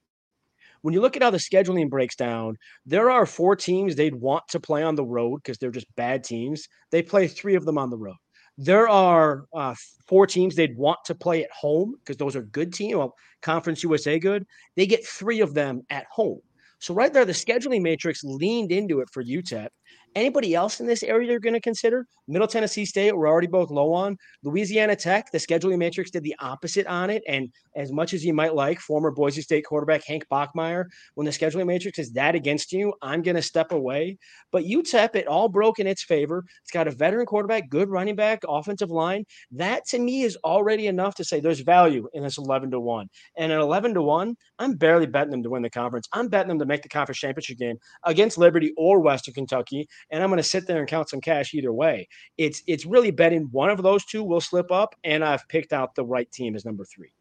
when 0.83 0.95
you 0.95 1.01
look 1.01 1.16
at 1.16 1.22
how 1.22 1.31
the 1.31 1.39
scheduling 1.39 1.91
breaks 1.91 2.16
down, 2.16 2.57
there 2.87 3.11
are 3.11 3.26
four 3.26 3.57
teams 3.57 3.95
they'd 3.95 4.14
want 4.14 4.45
to 4.49 4.61
play 4.61 4.83
on 4.83 4.95
the 4.95 5.05
road 5.05 5.39
because 5.43 5.59
they're 5.59 5.70
just 5.70 5.95
bad 5.97 6.24
teams. 6.24 6.68
They 6.91 7.03
play 7.03 7.29
three 7.29 7.55
of 7.55 7.64
them 7.64 7.79
on 7.79 7.91
the 7.91 7.97
road. 7.97 8.16
There 8.57 8.89
are 8.89 9.45
uh, 9.55 9.74
four 10.07 10.26
teams 10.26 10.57
they'd 10.57 10.76
want 10.76 10.99
to 11.07 11.14
play 11.14 11.45
at 11.45 11.51
home 11.53 11.95
because 11.99 12.16
those 12.16 12.35
are 12.35 12.43
good 12.43 12.72
teams. 12.72 12.97
Well, 12.97 13.14
Conference 13.41 13.83
USA 13.85 14.18
good. 14.18 14.45
They 14.76 14.87
get 14.87 15.07
three 15.07 15.41
of 15.41 15.55
them 15.55 15.83
at 15.91 16.07
home. 16.11 16.41
So 16.81 16.95
right 16.95 17.12
there, 17.12 17.24
the 17.24 17.33
scheduling 17.33 17.83
matrix 17.83 18.22
leaned 18.24 18.72
into 18.72 19.01
it 19.01 19.09
for 19.12 19.22
UTEP. 19.22 19.68
Anybody 20.14 20.55
else 20.55 20.80
in 20.80 20.86
this 20.86 21.03
area 21.03 21.30
you're 21.30 21.39
going 21.39 21.55
to 21.55 21.61
consider? 21.61 22.07
Middle 22.26 22.49
Tennessee 22.49 22.84
State, 22.84 23.16
we're 23.16 23.28
already 23.28 23.47
both 23.47 23.70
low 23.70 23.93
on. 23.93 24.16
Louisiana 24.43 24.97
Tech, 24.97 25.30
the 25.30 25.39
scheduling 25.39 25.78
matrix 25.78 26.11
did 26.11 26.22
the 26.22 26.34
opposite 26.41 26.86
on 26.86 27.09
it. 27.09 27.22
And 27.28 27.51
as 27.76 27.93
much 27.93 28.14
as 28.14 28.24
you 28.24 28.34
might 28.34 28.55
like 28.55 28.80
former 28.80 29.11
Boise 29.11 29.43
State 29.43 29.64
quarterback 29.64 30.05
Hank 30.05 30.26
Bachmeier, 30.30 30.86
when 31.14 31.24
the 31.24 31.30
scheduling 31.30 31.66
matrix 31.66 31.99
is 31.99 32.11
that 32.12 32.34
against 32.34 32.72
you, 32.72 32.93
I'm 33.01 33.22
going 33.22 33.36
to 33.36 33.43
step 33.43 33.70
away. 33.70 34.18
But 34.51 34.64
UTEP, 34.64 35.14
it 35.14 35.26
all 35.26 35.49
broke 35.49 35.78
in 35.78 35.86
its 35.86 36.03
favor. 36.03 36.45
It's 36.62 36.72
got 36.72 36.89
a 36.89 36.91
veteran 36.91 37.26
quarterback, 37.26 37.68
good 37.68 37.89
running 37.89 38.16
back, 38.16 38.41
offensive 38.49 38.91
line. 38.91 39.24
That 39.53 39.86
to 39.89 39.99
me 39.99 40.22
is 40.22 40.36
already 40.43 40.89
enough 40.89 41.14
to 41.16 41.24
say 41.24 41.39
there's 41.39 41.61
value 41.61 42.09
in 42.12 42.22
this 42.22 42.39
11 42.39 42.72
to 42.72 42.80
1. 42.80 43.09
And 43.36 43.53
at 43.53 43.61
11 43.61 43.95
to 43.95 44.03
1, 44.03 44.36
I'm 44.59 44.74
barely 44.74 45.07
betting 45.07 45.30
them 45.30 45.43
to 45.45 45.51
win 45.51 45.62
the 45.62 45.70
conference. 45.70 46.09
I'm 46.12 46.26
betting 46.26 46.49
them 46.49 46.59
to 46.59 46.66
make 46.66 46.82
the 46.82 46.89
conference 46.89 47.18
championship 47.18 47.59
game 47.59 47.78
against 48.05 48.39
Liberty 48.39 48.72
or 48.76 48.99
Western 49.01 49.34
Kentucky 49.34 49.78
and 50.11 50.22
I'm 50.22 50.31
going 50.31 50.39
to 50.39 50.43
sit 50.43 50.66
there 50.66 50.79
and 50.79 50.89
count 50.89 51.09
some 51.09 51.20
cash 51.20 51.55
either 51.55 51.72
way. 51.72 52.09
It's 52.37 52.62
it's 52.66 52.87
really 52.87 53.11
betting 53.11 53.49
one 53.53 53.70
of 53.70 53.83
those 53.83 54.05
two 54.05 54.22
will 54.22 54.41
slip 54.41 54.70
up, 54.70 54.95
and 55.05 55.24
I've 55.24 55.47
picked 55.49 55.72
out 55.72 55.95
the 55.95 56.05
right 56.05 56.31
team 56.33 56.57
as 56.57 56.64
number 56.64 56.85
three. 56.85 57.12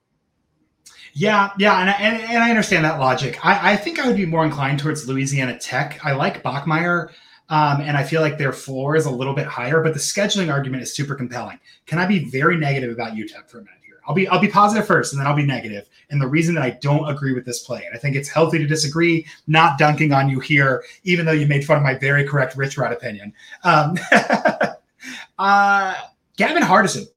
Yeah, 1.14 1.52
yeah, 1.58 1.80
and 1.82 1.90
I, 1.90 1.94
and, 1.94 2.22
and 2.32 2.44
I 2.44 2.50
understand 2.50 2.86
that 2.86 3.00
logic. 3.00 3.44
I, 3.46 3.74
I 3.74 3.76
think 3.76 4.00
I 4.00 4.08
would 4.08 4.16
be 4.16 4.26
more 4.26 4.46
inclined 4.46 4.80
towards 4.80 5.08
Louisiana 5.08 5.58
Tech. 5.58 6.00
I 6.04 6.14
like 6.14 6.44
Bachmeier. 6.44 7.10
Um, 7.50 7.80
and 7.80 7.96
I 7.96 8.04
feel 8.04 8.20
like 8.20 8.38
their 8.38 8.52
floor 8.52 8.98
is 8.98 9.06
a 9.06 9.10
little 9.10 9.34
bit 9.34 9.48
higher, 9.48 9.82
but 9.82 9.94
the 9.94 10.00
scheduling 10.02 10.52
argument 10.52 10.84
is 10.84 10.94
super 10.94 11.16
compelling. 11.16 11.60
Can 11.86 11.98
I 11.98 12.06
be 12.06 12.26
very 12.26 12.58
negative 12.58 12.92
about 12.92 13.14
UTEP 13.14 13.50
for 13.50 13.60
a 13.60 13.62
minute? 13.62 13.77
I'll 14.08 14.16
be 14.16 14.28
I'll 14.30 14.40
be 14.40 14.48
positive 14.48 14.88
first, 14.88 15.14
and 15.14 15.20
then 15.20 15.28
I'll 15.28 15.36
be 15.36 15.46
negative. 15.46 15.90
And 16.10 16.22
the 16.22 16.28
reason 16.28 16.56
that 16.56 16.64
I 16.64 16.72
don't 16.72 17.10
agree 17.10 17.34
with 17.34 17.46
this 17.46 17.60
play, 17.60 17.84
and 17.86 17.94
I 17.94 18.00
think 18.00 18.16
it's 18.16 18.30
healthy 18.30 18.58
to 18.58 18.66
disagree, 18.66 19.26
not 19.48 19.78
dunking 19.78 20.14
on 20.14 20.30
you 20.30 20.40
here, 20.40 20.84
even 21.04 21.26
though 21.26 21.34
you 21.34 21.46
made 21.46 21.66
fun 21.66 21.78
of 21.78 21.84
my 21.84 21.94
very 21.94 22.24
correct 22.24 22.56
Rich 22.56 22.78
Rod 22.78 22.94
opinion. 22.94 23.34
Um, 23.64 23.98
uh, 25.40 25.96
Gavin 26.38 26.64
Hardison, 26.64 27.08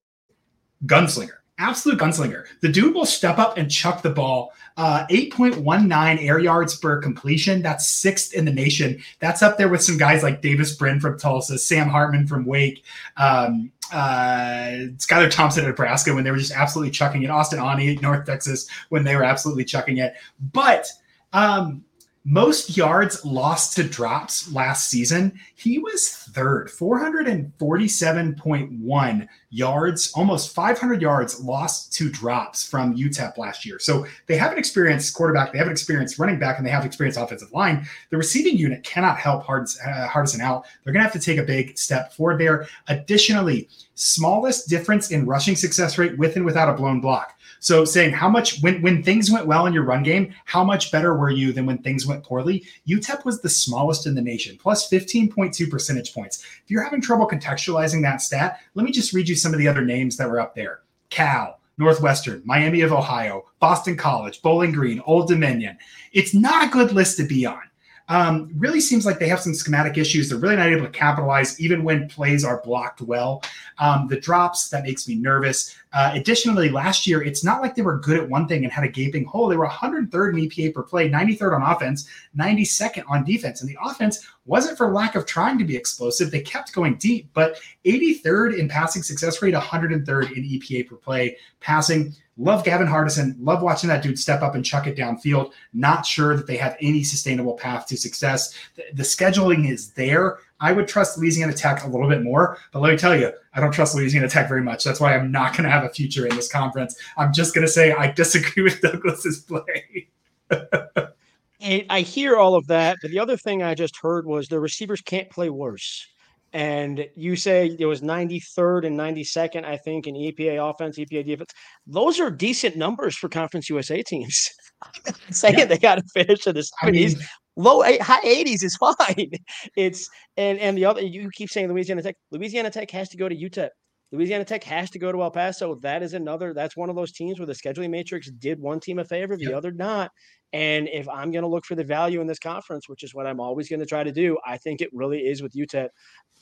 gunslinger, 0.86 1.39
absolute 1.61 1.98
gunslinger. 1.98 2.44
The 2.61 2.68
dude 2.68 2.94
will 2.94 3.06
step 3.06 3.38
up 3.38 3.56
and 3.56 3.70
chuck 3.70 4.02
the 4.02 4.11
ball. 4.11 4.52
Uh, 4.76 5.06
8.19 5.08 6.26
air 6.26 6.38
yards 6.38 6.76
per 6.76 7.00
completion. 7.00 7.61
That's 7.62 7.88
sixth 7.88 8.32
in 8.32 8.46
the 8.46 8.52
nation. 8.52 9.02
That's 9.18 9.42
up 9.42 9.58
there 9.58 9.68
with 9.68 9.82
some 9.82 9.98
guys 9.98 10.22
like 10.22 10.42
Davis 10.42 10.74
Brin 10.74 11.00
from 11.00 11.18
Tulsa, 11.18 11.58
Sam 11.58 11.88
Hartman 11.88 12.26
from 12.26 12.46
Wake. 12.46 12.84
Um, 13.16 13.70
uh, 13.92 14.86
Thompson 15.08 15.64
at 15.64 15.68
Nebraska 15.68 16.14
when 16.14 16.24
they 16.24 16.30
were 16.30 16.38
just 16.38 16.52
absolutely 16.52 16.92
chucking 16.92 17.24
it. 17.24 17.30
Austin 17.30 17.58
Aune, 17.58 18.00
North 18.00 18.24
Texas, 18.24 18.68
when 18.88 19.04
they 19.04 19.16
were 19.16 19.24
absolutely 19.24 19.64
chucking 19.64 19.98
it. 19.98 20.14
But 20.52 20.86
um, 21.32 21.84
most 22.24 22.76
yards 22.76 23.24
lost 23.24 23.74
to 23.76 23.82
drops 23.82 24.52
last 24.52 24.90
season, 24.90 25.40
he 25.54 25.78
was 25.78 26.10
third, 26.10 26.68
447.1 26.68 29.28
yards, 29.48 30.12
almost 30.12 30.54
500 30.54 31.00
yards 31.00 31.40
lost 31.40 31.94
to 31.94 32.10
drops 32.10 32.68
from 32.68 32.94
UTEP 32.94 33.38
last 33.38 33.64
year. 33.64 33.78
So 33.78 34.04
they 34.26 34.36
have 34.36 34.52
an 34.52 34.58
experienced 34.58 35.14
quarterback, 35.14 35.52
they 35.52 35.58
have 35.58 35.68
an 35.68 35.72
experienced 35.72 36.18
running 36.18 36.38
back, 36.38 36.58
and 36.58 36.66
they 36.66 36.70
have 36.70 36.84
experienced 36.84 37.18
offensive 37.18 37.52
line. 37.52 37.86
The 38.10 38.18
receiving 38.18 38.58
unit 38.58 38.84
cannot 38.84 39.18
help 39.18 39.44
Hardison 39.44 40.40
uh, 40.40 40.42
out. 40.42 40.66
They're 40.84 40.92
going 40.92 41.02
to 41.02 41.10
have 41.10 41.12
to 41.12 41.20
take 41.20 41.38
a 41.38 41.42
big 41.42 41.78
step 41.78 42.12
forward 42.12 42.38
there. 42.38 42.68
Additionally, 42.88 43.70
smallest 43.94 44.68
difference 44.68 45.10
in 45.10 45.24
rushing 45.26 45.56
success 45.56 45.96
rate 45.96 46.18
with 46.18 46.36
and 46.36 46.44
without 46.44 46.68
a 46.68 46.74
blown 46.74 47.00
block. 47.00 47.39
So 47.61 47.84
saying 47.84 48.12
how 48.12 48.28
much 48.28 48.61
when 48.62 48.80
when 48.80 49.02
things 49.02 49.30
went 49.30 49.46
well 49.46 49.66
in 49.66 49.74
your 49.74 49.84
run 49.84 50.02
game, 50.02 50.34
how 50.46 50.64
much 50.64 50.90
better 50.90 51.14
were 51.14 51.30
you 51.30 51.52
than 51.52 51.66
when 51.66 51.78
things 51.78 52.06
went 52.06 52.24
poorly? 52.24 52.64
UTEP 52.88 53.24
was 53.26 53.40
the 53.40 53.50
smallest 53.50 54.06
in 54.06 54.14
the 54.14 54.22
nation, 54.22 54.58
plus 54.58 54.88
15.2 54.88 55.70
percentage 55.70 56.14
points. 56.14 56.42
If 56.64 56.70
you're 56.70 56.82
having 56.82 57.02
trouble 57.02 57.28
contextualizing 57.28 58.02
that 58.02 58.22
stat, 58.22 58.61
let 58.74 58.84
me 58.84 58.90
just 58.90 59.12
read 59.12 59.28
you 59.28 59.36
some 59.36 59.52
of 59.52 59.58
the 59.58 59.68
other 59.68 59.84
names 59.84 60.16
that 60.16 60.28
were 60.28 60.40
up 60.40 60.54
there. 60.54 60.80
Cal, 61.11 61.61
Northwestern, 61.76 62.40
Miami 62.46 62.80
of 62.80 62.92
Ohio, 62.92 63.44
Boston 63.58 63.96
College, 63.96 64.40
Bowling 64.40 64.72
Green, 64.72 65.02
Old 65.06 65.28
Dominion. 65.28 65.76
It's 66.12 66.32
not 66.32 66.64
a 66.64 66.70
good 66.70 66.92
list 66.92 67.18
to 67.18 67.24
be 67.24 67.44
on. 67.44 67.62
Um, 68.11 68.50
really 68.56 68.80
seems 68.80 69.06
like 69.06 69.20
they 69.20 69.28
have 69.28 69.40
some 69.40 69.54
schematic 69.54 69.96
issues. 69.96 70.28
They're 70.28 70.38
really 70.38 70.56
not 70.56 70.66
able 70.66 70.84
to 70.84 70.90
capitalize 70.90 71.61
even 71.61 71.84
when 71.84 72.08
plays 72.08 72.44
are 72.44 72.61
blocked 72.62 73.00
well. 73.00 73.40
Um, 73.78 74.08
the 74.08 74.18
drops, 74.18 74.68
that 74.70 74.82
makes 74.82 75.06
me 75.06 75.14
nervous. 75.14 75.76
Uh, 75.92 76.11
additionally, 76.14 76.70
last 76.70 77.06
year, 77.06 77.22
it's 77.22 77.44
not 77.44 77.62
like 77.62 77.76
they 77.76 77.82
were 77.82 77.98
good 78.00 78.18
at 78.18 78.28
one 78.28 78.48
thing 78.48 78.64
and 78.64 78.72
had 78.72 78.82
a 78.82 78.88
gaping 78.88 79.24
hole. 79.24 79.46
They 79.46 79.56
were 79.56 79.68
103rd 79.68 80.30
in 80.34 80.48
EPA 80.48 80.74
per 80.74 80.82
play, 80.82 81.08
93rd 81.08 81.61
on 81.61 81.62
offense, 81.62 82.08
92nd 82.36 83.04
on 83.08 83.24
defense. 83.24 83.61
And 83.61 83.70
the 83.70 83.78
offense 83.80 84.26
wasn't 84.47 84.76
for 84.76 84.93
lack 84.93 85.14
of 85.14 85.26
trying 85.26 85.59
to 85.59 85.64
be 85.64 85.76
explosive. 85.76 86.30
They 86.30 86.41
kept 86.41 86.72
going 86.72 86.97
deep, 86.97 87.28
but 87.34 87.61
83rd 87.84 88.59
in 88.59 88.68
passing 88.68 89.03
success 89.03 89.41
rate, 89.43 89.55
103rd 89.55 90.36
in 90.36 90.45
EPA 90.45 90.88
per 90.88 90.97
play 90.97 91.36
passing. 91.61 92.14
Love 92.36 92.64
Gavin 92.64 92.86
Hardison. 92.86 93.34
Love 93.38 93.61
watching 93.62 93.88
that 93.88 94.03
dude 94.03 94.18
step 94.18 94.41
up 94.41 94.55
and 94.55 94.64
chuck 94.64 94.86
it 94.86 94.97
downfield. 94.97 95.53
Not 95.74 96.07
sure 96.07 96.36
that 96.36 96.47
they 96.47 96.57
have 96.57 96.76
any 96.80 97.05
sustainable 97.05 97.53
path 97.53 97.86
to 97.88 97.99
success. 97.99 98.55
The, 98.76 98.84
the, 98.95 99.03
scheduling 99.03 99.70
is 99.70 99.93
there. 99.93 100.38
I 100.59 100.72
would 100.72 100.88
trust 100.88 101.18
Louisiana 101.18 101.53
Tech 101.53 101.84
a 101.84 101.88
little 101.88 102.09
bit 102.09 102.22
more, 102.22 102.57
but 102.72 102.80
let 102.80 102.93
me 102.93 102.97
tell 102.97 103.14
you, 103.14 103.30
I 103.53 103.61
don't 103.61 103.72
trust 103.72 103.95
Louisiana 103.95 104.28
Tech 104.28 104.49
very 104.49 104.62
much. 104.62 104.84
That's 104.84 105.01
why 105.01 105.14
I'm 105.14 105.30
not 105.30 105.53
going 105.53 105.64
to 105.64 105.70
have 105.70 105.84
a 105.84 105.91
future 105.91 106.26
in 106.26 106.34
this 106.34 106.51
conference. 106.51 106.97
I'm 107.18 107.32
just 107.32 107.55
going 107.55 107.66
to 107.66 107.72
say 107.72 107.93
I 107.93 108.11
disagree 108.11 108.62
with 108.64 108.80
Douglas's 108.80 109.41
play. 109.41 110.09
I 111.62 112.00
hear 112.00 112.36
all 112.36 112.54
of 112.54 112.66
that, 112.68 112.96
but 113.02 113.11
the 113.11 113.18
other 113.18 113.36
thing 113.36 113.62
I 113.62 113.74
just 113.74 113.96
heard 114.00 114.26
was 114.26 114.48
the 114.48 114.61
receivers 114.61 115.00
can't 115.02 115.28
play 115.30 115.50
worse 115.50 116.06
and 116.52 117.06
you 117.14 117.36
say 117.36 117.76
it 117.78 117.86
was 117.86 118.00
93rd 118.00 118.86
and 118.86 118.98
92nd, 118.98 119.64
I 119.64 119.76
think, 119.76 120.06
in 120.06 120.14
EPA 120.14 120.70
offense, 120.70 120.98
EPA 120.98 121.24
defense. 121.24 121.52
Those 121.86 122.18
are 122.18 122.30
decent 122.30 122.76
numbers 122.76 123.16
for 123.16 123.28
Conference 123.28 123.70
USA 123.70 124.02
teams. 124.02 124.48
saying 125.30 125.58
yeah. 125.58 125.64
they 125.66 125.78
got 125.78 125.96
to 125.96 126.04
finish 126.12 126.46
in 126.46 126.54
the 126.54 126.61
70s. 126.61 126.70
I 126.82 126.90
mean, 126.90 127.14
low 127.56 127.82
high 127.82 128.22
80s 128.22 128.64
is 128.64 128.76
fine. 128.80 129.30
It's 129.76 130.08
and 130.36 130.58
and 130.58 130.76
the 130.76 130.86
other 130.86 131.02
you 131.02 131.30
keep 131.34 131.50
saying 131.50 131.68
Louisiana 131.68 132.02
Tech. 132.02 132.16
Louisiana 132.30 132.70
Tech 132.70 132.90
has 132.90 133.08
to 133.11 133.16
go 133.16 133.28
to 133.28 133.36
UTEP. 133.36 133.68
Louisiana 134.12 134.44
Tech 134.44 134.64
has 134.64 134.90
to 134.90 134.98
go 134.98 135.12
to 135.12 135.22
El 135.22 135.30
Paso. 135.30 135.76
That 135.76 136.02
is 136.02 136.14
another. 136.14 136.52
That's 136.52 136.76
one 136.76 136.90
of 136.90 136.96
those 136.96 137.12
teams 137.12 137.38
where 137.38 137.46
the 137.46 137.52
scheduling 137.52 137.90
matrix 137.90 138.28
did 138.30 138.58
one 138.58 138.80
team 138.80 138.98
a 138.98 139.04
favor, 139.04 139.36
the 139.36 139.54
other 139.54 139.70
not. 139.70 140.11
And 140.53 140.88
if 140.88 141.09
I'm 141.09 141.30
going 141.30 141.42
to 141.42 141.48
look 141.48 141.64
for 141.64 141.76
the 141.76 141.84
value 141.84 142.20
in 142.20 142.26
this 142.26 142.38
conference, 142.38 142.88
which 142.88 143.05
is 143.05 143.14
what 143.14 143.26
I'm 143.26 143.38
always 143.38 143.68
going 143.68 143.80
to 143.80 143.86
try 143.86 144.03
to 144.03 144.12
do, 144.12 144.36
I 144.44 144.57
think 144.59 144.80
it 144.80 144.90
really 144.92 145.20
is 145.20 145.42
with 145.42 145.53
UTEP. 145.53 145.88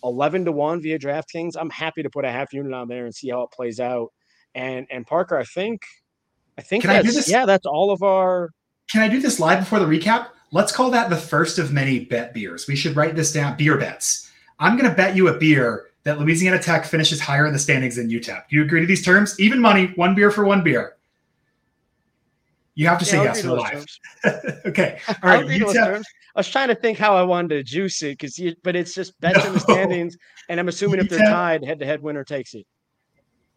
11 0.05 0.45
to 0.45 0.53
1 0.53 0.81
via 0.81 0.99
DraftKings. 0.99 1.57
I'm 1.59 1.71
happy 1.71 2.03
to 2.03 2.11
put 2.11 2.25
a 2.25 2.31
half 2.31 2.53
unit 2.53 2.73
on 2.73 2.89
there 2.89 3.05
and 3.05 3.15
see 3.15 3.31
how 3.31 3.43
it 3.43 3.51
plays 3.51 3.81
out. 3.81 4.13
And 4.55 4.87
and 4.91 5.07
Parker, 5.07 5.37
I 5.37 5.45
think 5.45 5.83
I 6.57 6.63
think 6.63 6.83
Can 6.83 6.93
that's, 6.93 7.07
I 7.07 7.11
do 7.11 7.15
this? 7.15 7.29
yeah, 7.29 7.47
that's 7.47 7.67
all 7.67 7.91
of 7.91 8.03
our 8.03 8.51
Can 8.91 9.03
I 9.03 9.09
do 9.09 9.21
this 9.21 9.39
live 9.39 9.61
before 9.61 9.79
the 9.79 9.87
recap? 9.87 10.29
Let's 10.51 10.73
call 10.73 10.91
that 10.93 11.11
the 11.11 11.17
first 11.17 11.59
of 11.59 11.73
many 11.73 12.05
bet 12.05 12.33
beers. 12.33 12.67
We 12.67 12.77
should 12.77 12.97
write 12.97 13.17
this 13.17 13.33
down. 13.33 13.57
Beer 13.57 13.77
bets. 13.77 14.31
I'm 14.59 14.77
going 14.77 14.89
to 14.89 14.97
bet 14.97 15.15
you 15.15 15.29
a 15.29 15.39
beer 15.39 15.87
that 16.05 16.19
Louisiana 16.19 16.59
Tech 16.59 16.85
finishes 16.87 17.21
higher 17.21 17.47
in 17.47 17.53
the 17.53 17.59
standings 17.59 17.97
than 17.97 18.09
UTEP. 18.09 18.49
Do 18.49 18.57
you 18.57 18.63
agree 18.63 18.81
to 18.81 18.87
these 18.87 19.05
terms? 19.05 19.39
Even 19.39 19.61
money, 19.61 19.93
one 19.97 20.15
beer 20.15 20.31
for 20.31 20.45
one 20.45 20.65
beer. 20.65 20.97
You 22.79 22.87
have 22.87 23.01
to 23.01 23.05
say 23.05 23.21
yes 23.25 23.43
for 23.43 23.55
live. 23.55 23.85
okay. 24.67 25.01
All 25.09 25.31
right. 25.31 25.45
UTEP, 25.45 25.97
I 26.37 26.39
was 26.39 26.49
trying 26.49 26.69
to 26.69 26.77
think 26.77 26.97
how 26.97 27.17
I 27.17 27.25
wanted 27.25 27.49
to 27.49 27.65
juice 27.65 28.01
it 28.05 28.11
because 28.13 28.39
you, 28.39 28.55
but 28.63 28.77
it's 28.77 28.95
just 28.95 29.21
bets 29.21 29.41
no. 29.41 29.47
in 29.47 29.53
the 29.55 29.59
standings, 29.59 30.17
and 30.49 30.61
I'm 30.61 30.69
assuming 30.69 31.01
if 31.01 31.09
they're 31.09 31.19
tied, 31.19 31.65
head 31.65 31.81
to 31.81 31.87
head 31.87 32.01
winner 32.01 32.23
takes 32.23 32.55
it. 32.55 32.69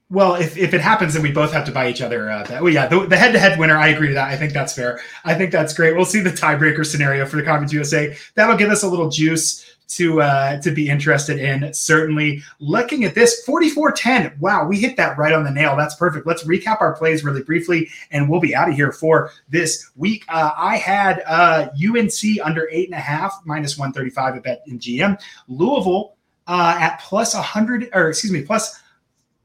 Well, 0.09 0.33
if, 0.33 0.57
if 0.57 0.73
it 0.73 0.81
happens, 0.81 1.13
then 1.13 1.21
we 1.21 1.31
both 1.31 1.53
have 1.53 1.65
to 1.65 1.71
buy 1.71 1.87
each 1.87 2.01
other. 2.01 2.31
Uh, 2.31 2.43
that. 2.45 2.63
Well, 2.63 2.73
yeah, 2.73 2.87
the, 2.87 3.05
the 3.05 3.15
head-to-head 3.15 3.59
winner. 3.59 3.77
I 3.77 3.89
agree 3.89 4.07
to 4.07 4.15
that. 4.15 4.29
I 4.29 4.37
think 4.37 4.53
that's 4.53 4.73
fair. 4.73 4.99
I 5.23 5.35
think 5.35 5.51
that's 5.51 5.73
great. 5.75 5.95
We'll 5.95 6.03
see 6.03 6.19
the 6.19 6.31
tiebreaker 6.31 6.83
scenario 6.83 7.27
for 7.27 7.37
the 7.37 7.43
Conference 7.43 7.71
USA. 7.71 8.17
That'll 8.33 8.57
give 8.57 8.71
us 8.71 8.81
a 8.81 8.89
little 8.89 9.09
juice 9.09 9.70
to 9.95 10.21
uh, 10.21 10.61
to 10.61 10.71
be 10.71 10.89
interested 10.89 11.39
in. 11.39 11.73
Certainly, 11.73 12.43
looking 12.59 13.03
at 13.03 13.15
this 13.15 13.43
44-10. 13.47 14.39
Wow, 14.39 14.67
we 14.67 14.77
hit 14.79 14.97
that 14.97 15.17
right 15.17 15.33
on 15.33 15.43
the 15.43 15.51
nail. 15.51 15.75
That's 15.75 15.95
perfect. 15.95 16.25
Let's 16.25 16.43
recap 16.43 16.81
our 16.81 16.93
plays 16.95 17.23
really 17.23 17.43
briefly, 17.43 17.89
and 18.11 18.29
we'll 18.29 18.39
be 18.39 18.55
out 18.55 18.69
of 18.69 18.75
here 18.75 18.91
for 18.91 19.31
this 19.49 19.91
week. 19.95 20.25
Uh, 20.29 20.51
I 20.55 20.77
had 20.77 21.23
uh, 21.27 21.69
UNC 21.75 22.19
under 22.43 22.69
eight 22.71 22.87
and 22.87 22.95
a 22.95 23.01
half, 23.01 23.41
minus 23.45 23.77
135 23.77 24.37
at 24.37 24.43
Bet 24.43 24.67
MGM. 24.67 25.21
Louisville 25.47 26.15
uh, 26.47 26.77
at 26.79 26.99
plus 27.01 27.33
100, 27.33 27.89
or 27.93 28.09
excuse 28.09 28.31
me, 28.31 28.41
plus 28.41 28.81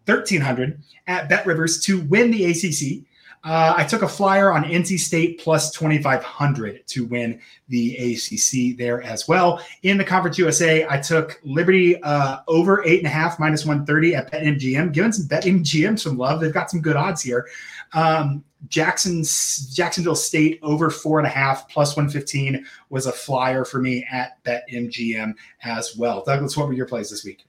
1300 0.07 0.81
at 1.07 1.29
Bet 1.29 1.47
Rivers 1.47 1.81
to 1.81 2.01
win 2.03 2.31
the 2.31 2.45
ACC. 2.47 3.05
Uh, 3.47 3.75
I 3.77 3.85
took 3.85 4.03
a 4.03 4.09
flyer 4.09 4.51
on 4.51 4.65
NC 4.65 4.99
State 4.99 5.39
plus 5.39 5.71
2,500 5.71 6.85
to 6.89 7.05
win 7.05 7.41
the 7.69 7.95
ACC 7.97 8.77
there 8.77 9.03
as 9.03 9.29
well. 9.29 9.65
In 9.85 9.97
the 9.97 10.05
Conference 10.05 10.37
USA, 10.37 10.85
I 10.91 10.99
took 11.01 11.41
Liberty 11.45 12.03
uh, 12.03 12.39
over 12.49 12.85
eight 12.85 12.99
and 12.99 13.07
a 13.07 13.11
half 13.11 13.39
minus 13.39 13.65
130 13.65 14.17
at 14.17 14.33
BetMGM, 14.33 14.93
giving 14.93 15.13
some 15.13 15.29
BetMGM 15.29 15.97
some 15.97 16.19
love. 16.19 16.41
They've 16.41 16.53
got 16.53 16.73
some 16.73 16.81
good 16.81 16.97
odds 16.97 17.23
here. 17.23 17.47
Um, 17.93 18.43
Jackson's 18.67 19.73
Jacksonville 19.73 20.17
State 20.17 20.59
over 20.63 20.91
four 20.91 21.21
and 21.21 21.27
a 21.27 21.31
half 21.31 21.69
plus 21.69 21.97
115 21.97 22.67
was 22.91 23.07
a 23.07 23.13
flyer 23.13 23.65
for 23.65 23.81
me 23.81 24.05
at 24.11 24.43
BetMGM 24.43 25.35
as 25.63 25.97
well. 25.97 26.25
Douglas, 26.25 26.57
what 26.57 26.67
were 26.67 26.73
your 26.73 26.87
plays 26.87 27.11
this 27.11 27.25
week? 27.25 27.46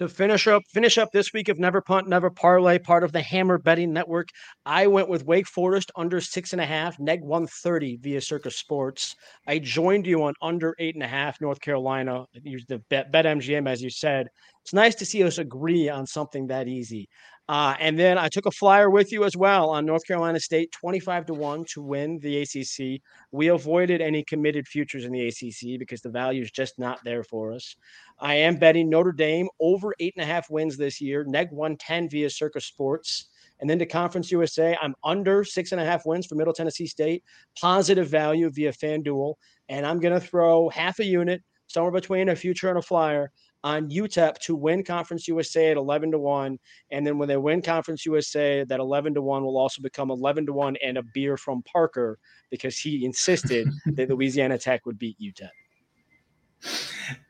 To 0.00 0.08
finish 0.08 0.46
up 0.46 0.62
finish 0.72 0.96
up 0.96 1.10
this 1.12 1.34
week 1.34 1.50
of 1.50 1.58
Never 1.58 1.82
Punt, 1.82 2.08
Never 2.08 2.30
Parlay, 2.30 2.78
part 2.78 3.04
of 3.04 3.12
the 3.12 3.20
Hammer 3.20 3.58
Betting 3.58 3.92
Network. 3.92 4.28
I 4.64 4.86
went 4.86 5.10
with 5.10 5.26
Wake 5.26 5.46
Forest 5.46 5.92
under 5.94 6.22
six 6.22 6.54
and 6.54 6.62
a 6.62 6.64
half, 6.64 6.98
neg 6.98 7.20
130 7.20 7.98
via 7.98 8.22
Circa 8.22 8.50
Sports. 8.50 9.14
I 9.46 9.58
joined 9.58 10.06
you 10.06 10.22
on 10.22 10.32
under 10.40 10.74
eight 10.78 10.94
and 10.94 11.04
a 11.04 11.06
half, 11.06 11.38
North 11.42 11.60
Carolina. 11.60 12.24
Use 12.32 12.64
the 12.66 12.78
bet, 12.88 13.12
bet 13.12 13.26
MGM, 13.26 13.68
as 13.68 13.82
you 13.82 13.90
said. 13.90 14.28
It's 14.64 14.72
nice 14.72 14.94
to 14.94 15.04
see 15.04 15.22
us 15.22 15.36
agree 15.36 15.90
on 15.90 16.06
something 16.06 16.46
that 16.46 16.66
easy. 16.66 17.06
Uh, 17.50 17.74
and 17.80 17.98
then 17.98 18.16
I 18.16 18.28
took 18.28 18.46
a 18.46 18.52
flyer 18.52 18.90
with 18.90 19.10
you 19.10 19.24
as 19.24 19.36
well 19.36 19.70
on 19.70 19.84
North 19.84 20.06
Carolina 20.06 20.38
State, 20.38 20.70
25 20.70 21.26
to 21.26 21.34
1 21.34 21.64
to 21.70 21.82
win 21.82 22.20
the 22.20 22.42
ACC. 22.42 23.02
We 23.32 23.48
avoided 23.48 24.00
any 24.00 24.22
committed 24.22 24.68
futures 24.68 25.04
in 25.04 25.10
the 25.10 25.26
ACC 25.26 25.76
because 25.76 26.00
the 26.00 26.10
value 26.10 26.42
is 26.42 26.52
just 26.52 26.78
not 26.78 27.00
there 27.02 27.24
for 27.24 27.52
us. 27.52 27.74
I 28.20 28.36
am 28.36 28.56
betting 28.56 28.88
Notre 28.88 29.10
Dame 29.10 29.48
over 29.58 29.92
eight 29.98 30.14
and 30.16 30.22
a 30.22 30.32
half 30.32 30.48
wins 30.48 30.76
this 30.76 31.00
year, 31.00 31.24
neg 31.24 31.50
110 31.50 32.08
via 32.08 32.30
Circa 32.30 32.60
Sports. 32.60 33.30
And 33.58 33.68
then 33.68 33.80
to 33.80 33.86
Conference 33.86 34.30
USA, 34.30 34.78
I'm 34.80 34.94
under 35.02 35.42
six 35.42 35.72
and 35.72 35.80
a 35.80 35.84
half 35.84 36.06
wins 36.06 36.26
for 36.26 36.36
Middle 36.36 36.54
Tennessee 36.54 36.86
State, 36.86 37.24
positive 37.60 38.08
value 38.08 38.48
via 38.50 38.72
FanDuel. 38.72 39.34
And 39.68 39.84
I'm 39.84 39.98
going 39.98 40.14
to 40.14 40.24
throw 40.24 40.68
half 40.68 41.00
a 41.00 41.04
unit, 41.04 41.42
somewhere 41.66 41.90
between 41.90 42.28
a 42.28 42.36
future 42.36 42.68
and 42.68 42.78
a 42.78 42.82
flyer 42.82 43.32
on 43.62 43.90
UTEP 43.90 44.38
to 44.38 44.54
win 44.54 44.82
Conference 44.82 45.28
USA 45.28 45.70
at 45.70 45.76
11 45.76 46.12
to 46.12 46.18
1. 46.18 46.58
And 46.90 47.06
then 47.06 47.18
when 47.18 47.28
they 47.28 47.36
win 47.36 47.62
Conference 47.62 48.06
USA, 48.06 48.64
that 48.64 48.80
11 48.80 49.14
to 49.14 49.22
1 49.22 49.44
will 49.44 49.58
also 49.58 49.82
become 49.82 50.10
11 50.10 50.46
to 50.46 50.52
1 50.52 50.76
and 50.84 50.98
a 50.98 51.02
beer 51.14 51.36
from 51.36 51.62
Parker 51.62 52.18
because 52.50 52.78
he 52.78 53.04
insisted 53.04 53.68
that 53.86 54.08
Louisiana 54.08 54.58
Tech 54.58 54.86
would 54.86 54.98
beat 54.98 55.18
UTEP. 55.20 55.50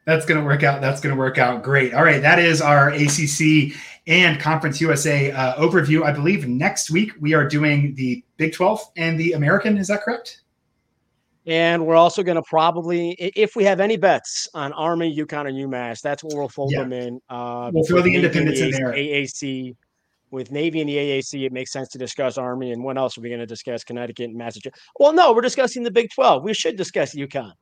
That's 0.07 0.27
going 0.27 0.41
to 0.41 0.45
work 0.45 0.63
out. 0.63 0.81
That's 0.81 1.01
going 1.01 1.15
to 1.15 1.19
work 1.19 1.39
out 1.39 1.63
great. 1.63 1.95
All 1.95 2.03
right. 2.03 2.21
That 2.21 2.39
is 2.39 2.61
our 2.61 2.89
ACC 2.91 3.77
and 4.07 4.41
Conference 4.41 4.81
USA 4.81 5.31
uh, 5.31 5.55
overview. 5.55 6.05
I 6.05 6.13
believe 6.13 6.49
next 6.49 6.91
week 6.91 7.13
we 7.21 7.35
are 7.35 7.47
doing 7.47 7.95
the 7.95 8.25
Big 8.37 8.53
12 8.53 8.81
and 8.97 9.19
the 9.19 9.33
American. 9.33 9.79
Is 9.79 9.87
that 9.89 10.03
correct? 10.03 10.43
And 11.51 11.85
we're 11.85 11.97
also 11.97 12.23
going 12.23 12.37
to 12.37 12.43
probably, 12.43 13.11
if 13.19 13.57
we 13.57 13.65
have 13.65 13.81
any 13.81 13.97
bets 13.97 14.49
on 14.55 14.73
Army, 14.73 15.13
UConn, 15.13 15.47
or 15.47 15.51
UMass, 15.51 16.01
that's 16.01 16.23
what 16.23 16.33
we'll 16.35 16.49
fold 16.49 16.71
yeah. 16.71 16.83
them 16.83 16.93
in. 16.93 17.21
Uh, 17.29 17.73
we'll 17.75 17.83
throw 17.83 18.01
the 18.01 18.15
independents 18.15 18.61
in 18.61 18.71
there. 18.71 18.93
AAC. 18.93 19.75
With 20.31 20.53
Navy 20.53 20.81
and 20.81 20.89
the 20.89 20.95
AAC, 20.95 21.45
it 21.45 21.53
makes 21.53 21.73
sense 21.73 21.89
to 21.89 21.99
discuss 21.99 22.39
Army. 22.39 22.71
And 22.71 22.85
when 22.85 22.97
else 22.97 23.19
are 23.19 23.21
we 23.21 23.29
going 23.29 23.41
to 23.41 23.47
discuss 23.47 23.83
Connecticut 23.83 24.27
and 24.27 24.39
Massachusetts? 24.39 24.81
Well, 25.01 25.13
no, 25.13 25.33
we're 25.33 25.41
discussing 25.41 25.83
the 25.83 25.91
Big 25.91 26.11
12. 26.15 26.45
We 26.45 26.55
should 26.55 26.77
discuss 26.77 27.17
UConn. 27.17 27.55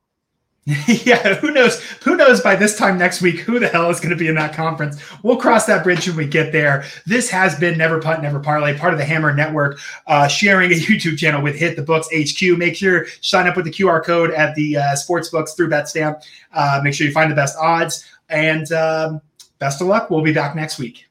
yeah, 0.87 1.35
who 1.35 1.51
knows? 1.51 1.81
Who 2.03 2.15
knows 2.15 2.41
by 2.41 2.55
this 2.55 2.77
time 2.77 2.97
next 2.97 3.21
week 3.21 3.39
who 3.39 3.59
the 3.59 3.67
hell 3.67 3.89
is 3.89 3.99
going 3.99 4.11
to 4.11 4.15
be 4.15 4.27
in 4.27 4.35
that 4.35 4.53
conference? 4.53 5.01
We'll 5.23 5.37
cross 5.37 5.65
that 5.65 5.83
bridge 5.83 6.07
when 6.07 6.17
we 6.17 6.27
get 6.27 6.51
there. 6.51 6.83
This 7.07 7.29
has 7.29 7.57
been 7.57 7.77
Never 7.77 7.99
Punt, 7.99 8.21
Never 8.21 8.39
Parlay, 8.39 8.77
part 8.77 8.93
of 8.93 8.99
the 8.99 9.05
Hammer 9.05 9.33
Network, 9.33 9.79
uh, 10.05 10.27
sharing 10.27 10.71
a 10.71 10.75
YouTube 10.75 11.17
channel 11.17 11.41
with 11.41 11.55
Hit 11.55 11.75
the 11.75 11.81
Books 11.81 12.07
HQ. 12.13 12.57
Make 12.57 12.75
sure 12.75 13.07
sign 13.21 13.47
up 13.47 13.55
with 13.55 13.65
the 13.65 13.71
QR 13.71 14.03
code 14.03 14.31
at 14.31 14.53
the 14.55 14.77
uh, 14.77 14.95
sports 14.95 15.29
books 15.29 15.53
through 15.53 15.69
BetStamp. 15.69 16.21
Uh, 16.53 16.81
make 16.83 16.93
sure 16.93 17.07
you 17.07 17.13
find 17.13 17.31
the 17.31 17.35
best 17.35 17.57
odds 17.57 18.05
and 18.29 18.71
um, 18.71 19.21
best 19.57 19.81
of 19.81 19.87
luck. 19.87 20.11
We'll 20.11 20.21
be 20.21 20.33
back 20.33 20.55
next 20.55 20.77
week. 20.77 21.08